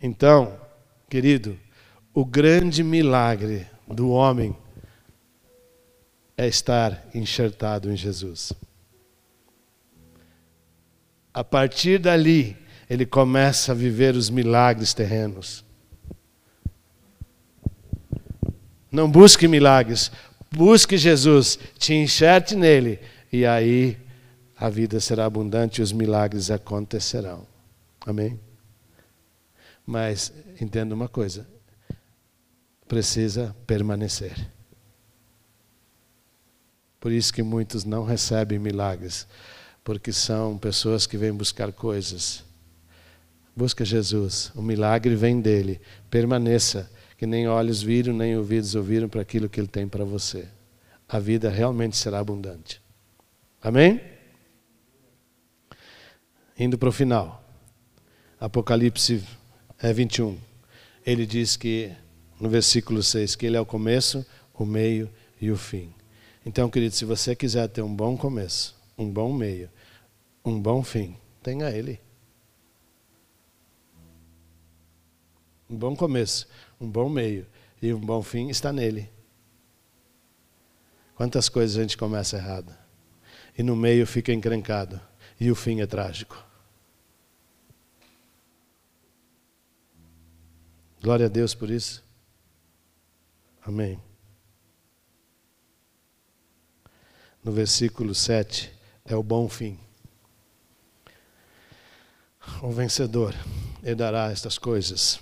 Então, 0.01 0.59
querido, 1.09 1.57
o 2.13 2.25
grande 2.25 2.83
milagre 2.83 3.67
do 3.87 4.09
homem 4.09 4.55
é 6.35 6.47
estar 6.47 7.05
enxertado 7.13 7.91
em 7.91 7.95
Jesus. 7.95 8.51
A 11.33 11.43
partir 11.43 11.99
dali, 11.99 12.57
ele 12.89 13.05
começa 13.05 13.71
a 13.71 13.75
viver 13.75 14.15
os 14.15 14.29
milagres 14.29 14.93
terrenos. 14.93 15.63
Não 18.91 19.09
busque 19.09 19.47
milagres, 19.47 20.11
busque 20.51 20.97
Jesus, 20.97 21.57
te 21.77 21.93
enxerte 21.93 22.55
nele, 22.55 22.99
e 23.31 23.45
aí 23.45 23.97
a 24.57 24.69
vida 24.69 24.99
será 24.99 25.25
abundante 25.25 25.79
e 25.79 25.83
os 25.83 25.91
milagres 25.91 26.51
acontecerão. 26.51 27.47
Amém? 28.05 28.39
Mas 29.85 30.33
entenda 30.59 30.93
uma 30.93 31.07
coisa: 31.07 31.47
precisa 32.87 33.55
permanecer. 33.65 34.35
Por 36.99 37.11
isso 37.11 37.33
que 37.33 37.41
muitos 37.41 37.83
não 37.83 38.03
recebem 38.03 38.59
milagres, 38.59 39.27
porque 39.83 40.13
são 40.13 40.57
pessoas 40.57 41.07
que 41.07 41.17
vêm 41.17 41.33
buscar 41.33 41.71
coisas. 41.71 42.43
Busca 43.55 43.83
Jesus, 43.83 44.51
o 44.55 44.61
milagre 44.61 45.15
vem 45.15 45.41
dele. 45.41 45.81
Permaneça, 46.09 46.89
que 47.17 47.25
nem 47.25 47.47
olhos 47.47 47.81
viram, 47.81 48.13
nem 48.13 48.37
ouvidos 48.37 48.75
ouviram 48.75 49.09
para 49.09 49.21
aquilo 49.21 49.49
que 49.49 49.59
ele 49.59 49.67
tem 49.67 49.87
para 49.87 50.05
você. 50.05 50.47
A 51.07 51.19
vida 51.19 51.49
realmente 51.49 51.97
será 51.97 52.19
abundante. 52.19 52.80
Amém? 53.61 54.01
Indo 56.57 56.79
para 56.79 56.89
o 56.89 56.91
final. 56.91 57.43
Apocalipse 58.39 59.23
é 59.77 59.93
21. 59.93 60.35
Ele 61.05 61.27
diz 61.27 61.55
que, 61.55 61.95
no 62.39 62.49
versículo 62.49 63.03
6, 63.03 63.35
que 63.35 63.45
ele 63.45 63.57
é 63.57 63.61
o 63.61 63.65
começo, 63.65 64.25
o 64.55 64.65
meio 64.65 65.07
e 65.39 65.51
o 65.51 65.57
fim. 65.57 65.93
Então, 66.43 66.69
querido, 66.71 66.95
se 66.95 67.05
você 67.05 67.35
quiser 67.35 67.67
ter 67.67 67.83
um 67.83 67.95
bom 67.95 68.17
começo, 68.17 68.75
um 68.97 69.07
bom 69.07 69.31
meio, 69.31 69.69
um 70.43 70.59
bom 70.59 70.83
fim, 70.83 71.15
tenha 71.43 71.69
Ele. 71.69 71.99
Um 75.69 75.77
bom 75.77 75.95
começo, 75.95 76.47
um 76.79 76.89
bom 76.89 77.07
meio 77.09 77.45
e 77.79 77.93
um 77.93 77.99
bom 77.99 78.23
fim 78.23 78.49
está 78.49 78.73
nele. 78.73 79.07
Quantas 81.15 81.47
coisas 81.47 81.77
a 81.77 81.81
gente 81.81 81.95
começa 81.95 82.37
errado 82.37 82.80
e 83.61 83.63
no 83.63 83.75
meio 83.75 84.05
fica 84.07 84.33
encrencado 84.33 84.99
e 85.39 85.51
o 85.51 85.55
fim 85.55 85.81
é 85.81 85.85
trágico. 85.85 86.43
Glória 91.01 91.27
a 91.27 91.29
Deus 91.29 91.55
por 91.55 91.69
isso. 91.69 92.03
Amém. 93.63 93.99
no 97.43 97.51
versículo 97.51 98.13
7, 98.13 98.71
é 99.05 99.15
o 99.15 99.23
bom 99.23 99.49
fim. 99.49 99.77
O 102.61 102.71
vencedor 102.71 103.35
herdará 103.83 104.31
estas 104.31 104.57
coisas, 104.57 105.19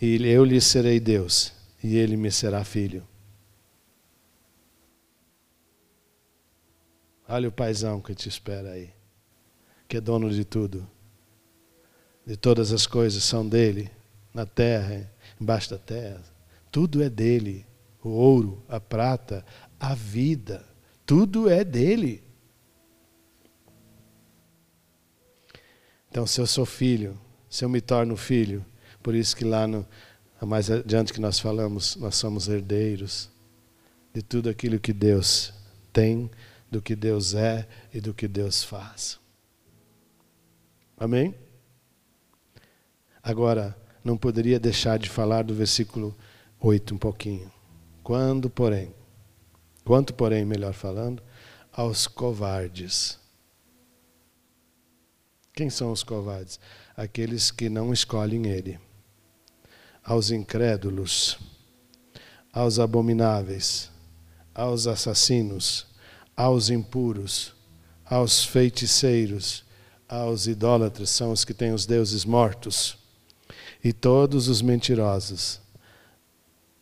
e 0.00 0.16
eu 0.26 0.44
lhe 0.44 0.60
serei 0.60 0.98
Deus, 0.98 1.52
e 1.82 1.96
ele 1.96 2.16
me 2.16 2.30
será 2.30 2.64
filho. 2.64 3.06
Olha 7.28 7.48
o 7.48 7.52
paizão 7.52 8.00
que 8.00 8.14
te 8.14 8.28
espera 8.28 8.72
aí, 8.72 8.90
que 9.88 9.96
é 9.96 10.00
dono 10.00 10.30
de 10.30 10.44
tudo, 10.44 10.86
de 12.26 12.36
todas 12.36 12.72
as 12.72 12.86
coisas 12.86 13.24
são 13.24 13.48
dele, 13.48 13.90
na 14.32 14.44
terra, 14.44 15.10
embaixo 15.40 15.70
da 15.70 15.78
terra, 15.78 16.22
tudo 16.70 17.02
é 17.02 17.08
dele: 17.08 17.64
o 18.02 18.08
ouro, 18.08 18.62
a 18.68 18.80
prata, 18.80 19.44
a 19.78 19.94
vida. 19.94 20.64
Tudo 21.06 21.48
é 21.48 21.62
dele. 21.62 22.24
Então, 26.10 26.26
se 26.26 26.40
eu 26.40 26.46
sou 26.46 26.66
filho, 26.66 27.18
se 27.48 27.64
eu 27.64 27.68
me 27.68 27.80
torno 27.80 28.16
filho, 28.16 28.64
por 29.02 29.14
isso 29.14 29.36
que 29.36 29.44
lá 29.44 29.66
no, 29.66 29.86
mais 30.40 30.70
adiante 30.70 31.12
que 31.12 31.20
nós 31.20 31.38
falamos, 31.38 31.96
nós 31.96 32.16
somos 32.16 32.48
herdeiros 32.48 33.30
de 34.12 34.22
tudo 34.22 34.48
aquilo 34.48 34.80
que 34.80 34.92
Deus 34.92 35.52
tem, 35.92 36.30
do 36.74 36.82
que 36.82 36.94
Deus 36.96 37.34
é 37.34 37.66
e 37.92 38.00
do 38.00 38.12
que 38.12 38.28
Deus 38.28 38.62
faz. 38.62 39.18
Amém? 40.96 41.34
Agora, 43.22 43.76
não 44.02 44.16
poderia 44.16 44.60
deixar 44.60 44.98
de 44.98 45.08
falar 45.08 45.42
do 45.42 45.54
versículo 45.54 46.16
8 46.60 46.94
um 46.94 46.98
pouquinho. 46.98 47.50
Quando, 48.02 48.50
porém, 48.50 48.92
Quanto, 49.84 50.14
porém, 50.14 50.46
melhor 50.46 50.72
falando, 50.72 51.22
aos 51.70 52.06
covardes. 52.06 53.18
Quem 55.52 55.68
são 55.68 55.92
os 55.92 56.02
covardes? 56.02 56.58
Aqueles 56.96 57.50
que 57.50 57.68
não 57.68 57.92
escolhem 57.92 58.46
Ele. 58.46 58.80
Aos 60.02 60.30
incrédulos, 60.30 61.38
aos 62.52 62.78
abomináveis, 62.78 63.90
aos 64.54 64.86
assassinos, 64.86 65.86
aos 66.36 66.70
impuros, 66.70 67.54
aos 68.04 68.44
feiticeiros, 68.44 69.64
aos 70.08 70.46
idólatras, 70.46 71.10
são 71.10 71.32
os 71.32 71.44
que 71.44 71.54
têm 71.54 71.72
os 71.72 71.86
deuses 71.86 72.24
mortos, 72.24 72.98
e 73.82 73.92
todos 73.92 74.48
os 74.48 74.62
mentirosos. 74.62 75.60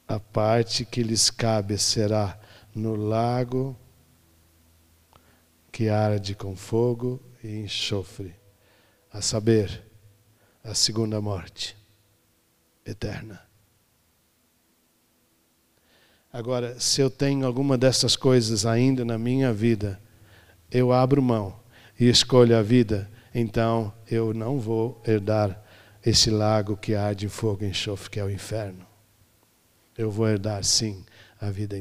A 0.07 0.19
parte 0.21 0.85
que 0.85 1.03
lhes 1.03 1.31
cabe 1.31 1.79
será 1.79 2.39
no 2.75 2.95
lago 2.95 3.77
que 5.71 5.89
arde 5.89 6.35
com 6.35 6.55
fogo 6.55 7.21
e 7.43 7.61
enxofre, 7.61 8.35
a 9.11 9.23
saber, 9.23 9.83
a 10.63 10.75
segunda 10.75 11.21
morte 11.21 11.77
eterna. 12.85 13.52
Agora, 16.33 16.81
se 16.81 17.01
eu 17.01 17.11
tenho 17.11 17.47
alguma 17.47 17.77
dessas 17.77 18.17
coisas 18.17 18.65
ainda 18.65 19.05
na 19.05 19.19
minha 19.19 19.53
vida, 19.53 20.01
eu 20.71 20.91
abro 20.91 21.21
mão 21.21 21.61
e 22.01 22.09
escolho 22.09 22.57
a 22.57 22.63
vida, 22.63 23.11
então 23.35 23.93
eu 24.11 24.33
não 24.33 24.59
vou 24.59 25.03
herdar 25.07 25.63
esse 26.05 26.31
lago 26.31 26.77
que 26.77 26.95
arde 26.95 27.27
em 27.27 27.29
fogo 27.29 27.65
e 27.65 27.69
enxofre, 27.69 28.09
que 28.09 28.19
é 28.19 28.25
o 28.25 28.31
inferno. 28.31 28.87
Eu 29.97 30.11
vou 30.11 30.27
herdar, 30.27 30.65
sim, 30.65 31.05
a 31.39 31.51
vida 31.51 31.77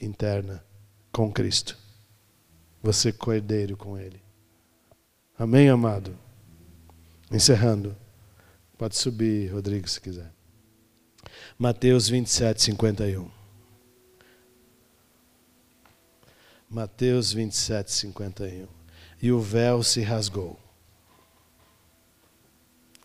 interna 0.00 0.64
com 1.12 1.32
Cristo. 1.32 1.78
Você 2.82 3.12
cordeiro 3.12 3.76
com 3.76 3.96
Ele. 3.96 4.20
Amém, 5.38 5.68
amado? 5.68 6.18
Encerrando. 7.30 7.96
Pode 8.76 8.96
subir, 8.96 9.52
Rodrigo, 9.52 9.88
se 9.88 10.00
quiser. 10.00 10.32
Mateus 11.56 12.08
27, 12.08 12.60
51. 12.60 13.33
Mateus 16.74 17.32
27, 17.32 17.92
51. 17.92 18.66
E 19.22 19.30
o 19.30 19.38
véu 19.38 19.80
se 19.84 20.00
rasgou. 20.00 20.58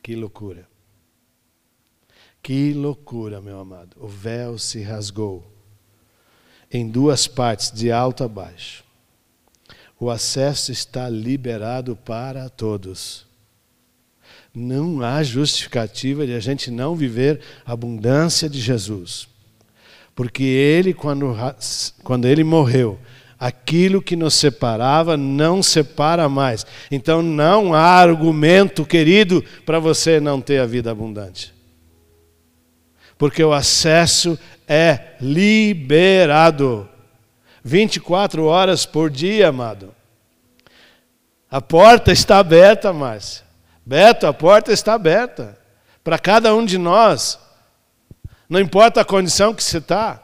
Que 0.02 0.16
loucura. 0.16 0.68
Que 2.42 2.74
loucura, 2.74 3.40
meu 3.40 3.60
amado. 3.60 3.96
O 4.00 4.08
véu 4.08 4.58
se 4.58 4.82
rasgou 4.82 5.46
em 6.72 6.90
duas 6.90 7.28
partes, 7.28 7.72
de 7.72 7.92
alto 7.92 8.24
a 8.24 8.28
baixo. 8.28 8.84
O 10.00 10.10
acesso 10.10 10.72
está 10.72 11.08
liberado 11.08 11.96
para 11.96 12.50
todos. 12.50 13.28
Não 14.52 15.04
há 15.04 15.22
justificativa 15.22 16.26
de 16.26 16.34
a 16.34 16.40
gente 16.40 16.72
não 16.72 16.96
viver 16.96 17.40
a 17.64 17.74
abundância 17.74 18.50
de 18.50 18.60
Jesus. 18.60 19.28
Porque 20.16 20.42
ele, 20.42 20.92
quando, 20.92 21.36
quando 22.04 22.26
ele 22.26 22.44
morreu, 22.44 23.00
aquilo 23.40 24.02
que 24.02 24.16
nos 24.16 24.34
separava 24.34 25.16
não 25.16 25.64
separa 25.64 26.28
mais. 26.28 26.66
Então 26.92 27.22
não 27.22 27.74
há 27.74 27.80
argumento, 27.80 28.86
querido, 28.86 29.44
para 29.66 29.80
você 29.80 30.20
não 30.20 30.42
ter 30.42 30.60
a 30.60 30.66
vida 30.66 30.92
abundante. 30.92 31.54
Porque 33.18 33.44
o 33.44 33.54
acesso 33.54 34.38
é 34.68 35.14
liberado. 35.22 36.88
24 37.64 38.46
horas 38.46 38.86
por 38.86 39.10
dia, 39.10 39.50
amado. 39.50 39.94
A 41.50 41.62
porta 41.62 42.12
está 42.12 42.38
aberta, 42.38 42.94
Márcia. 42.94 43.44
Beto, 43.86 44.28
a 44.28 44.34
porta 44.34 44.72
está 44.72 44.94
aberta. 44.94 45.58
Para 46.04 46.20
cada 46.20 46.54
um 46.54 46.64
de 46.64 46.78
nós. 46.78 47.40
Não 48.48 48.60
importa 48.60 49.02
a 49.02 49.06
condição 49.06 49.54
que 49.54 49.64
você 49.64 49.78
está, 49.78 50.22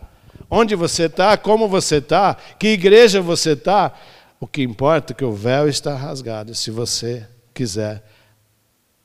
onde 0.50 0.76
você 0.76 1.04
está, 1.04 1.38
como 1.38 1.68
você 1.68 1.98
está, 1.98 2.36
que 2.36 2.68
igreja 2.68 3.22
você 3.22 3.52
está. 3.52 3.94
O 4.40 4.48
que 4.48 4.62
importa 4.62 5.14
é 5.14 5.16
que 5.16 5.26
o 5.26 5.34
véu 5.34 5.68
está 5.68 5.96
rasgado. 5.96 6.54
Se 6.54 6.70
você 6.70 7.28
quiser, 7.54 8.04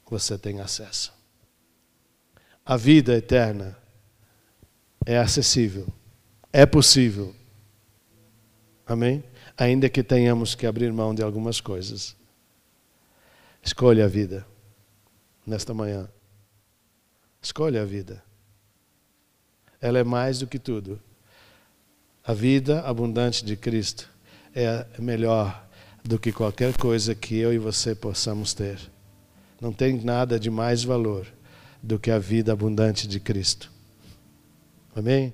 você 0.08 0.36
tem 0.36 0.60
acesso. 0.60 1.12
A 2.66 2.76
vida 2.76 3.14
eterna 3.14 3.76
é 5.06 5.18
acessível, 5.18 5.86
é 6.52 6.66
possível. 6.66 7.34
Amém? 8.86 9.22
Ainda 9.56 9.88
que 9.88 10.02
tenhamos 10.02 10.54
que 10.54 10.66
abrir 10.66 10.92
mão 10.92 11.14
de 11.14 11.22
algumas 11.22 11.60
coisas. 11.60 12.16
Escolha 13.62 14.04
a 14.04 14.08
vida 14.08 14.46
nesta 15.46 15.72
manhã. 15.72 16.08
Escolha 17.40 17.82
a 17.82 17.84
vida. 17.84 18.22
Ela 19.80 19.98
é 19.98 20.04
mais 20.04 20.38
do 20.40 20.46
que 20.46 20.58
tudo. 20.58 21.00
A 22.24 22.34
vida 22.34 22.80
abundante 22.82 23.44
de 23.44 23.56
Cristo 23.56 24.08
é 24.54 24.86
melhor 24.98 25.66
do 26.04 26.18
que 26.18 26.32
qualquer 26.32 26.76
coisa 26.76 27.14
que 27.14 27.36
eu 27.36 27.52
e 27.52 27.58
você 27.58 27.94
possamos 27.94 28.54
ter. 28.54 28.78
Não 29.60 29.72
tem 29.72 30.02
nada 30.02 30.38
de 30.38 30.50
mais 30.50 30.84
valor 30.84 31.26
do 31.82 31.98
que 31.98 32.10
a 32.10 32.18
vida 32.18 32.52
abundante 32.52 33.06
de 33.08 33.20
Cristo. 33.20 33.70
Amém? 34.94 35.32